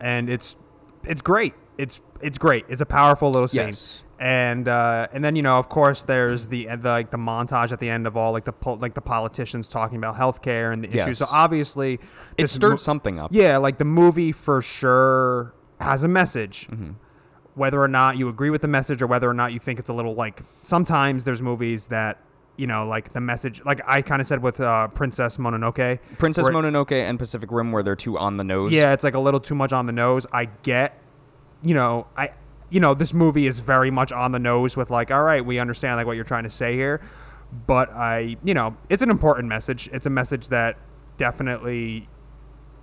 and 0.00 0.30
it's 0.30 0.56
it's 1.04 1.20
great. 1.22 1.54
It's 1.78 2.00
it's 2.20 2.38
great. 2.38 2.64
It's 2.68 2.80
a 2.80 2.86
powerful 2.86 3.30
little 3.30 3.48
scene. 3.48 3.66
Yes. 3.66 4.02
And 4.22 4.68
uh, 4.68 5.08
and 5.14 5.24
then 5.24 5.34
you 5.34 5.40
know, 5.42 5.54
of 5.58 5.70
course, 5.70 6.02
there's 6.02 6.48
the, 6.48 6.66
the 6.66 6.90
like 6.90 7.10
the 7.10 7.16
montage 7.16 7.72
at 7.72 7.80
the 7.80 7.88
end 7.88 8.06
of 8.06 8.18
all 8.18 8.32
like 8.32 8.44
the 8.44 8.52
pol- 8.52 8.76
like 8.76 8.92
the 8.92 9.00
politicians 9.00 9.66
talking 9.66 9.96
about 9.96 10.14
healthcare 10.16 10.74
and 10.74 10.82
the 10.82 10.88
Yes. 10.88 11.06
issues. 11.06 11.18
So 11.18 11.26
obviously, 11.30 11.98
It 12.36 12.48
stirred 12.48 12.72
mo- 12.72 12.76
something 12.76 13.18
up. 13.18 13.30
Yeah, 13.32 13.56
like 13.56 13.78
the 13.78 13.86
movie 13.86 14.30
for 14.32 14.60
sure 14.60 15.54
has 15.80 16.02
a 16.02 16.08
message. 16.08 16.68
Mm-hmm. 16.70 16.90
Whether 17.54 17.80
or 17.82 17.88
not 17.88 18.18
you 18.18 18.28
agree 18.28 18.50
with 18.50 18.60
the 18.60 18.68
message 18.68 19.00
or 19.00 19.06
whether 19.06 19.28
or 19.28 19.32
not 19.34 19.54
you 19.54 19.58
think 19.58 19.78
it's 19.78 19.88
a 19.88 19.94
little 19.94 20.14
like 20.14 20.42
sometimes 20.62 21.24
there's 21.24 21.40
movies 21.40 21.86
that 21.86 22.18
you 22.58 22.66
know 22.66 22.84
like 22.86 23.12
the 23.12 23.20
message 23.22 23.64
like 23.64 23.80
I 23.86 24.02
kind 24.02 24.20
of 24.20 24.28
said 24.28 24.42
with 24.42 24.60
uh, 24.60 24.88
Princess 24.88 25.38
Mononoke. 25.38 25.98
Princess 26.18 26.46
Mononoke 26.46 26.92
and 26.92 27.18
Pacific 27.18 27.50
Rim 27.50 27.72
where 27.72 27.82
they're 27.82 27.96
too 27.96 28.18
on 28.18 28.36
the 28.36 28.44
nose. 28.44 28.70
Yeah, 28.70 28.92
it's 28.92 29.02
like 29.02 29.14
a 29.14 29.18
little 29.18 29.40
too 29.40 29.54
much 29.54 29.72
on 29.72 29.86
the 29.86 29.92
nose. 29.92 30.26
I 30.30 30.44
get, 30.62 30.98
you 31.62 31.72
know, 31.74 32.06
I 32.18 32.32
you 32.70 32.80
know 32.80 32.94
this 32.94 33.12
movie 33.12 33.46
is 33.46 33.58
very 33.58 33.90
much 33.90 34.12
on 34.12 34.32
the 34.32 34.38
nose 34.38 34.76
with 34.76 34.90
like 34.90 35.10
all 35.10 35.22
right, 35.22 35.44
we 35.44 35.58
understand 35.58 35.96
like 35.96 36.06
what 36.06 36.16
you're 36.16 36.24
trying 36.24 36.44
to 36.44 36.50
say 36.50 36.74
here, 36.74 37.00
but 37.66 37.90
I 37.90 38.36
you 38.44 38.54
know 38.54 38.76
it's 38.88 39.02
an 39.02 39.10
important 39.10 39.48
message. 39.48 39.88
It's 39.92 40.06
a 40.06 40.10
message 40.10 40.48
that 40.48 40.76
definitely 41.16 42.08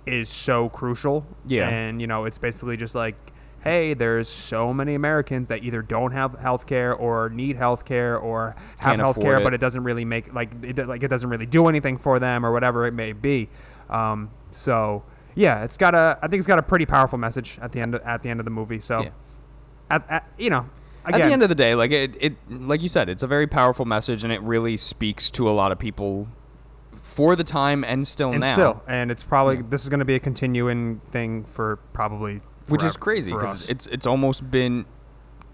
is 0.06 0.28
so 0.28 0.68
crucial. 0.68 1.26
Yeah. 1.46 1.68
And, 1.68 2.00
you 2.00 2.06
know, 2.06 2.24
it's 2.24 2.38
basically 2.38 2.76
just 2.76 2.94
like, 2.94 3.14
hey, 3.60 3.92
there's 3.94 4.28
so 4.28 4.72
many 4.72 4.94
Americans 4.94 5.48
that 5.48 5.62
either 5.64 5.82
don't 5.82 6.12
have 6.12 6.38
health 6.38 6.66
care 6.66 6.94
or 6.94 7.28
need 7.28 7.56
health 7.56 7.84
care 7.84 8.16
or 8.16 8.56
have 8.78 8.96
health 8.98 9.20
care, 9.20 9.40
but 9.40 9.52
it 9.52 9.60
doesn't 9.60 9.82
really 9.84 10.04
make, 10.04 10.32
like, 10.32 10.50
it, 10.62 10.78
like, 10.86 11.02
it 11.02 11.08
doesn't 11.08 11.28
really 11.28 11.46
do 11.46 11.66
anything 11.66 11.98
for 11.98 12.18
them 12.18 12.46
or 12.46 12.52
whatever 12.52 12.86
it 12.86 12.94
may 12.94 13.12
be. 13.12 13.48
Um, 13.90 14.30
so, 14.50 15.02
yeah, 15.34 15.64
it's 15.64 15.76
got 15.76 15.94
a, 15.94 16.18
I 16.22 16.28
think 16.28 16.38
it's 16.38 16.46
got 16.46 16.58
a 16.58 16.62
pretty 16.62 16.86
powerful 16.86 17.18
message 17.18 17.58
at 17.60 17.72
the 17.72 17.80
end, 17.80 17.94
of, 17.96 18.02
at 18.02 18.22
the 18.22 18.30
end 18.30 18.40
of 18.40 18.44
the 18.44 18.50
movie. 18.50 18.80
So, 18.80 19.02
Yeah. 19.02 19.10
At, 19.90 20.10
at, 20.10 20.28
you 20.38 20.50
know, 20.50 20.68
At 21.04 21.14
the 21.14 21.24
end 21.24 21.42
of 21.42 21.48
the 21.48 21.54
day, 21.54 21.74
like 21.74 21.90
it, 21.90 22.14
it, 22.20 22.34
like 22.50 22.82
you 22.82 22.88
said, 22.88 23.08
it's 23.08 23.22
a 23.22 23.26
very 23.26 23.46
powerful 23.46 23.84
message, 23.84 24.24
and 24.24 24.32
it 24.32 24.42
really 24.42 24.76
speaks 24.76 25.30
to 25.32 25.48
a 25.48 25.52
lot 25.52 25.72
of 25.72 25.78
people 25.78 26.28
for 27.00 27.34
the 27.34 27.44
time 27.44 27.84
and 27.84 28.06
still 28.06 28.30
and 28.32 28.40
now. 28.40 28.52
still, 28.52 28.82
and 28.86 29.10
it's 29.10 29.22
probably, 29.22 29.62
this 29.62 29.82
is 29.82 29.88
going 29.88 30.00
to 30.00 30.04
be 30.04 30.14
a 30.14 30.20
continuing 30.20 31.00
thing 31.10 31.44
for 31.44 31.76
probably, 31.92 32.42
which 32.68 32.84
is 32.84 32.96
crazy 32.96 33.32
because 33.32 33.68
it's 33.70 33.86
it's 33.86 34.06
almost 34.06 34.50
been 34.50 34.84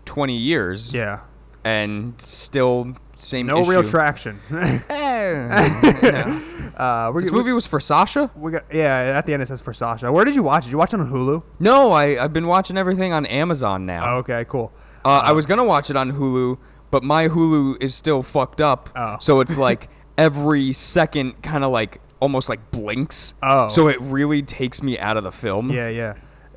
20 0.05 0.37
years 0.37 0.92
yeah. 0.92 1.20
and 1.64 2.20
still 2.20 2.97
same 3.16 3.47
No 3.47 3.62
real 3.64 3.81
issue. 3.81 3.90
traction. 3.90 4.40
Yeah. 4.90 6.40
Uh, 6.77 7.13
this 7.13 7.31
movie 7.31 7.53
was 7.53 7.67
for 7.67 7.81
Sasha? 7.81 8.31
We 8.35 8.53
got 8.53 8.65
yeah. 8.73 8.97
At 9.17 9.27
the 9.27 9.33
end 9.35 9.43
it 9.43 9.47
says 9.49 9.61
for 9.61 9.73
Sasha. 9.73 10.11
Where 10.11 10.25
did 10.25 10.35
you 10.35 10.43
watch 10.43 10.65
it? 10.65 10.67
Did 10.67 10.73
you 10.73 10.79
watch 10.79 10.95
it 10.95 11.01
on 11.01 11.11
Hulu? 11.11 11.43
No, 11.59 11.93
I 11.93 12.23
I've 12.23 12.33
been 12.33 12.47
watching 12.47 12.77
everything 12.77 13.13
on 13.13 13.27
Amazon 13.27 13.87
now. 13.87 14.15
Oh, 14.15 14.19
okay, 14.19 14.45
cool. 14.49 14.73
Uh, 15.05 15.23
I 15.25 15.33
was 15.33 15.47
gonna 15.47 15.65
watch 15.65 15.91
it 15.91 15.97
on 15.97 16.13
Hulu, 16.13 16.59
but 16.91 17.03
my 17.03 17.29
Hulu 17.29 17.83
is 17.83 17.95
still 17.95 18.23
fucked 18.23 18.61
up. 18.61 18.91
Oh. 18.97 19.17
So 19.21 19.41
it's 19.41 19.57
like 19.59 19.89
every 20.19 20.73
second 20.73 21.43
kind 21.43 21.65
of 21.65 21.71
like 21.73 22.01
almost 22.21 22.49
like 22.49 22.71
blinks. 22.71 23.35
Oh. 23.43 23.69
So 23.69 23.89
it 23.89 24.01
really 24.01 24.43
takes 24.43 24.83
me 24.83 24.99
out 24.99 25.17
of 25.17 25.25
the 25.25 25.33
film. 25.33 25.71
Yeah, 25.71 25.89
yeah. 25.89 26.15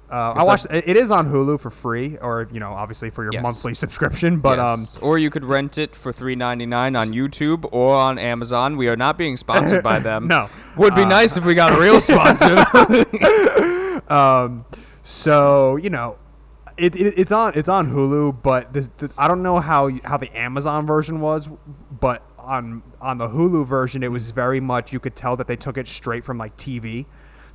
Uh, 0.10 0.16
I 0.36 0.40
It's 0.40 0.48
watched. 0.48 0.66
it 0.70 0.88
it 0.88 0.98
is 0.98 1.12
on 1.12 1.30
Hulu 1.32 1.60
for 1.60 1.70
free, 1.70 2.18
or 2.22 2.48
you 2.52 2.60
know, 2.62 2.72
obviously 2.74 3.10
for 3.10 3.24
your 3.24 3.34
Yes. 3.34 3.44
monthly 3.44 3.74
subscription. 3.84 4.40
But 4.40 4.58
Yes. 4.58 4.66
um, 4.66 4.88
or 5.02 5.18
you 5.18 5.30
could 5.30 5.44
rent 5.44 5.78
it 5.78 5.96
for 5.96 6.14
three 6.14 6.36
ninety 6.36 6.66
nine 6.66 6.96
on 6.96 7.08
YouTube 7.10 7.68
or 7.74 7.96
on 7.98 8.18
Amazon. 8.18 8.78
We 8.78 8.88
are 8.88 8.96
not 8.96 9.18
being 9.18 9.36
sponsored 9.38 9.84
by 9.84 10.00
them. 10.00 10.28
No. 10.38 10.50
would 10.78 10.96
be 10.96 11.04
nice 11.06 11.36
if 11.38 11.44
we 11.46 11.56
got 11.56 11.78
a 11.78 11.82
real 11.82 12.00
sponsor. 12.00 12.56
um, 14.14 14.66
so 15.04 15.76
you 15.76 15.90
know, 15.90 16.18
it, 16.78 16.96
it 16.96 17.14
it's 17.20 17.32
on 17.32 17.54
it's 17.56 17.70
on 17.70 17.92
Hulu, 17.92 18.42
but 18.42 18.74
this, 18.74 18.90
the, 18.98 19.10
I 19.18 19.28
don't 19.28 19.42
know 19.44 19.60
how 19.60 19.90
how 20.04 20.18
the 20.18 20.36
Amazon 20.38 20.86
version 20.86 21.20
was, 21.20 21.50
but 22.00 22.24
on 22.38 22.84
on 23.02 23.18
the 23.18 23.28
Hulu 23.30 23.66
version, 23.66 24.04
it 24.04 24.12
was 24.12 24.30
very 24.30 24.60
much 24.60 24.94
you 24.94 25.00
could 25.00 25.16
tell 25.16 25.36
that 25.36 25.48
they 25.48 25.56
took 25.58 25.78
it 25.78 25.88
straight 25.88 26.24
from 26.24 26.38
like 26.38 26.56
TV. 26.58 27.06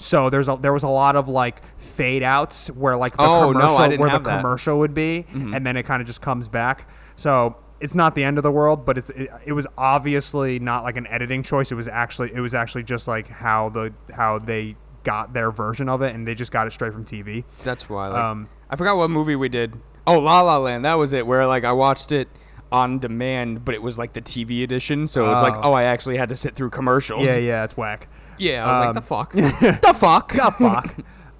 So 0.02 0.28
there's 0.30 0.48
a, 0.48 0.56
there 0.56 0.72
was 0.72 0.82
a 0.82 0.88
lot 0.88 1.16
of 1.16 1.28
like 1.28 1.62
fade 1.78 2.22
outs 2.22 2.68
where 2.68 2.96
like 2.96 3.16
the 3.16 3.22
Oh, 3.22 3.52
no, 3.52 3.60
commercial 3.60 3.88
didn't 3.88 4.00
where 4.00 4.10
the 4.10 4.18
that. 4.18 4.22
Mm-hmm. 4.28 4.38
commercial 4.40 4.78
would 4.80 4.94
be, 4.94 5.26
and 5.32 5.64
then 5.66 5.76
it 5.76 5.84
kind 5.84 6.00
of 6.00 6.06
just 6.06 6.20
comes 6.20 6.48
back. 6.48 6.88
So 7.16 7.56
it's 7.80 7.94
not 7.94 8.14
the 8.14 8.24
end 8.24 8.36
of 8.38 8.44
the 8.44 8.50
world, 8.52 8.84
but 8.84 8.98
it's 8.98 9.10
it, 9.10 9.28
it 9.46 9.52
was 9.52 9.66
obviously 9.78 10.58
not 10.58 10.84
like 10.84 10.96
an 10.96 11.06
editing 11.08 11.42
choice. 11.42 11.70
It 11.70 11.74
was 11.76 11.88
actually 11.88 12.32
it 12.34 12.40
was 12.40 12.54
actually 12.54 12.82
just 12.84 13.06
like 13.08 13.28
how 13.28 13.68
the 13.68 13.92
how 14.14 14.38
they 14.38 14.76
got 15.04 15.32
their 15.34 15.50
version 15.50 15.88
of 15.88 16.02
it, 16.02 16.14
and 16.14 16.26
they 16.26 16.34
just 16.34 16.52
got 16.52 16.66
it 16.66 16.72
straight 16.72 16.92
from 16.92 17.04
TV. 17.04 17.44
That's 17.64 17.88
why. 17.88 18.08
Like, 18.08 18.22
Um, 18.22 18.48
I 18.70 18.76
forgot 18.76 18.96
what 18.96 19.10
movie 19.10 19.36
we 19.36 19.48
did. 19.48 19.74
Oh, 20.06 20.18
La 20.18 20.40
La 20.40 20.58
Land. 20.58 20.84
That 20.84 20.94
was 20.94 21.12
it. 21.12 21.26
Where 21.26 21.46
like 21.46 21.64
I 21.64 21.72
watched 21.72 22.10
it 22.12 22.28
on 22.72 22.98
demand, 22.98 23.64
but 23.64 23.74
it 23.74 23.82
was 23.82 23.98
like 23.98 24.12
the 24.14 24.22
TV 24.22 24.64
edition. 24.64 25.06
So 25.06 25.26
it 25.26 25.28
was 25.28 25.42
like, 25.42 25.54
Oh. 25.54 25.70
oh, 25.70 25.72
I 25.74 25.84
actually 25.84 26.16
had 26.16 26.28
to 26.30 26.36
sit 26.36 26.54
through 26.54 26.70
commercials. 26.70 27.26
Yeah, 27.26 27.36
yeah, 27.36 27.64
it's 27.64 27.76
whack. 27.76 28.08
Yeah. 28.38 28.66
I 28.66 28.70
was 28.70 28.78
Um, 28.80 28.86
like, 28.86 28.94
the 28.94 29.02
fuck, 29.02 29.32
the 29.82 29.94
fuck. 29.94 30.32
God 30.34 30.50
fuck. 30.56 30.94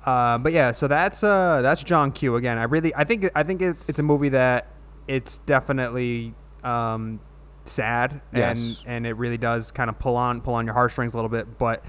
Uh, 0.04 0.38
but 0.38 0.52
yeah, 0.52 0.72
so 0.72 0.86
that's 0.88 1.22
uh, 1.24 1.60
that's 1.62 1.82
John 1.82 2.12
Q 2.12 2.36
again. 2.36 2.58
I 2.58 2.64
really, 2.64 2.94
I 2.94 3.04
think, 3.04 3.30
I 3.34 3.42
think 3.42 3.62
it, 3.62 3.76
it's 3.88 3.98
a 3.98 4.02
movie 4.02 4.28
that 4.30 4.66
it's 5.08 5.38
definitely 5.40 6.34
um, 6.64 7.20
sad, 7.64 8.20
and 8.32 8.58
Yes. 8.58 8.82
and 8.86 9.06
it 9.06 9.16
really 9.16 9.38
does 9.38 9.70
kind 9.72 9.88
of 9.88 9.98
pull 9.98 10.16
on 10.16 10.40
pull 10.40 10.54
on 10.54 10.64
your 10.66 10.74
heartstrings 10.74 11.14
a 11.14 11.16
little 11.16 11.28
bit. 11.30 11.56
But 11.58 11.84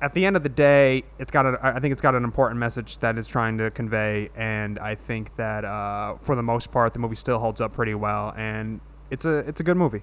at 0.00 0.14
the 0.14 0.24
end 0.24 0.36
of 0.36 0.42
the 0.42 0.48
day, 0.48 1.04
it's 1.18 1.30
got 1.30 1.46
a, 1.46 1.58
I 1.62 1.78
think 1.78 1.92
it's 1.92 2.00
got 2.00 2.14
an 2.14 2.24
important 2.24 2.58
message 2.58 2.98
that 2.98 3.18
it's 3.18 3.28
trying 3.28 3.58
to 3.58 3.70
convey, 3.70 4.30
and 4.34 4.78
I 4.78 4.94
think 4.94 5.36
that 5.36 5.64
uh, 5.64 6.16
for 6.16 6.34
the 6.34 6.42
most 6.42 6.70
part, 6.70 6.94
the 6.94 6.98
movie 6.98 7.16
still 7.16 7.38
holds 7.38 7.60
up 7.60 7.72
pretty 7.72 7.94
well, 7.94 8.32
and 8.36 8.80
it's 9.10 9.24
a 9.24 9.38
it's 9.38 9.60
a 9.60 9.62
good 9.62 9.76
movie. 9.76 10.02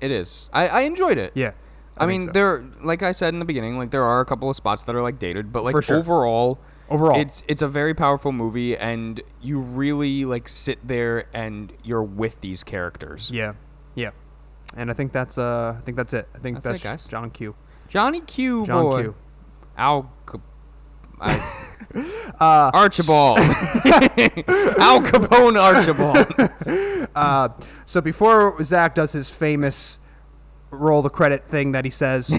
It 0.00 0.10
is. 0.10 0.48
I, 0.52 0.68
I 0.68 0.80
enjoyed 0.82 1.16
it. 1.18 1.32
Yeah, 1.34 1.52
I, 1.96 2.06
think 2.06 2.08
mean, 2.08 2.28
so. 2.28 2.32
there, 2.32 2.64
like 2.82 3.02
I 3.02 3.12
said 3.12 3.34
in 3.34 3.38
the 3.38 3.44
beginning, 3.44 3.78
like 3.78 3.90
there 3.90 4.04
are 4.04 4.20
a 4.20 4.24
couple 4.24 4.50
of 4.50 4.56
spots 4.56 4.82
that 4.82 4.94
are 4.94 5.02
like 5.02 5.18
dated, 5.18 5.52
but 5.52 5.64
like 5.64 5.80
sure. 5.82 5.98
overall, 5.98 6.58
Overall. 6.90 7.18
it's 7.18 7.42
it's 7.46 7.62
a 7.62 7.68
very 7.68 7.94
powerful 7.94 8.32
movie, 8.32 8.76
and 8.76 9.20
you 9.40 9.60
really 9.60 10.24
like 10.24 10.48
sit 10.48 10.86
there 10.86 11.28
and 11.32 11.72
you're 11.84 12.02
with 12.02 12.40
these 12.40 12.64
characters. 12.64 13.30
yeah, 13.30 13.54
yeah. 13.94 14.10
And 14.74 14.90
I 14.90 14.94
think 14.94 15.12
that's 15.12 15.38
uh, 15.38 15.76
I 15.78 15.80
think 15.82 15.96
that's 15.96 16.12
it. 16.12 16.28
I 16.34 16.38
think 16.38 16.62
That's 16.62 16.82
that's, 16.82 17.06
it. 17.06 17.08
John 17.08 17.30
Q. 17.30 17.54
Johnny 17.88 18.20
Q, 18.20 18.66
John 18.66 18.82
boy. 18.82 19.02
Q. 19.02 19.14
Al. 19.76 20.10
I- 21.20 21.62
Uh, 22.38 22.70
Archibald. 22.74 23.38
Al 24.78 25.00
Capone 25.00 25.56
Archibald. 25.58 27.08
Uh, 27.14 27.48
so 27.86 28.02
before 28.02 28.62
Zach 28.62 28.94
does 28.94 29.12
his 29.12 29.30
famous 29.30 29.98
roll 30.70 31.00
the 31.00 31.08
credit 31.08 31.48
thing 31.48 31.72
that 31.72 31.86
he 31.86 31.90
says, 31.90 32.30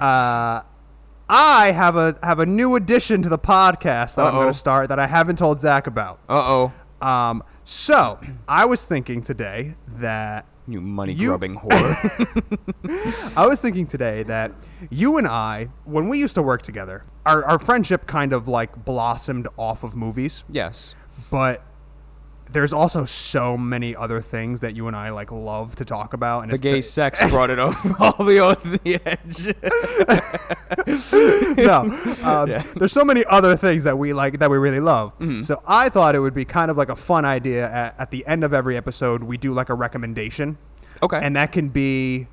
uh, 0.00 0.62
I 1.28 1.72
have 1.72 1.96
a 1.96 2.16
have 2.22 2.38
a 2.38 2.46
new 2.46 2.76
addition 2.76 3.22
to 3.22 3.28
the 3.28 3.38
podcast 3.38 4.14
that 4.16 4.26
I'm 4.26 4.34
going 4.34 4.46
to 4.46 4.54
start 4.54 4.88
that 4.90 5.00
I 5.00 5.08
haven't 5.08 5.36
told 5.36 5.58
Zach 5.58 5.88
about. 5.88 6.20
Uh 6.28 6.70
oh. 7.02 7.06
Um, 7.06 7.42
so 7.64 8.20
I 8.46 8.66
was 8.66 8.84
thinking 8.84 9.22
today 9.22 9.74
that 9.96 10.46
You 10.68 10.80
money 10.80 11.14
grubbing 11.14 11.56
whore. 11.56 13.32
I 13.36 13.46
was 13.46 13.60
thinking 13.60 13.86
today 13.86 14.22
that 14.24 14.52
you 14.90 15.18
and 15.18 15.26
I, 15.26 15.68
when 15.84 16.08
we 16.08 16.18
used 16.18 16.34
to 16.34 16.42
work 16.42 16.62
together, 16.62 17.04
our, 17.26 17.44
our 17.44 17.58
friendship 17.58 18.06
kind 18.06 18.32
of 18.32 18.46
like 18.46 18.84
blossomed 18.84 19.48
off 19.56 19.82
of 19.82 19.96
movies, 19.96 20.44
yes. 20.48 20.94
but 21.30 21.64
there's 22.52 22.72
also 22.72 23.04
so 23.04 23.56
many 23.56 23.96
other 23.96 24.20
things 24.20 24.60
that 24.60 24.74
you 24.76 24.86
and 24.86 24.96
I 24.96 25.10
like 25.10 25.32
love 25.32 25.76
to 25.76 25.84
talk 25.84 26.12
about. 26.12 26.42
And 26.42 26.50
The 26.52 26.58
gay 26.58 26.80
sex 26.80 27.20
brought 27.30 27.50
it 27.50 27.58
over 27.58 27.94
all 28.00 28.24
the 28.24 28.38
over 28.38 28.78
the 28.78 29.00
edge. 29.04 29.54
no, 31.56 31.82
um, 32.24 32.48
there's 32.76 32.92
so 32.92 33.04
many 33.04 33.24
other 33.26 33.56
things 33.56 33.84
that 33.84 33.98
we 33.98 34.12
like 34.12 34.38
that 34.38 34.50
we 34.50 34.58
really 34.58 34.80
love. 34.80 35.16
Mm-hmm. 35.18 35.42
So 35.42 35.62
I 35.66 35.88
thought 35.88 36.14
it 36.14 36.20
would 36.20 36.34
be 36.34 36.44
kind 36.44 36.70
of 36.70 36.76
like 36.76 36.88
a 36.88 36.96
fun 36.96 37.24
idea 37.24 37.70
at, 37.70 37.94
at 37.98 38.10
the 38.10 38.26
end 38.26 38.44
of 38.44 38.52
every 38.52 38.76
episode 38.76 39.22
we 39.22 39.36
do 39.36 39.52
like 39.52 39.68
a 39.68 39.74
recommendation, 39.74 40.58
Okay. 41.02 41.20
and 41.22 41.36
that 41.36 41.52
can 41.52 41.68
be 41.68 42.28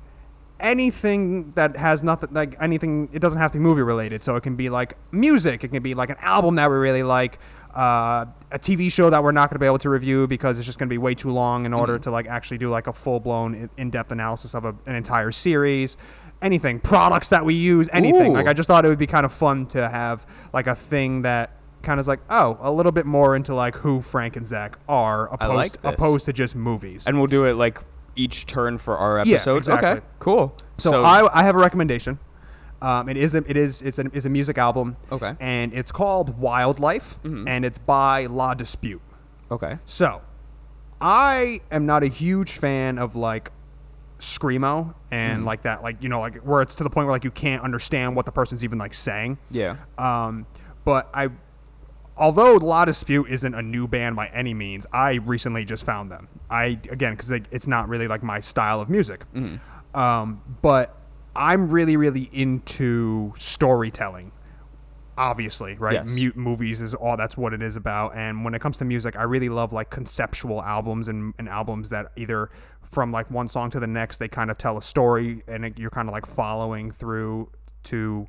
anything 0.60 1.52
that 1.52 1.76
has 1.76 2.02
nothing 2.02 2.30
like 2.32 2.56
anything. 2.60 3.08
It 3.12 3.20
doesn't 3.20 3.38
have 3.38 3.52
to 3.52 3.58
be 3.58 3.62
movie 3.62 3.82
related. 3.82 4.22
So 4.22 4.36
it 4.36 4.42
can 4.42 4.56
be 4.56 4.68
like 4.70 4.96
music. 5.12 5.64
It 5.64 5.68
can 5.68 5.82
be 5.82 5.94
like 5.94 6.10
an 6.10 6.18
album 6.20 6.56
that 6.56 6.70
we 6.70 6.76
really 6.76 7.02
like. 7.02 7.38
Uh, 7.74 8.26
a 8.52 8.58
TV 8.58 8.90
show 8.90 9.10
that 9.10 9.22
we're 9.22 9.32
not 9.32 9.48
going 9.48 9.54
to 9.56 9.60
be 9.60 9.66
able 9.66 9.78
to 9.78 9.90
review 9.90 10.26
because 10.26 10.58
it's 10.58 10.66
just 10.66 10.78
going 10.78 10.88
to 10.88 10.92
be 10.92 10.98
way 10.98 11.14
too 11.14 11.30
long 11.30 11.66
in 11.66 11.72
order 11.72 11.98
to 12.00 12.10
like 12.10 12.26
actually 12.26 12.58
do 12.58 12.68
like 12.68 12.86
a 12.88 12.92
full 12.92 13.20
blown 13.20 13.70
in 13.76 13.90
depth 13.90 14.10
analysis 14.10 14.54
of 14.54 14.64
a, 14.64 14.74
an 14.86 14.96
entire 14.96 15.30
series. 15.32 15.96
Anything, 16.42 16.80
products 16.80 17.28
that 17.28 17.44
we 17.44 17.54
use, 17.54 17.88
anything. 17.92 18.32
Ooh. 18.32 18.34
Like 18.34 18.46
I 18.46 18.52
just 18.54 18.66
thought 18.66 18.84
it 18.84 18.88
would 18.88 18.98
be 18.98 19.06
kind 19.06 19.24
of 19.26 19.32
fun 19.32 19.66
to 19.68 19.88
have 19.88 20.26
like 20.52 20.66
a 20.66 20.74
thing 20.74 21.22
that 21.22 21.52
kind 21.82 21.98
of 22.00 22.04
is 22.04 22.08
like 22.08 22.20
oh 22.28 22.58
a 22.60 22.70
little 22.72 22.92
bit 22.92 23.06
more 23.06 23.36
into 23.36 23.54
like 23.54 23.74
who 23.76 24.00
Frank 24.02 24.36
and 24.36 24.46
Zach 24.46 24.78
are 24.88 25.32
opposed 25.32 25.76
like 25.84 25.94
opposed 25.94 26.24
to 26.26 26.32
just 26.32 26.56
movies. 26.56 27.06
and 27.06 27.16
we'll 27.18 27.26
do 27.26 27.44
it 27.44 27.54
like 27.54 27.78
each 28.16 28.46
turn 28.46 28.78
for 28.78 28.96
our 28.98 29.16
Yeah, 29.24 29.34
episodes. 29.34 29.68
exactly. 29.68 29.90
Okay. 29.90 30.00
Cool. 30.18 30.54
So, 30.76 31.02
I, 31.02 31.40
I 31.40 31.42
have 31.44 31.54
a 31.54 31.58
recommendation. 31.58 32.18
Um, 32.82 33.08
it 33.08 33.16
is 33.16 33.34
a, 33.34 33.38
it 33.46 33.56
is 33.56 33.82
it's 33.82 33.98
a, 33.98 34.06
it's 34.12 34.26
a 34.26 34.30
music 34.30 34.58
album. 34.58 34.96
Okay. 35.12 35.26
Mm-hmm. 35.26 35.42
And 35.42 35.74
it's 35.74 35.92
called 35.92 36.38
Wildlife, 36.38 37.22
and 37.24 37.64
it's 37.64 37.78
by 37.78 38.26
La 38.26 38.54
Dispute. 38.54 39.02
Okay. 39.50 39.78
So, 39.84 40.22
I 41.00 41.60
am 41.70 41.86
not 41.86 42.02
a 42.02 42.06
huge 42.08 42.52
fan 42.52 42.98
of 42.98 43.16
like 43.16 43.50
screamo 44.18 44.94
and 45.10 45.44
like 45.44 45.62
that, 45.62 45.82
like 45.82 46.02
you 46.02 46.08
know, 46.08 46.20
like 46.20 46.36
where 46.38 46.62
it's 46.62 46.76
to 46.76 46.84
the 46.84 46.90
point 46.90 47.06
where 47.06 47.12
like 47.12 47.24
you 47.24 47.30
can't 47.30 47.62
understand 47.62 48.16
what 48.16 48.26
the 48.26 48.32
person's 48.32 48.64
even 48.64 48.78
like 48.78 48.94
saying. 48.94 49.38
Yeah. 49.50 49.76
Um, 49.98 50.46
but 50.84 51.10
I, 51.12 51.28
although 52.16 52.54
La 52.54 52.84
Dispute 52.84 53.28
isn't 53.30 53.54
a 53.54 53.62
new 53.62 53.88
band 53.88 54.16
by 54.16 54.28
any 54.28 54.54
means, 54.54 54.86
I 54.92 55.14
recently 55.14 55.64
just 55.64 55.84
found 55.84 56.10
them. 56.12 56.28
I 56.48 56.78
again 56.90 57.14
because 57.14 57.30
it's 57.30 57.66
not 57.66 57.88
really 57.88 58.08
like 58.08 58.22
my 58.22 58.40
style 58.40 58.80
of 58.80 58.88
music. 58.88 59.24
Um, 59.94 60.42
but 60.62 60.96
I'm 61.40 61.70
really 61.70 61.96
really 61.96 62.28
into 62.32 63.32
storytelling. 63.38 64.32
Obviously, 65.16 65.74
right? 65.74 65.94
Yes. 65.94 66.06
Mute 66.06 66.36
movies 66.36 66.80
is 66.80 66.94
all 66.94 67.16
that's 67.16 67.36
what 67.36 67.52
it 67.52 67.62
is 67.62 67.76
about. 67.76 68.16
And 68.16 68.44
when 68.44 68.54
it 68.54 68.60
comes 68.60 68.78
to 68.78 68.84
music, 68.84 69.16
I 69.16 69.22
really 69.24 69.48
love 69.48 69.72
like 69.72 69.90
conceptual 69.90 70.62
albums 70.62 71.08
and, 71.08 71.34
and 71.38 71.48
albums 71.48 71.90
that 71.90 72.10
either 72.16 72.50
from 72.82 73.12
like 73.12 73.30
one 73.30 73.48
song 73.48 73.70
to 73.70 73.80
the 73.80 73.86
next, 73.86 74.18
they 74.18 74.28
kind 74.28 74.50
of 74.50 74.56
tell 74.56 74.78
a 74.78 74.82
story 74.82 75.42
and 75.46 75.64
it, 75.64 75.78
you're 75.78 75.90
kind 75.90 76.08
of 76.08 76.12
like 76.12 76.24
following 76.26 76.90
through 76.90 77.50
to 77.84 78.26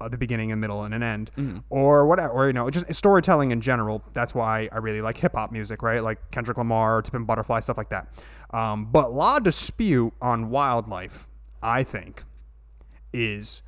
uh, 0.00 0.08
the 0.08 0.18
beginning 0.18 0.50
and 0.50 0.60
middle 0.60 0.82
and 0.82 0.94
an 0.94 1.02
end 1.02 1.30
or 1.70 2.06
whatever 2.06 2.32
or 2.32 2.46
you 2.48 2.52
know 2.52 2.68
just 2.70 2.92
storytelling 2.92 3.52
in 3.52 3.60
general 3.60 4.02
that's 4.14 4.34
why 4.34 4.68
i 4.72 4.78
really 4.78 5.00
like 5.00 5.16
hip-hop 5.16 5.52
music 5.52 5.80
right 5.80 6.02
like 6.02 6.18
kendrick 6.32 6.58
lamar 6.58 7.02
to 7.02 7.10
pimp 7.12 7.22
a 7.22 7.26
butterfly 7.26 7.60
stuff 7.60 7.76
like 7.76 7.88
that 7.90 8.08
um, 8.50 8.86
but 8.86 9.12
la 9.12 9.38
dispute 9.38 10.12
on 10.20 10.50
wildlife 10.50 11.28
i 11.62 11.84
think 11.84 12.24
is 13.12 13.62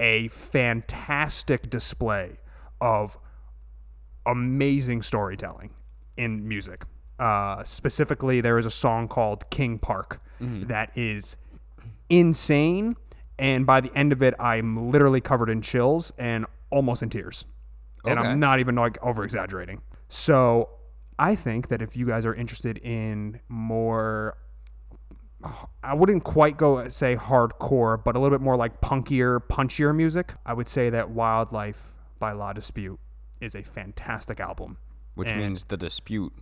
a 0.00 0.28
fantastic 0.28 1.70
display 1.70 2.38
of 2.80 3.18
amazing 4.26 5.02
storytelling 5.02 5.72
in 6.16 6.46
music. 6.48 6.84
Uh, 7.18 7.62
specifically, 7.64 8.40
there 8.40 8.58
is 8.58 8.66
a 8.66 8.70
song 8.70 9.06
called 9.08 9.48
King 9.50 9.78
Park 9.78 10.20
that 10.40 10.90
is 10.96 11.36
insane. 12.08 12.96
And 13.38 13.64
by 13.66 13.80
the 13.80 13.90
end 13.94 14.12
of 14.12 14.22
it, 14.22 14.34
I'm 14.38 14.90
literally 14.90 15.20
covered 15.20 15.48
in 15.48 15.62
chills 15.62 16.12
and 16.18 16.44
almost 16.70 17.02
in 17.02 17.08
tears. 17.10 17.44
And 18.04 18.18
I'm 18.20 18.40
not 18.40 18.58
even 18.60 18.74
like 18.74 18.98
over 19.02 19.24
exaggerating. 19.24 19.80
So 20.08 20.68
I 21.18 21.34
think 21.34 21.68
that 21.68 21.80
if 21.80 21.96
you 21.96 22.06
guys 22.06 22.26
are 22.26 22.34
interested 22.34 22.78
in 22.78 23.40
more 23.48 24.36
I 25.82 25.94
wouldn't 25.94 26.24
quite 26.24 26.56
go 26.56 26.88
say 26.88 27.16
hardcore, 27.16 28.02
but 28.02 28.16
a 28.16 28.18
little 28.18 28.36
bit 28.36 28.42
more 28.42 28.56
like 28.56 28.80
punkier, 28.80 29.40
punchier 29.40 29.94
music. 29.94 30.34
I 30.46 30.54
would 30.54 30.68
say 30.68 30.90
that 30.90 31.10
Wildlife 31.10 31.94
by 32.18 32.32
La 32.32 32.52
Dispute 32.52 32.98
is 33.40 33.54
a 33.54 33.62
fantastic 33.62 34.40
album. 34.40 34.78
Which 35.14 35.28
And- 35.28 35.40
means 35.40 35.64
the 35.64 35.76
dispute 35.76 36.32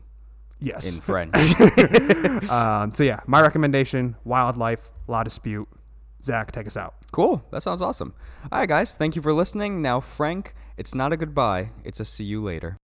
Yes. 0.61 0.87
in 0.87 1.01
French. 1.09 1.35
um, 2.51 2.91
so 2.93 3.03
yeah, 3.03 3.21
my 3.27 3.41
recommendation: 3.43 4.17
Wildlife, 4.25 4.91
La 5.09 5.23
Dispute. 5.25 5.69
Zach, 6.25 6.53
take 6.53 6.69
us 6.69 6.77
out. 6.77 6.95
cool. 7.11 7.43
That 7.51 7.65
sounds 7.65 7.83
awesome. 7.83 8.15
All 8.53 8.61
right, 8.61 8.69
guys. 8.69 8.95
Thank 8.95 9.17
you 9.17 9.23
for 9.23 9.33
listening. 9.33 9.83
Now, 9.83 9.99
Frank, 9.99 10.55
it's 10.77 10.95
not 10.95 11.13
a 11.13 11.17
goodbye. 11.17 11.71
It's 11.85 11.99
a 11.99 12.05
see 12.05 12.23
you 12.25 12.41
later. 12.41 12.77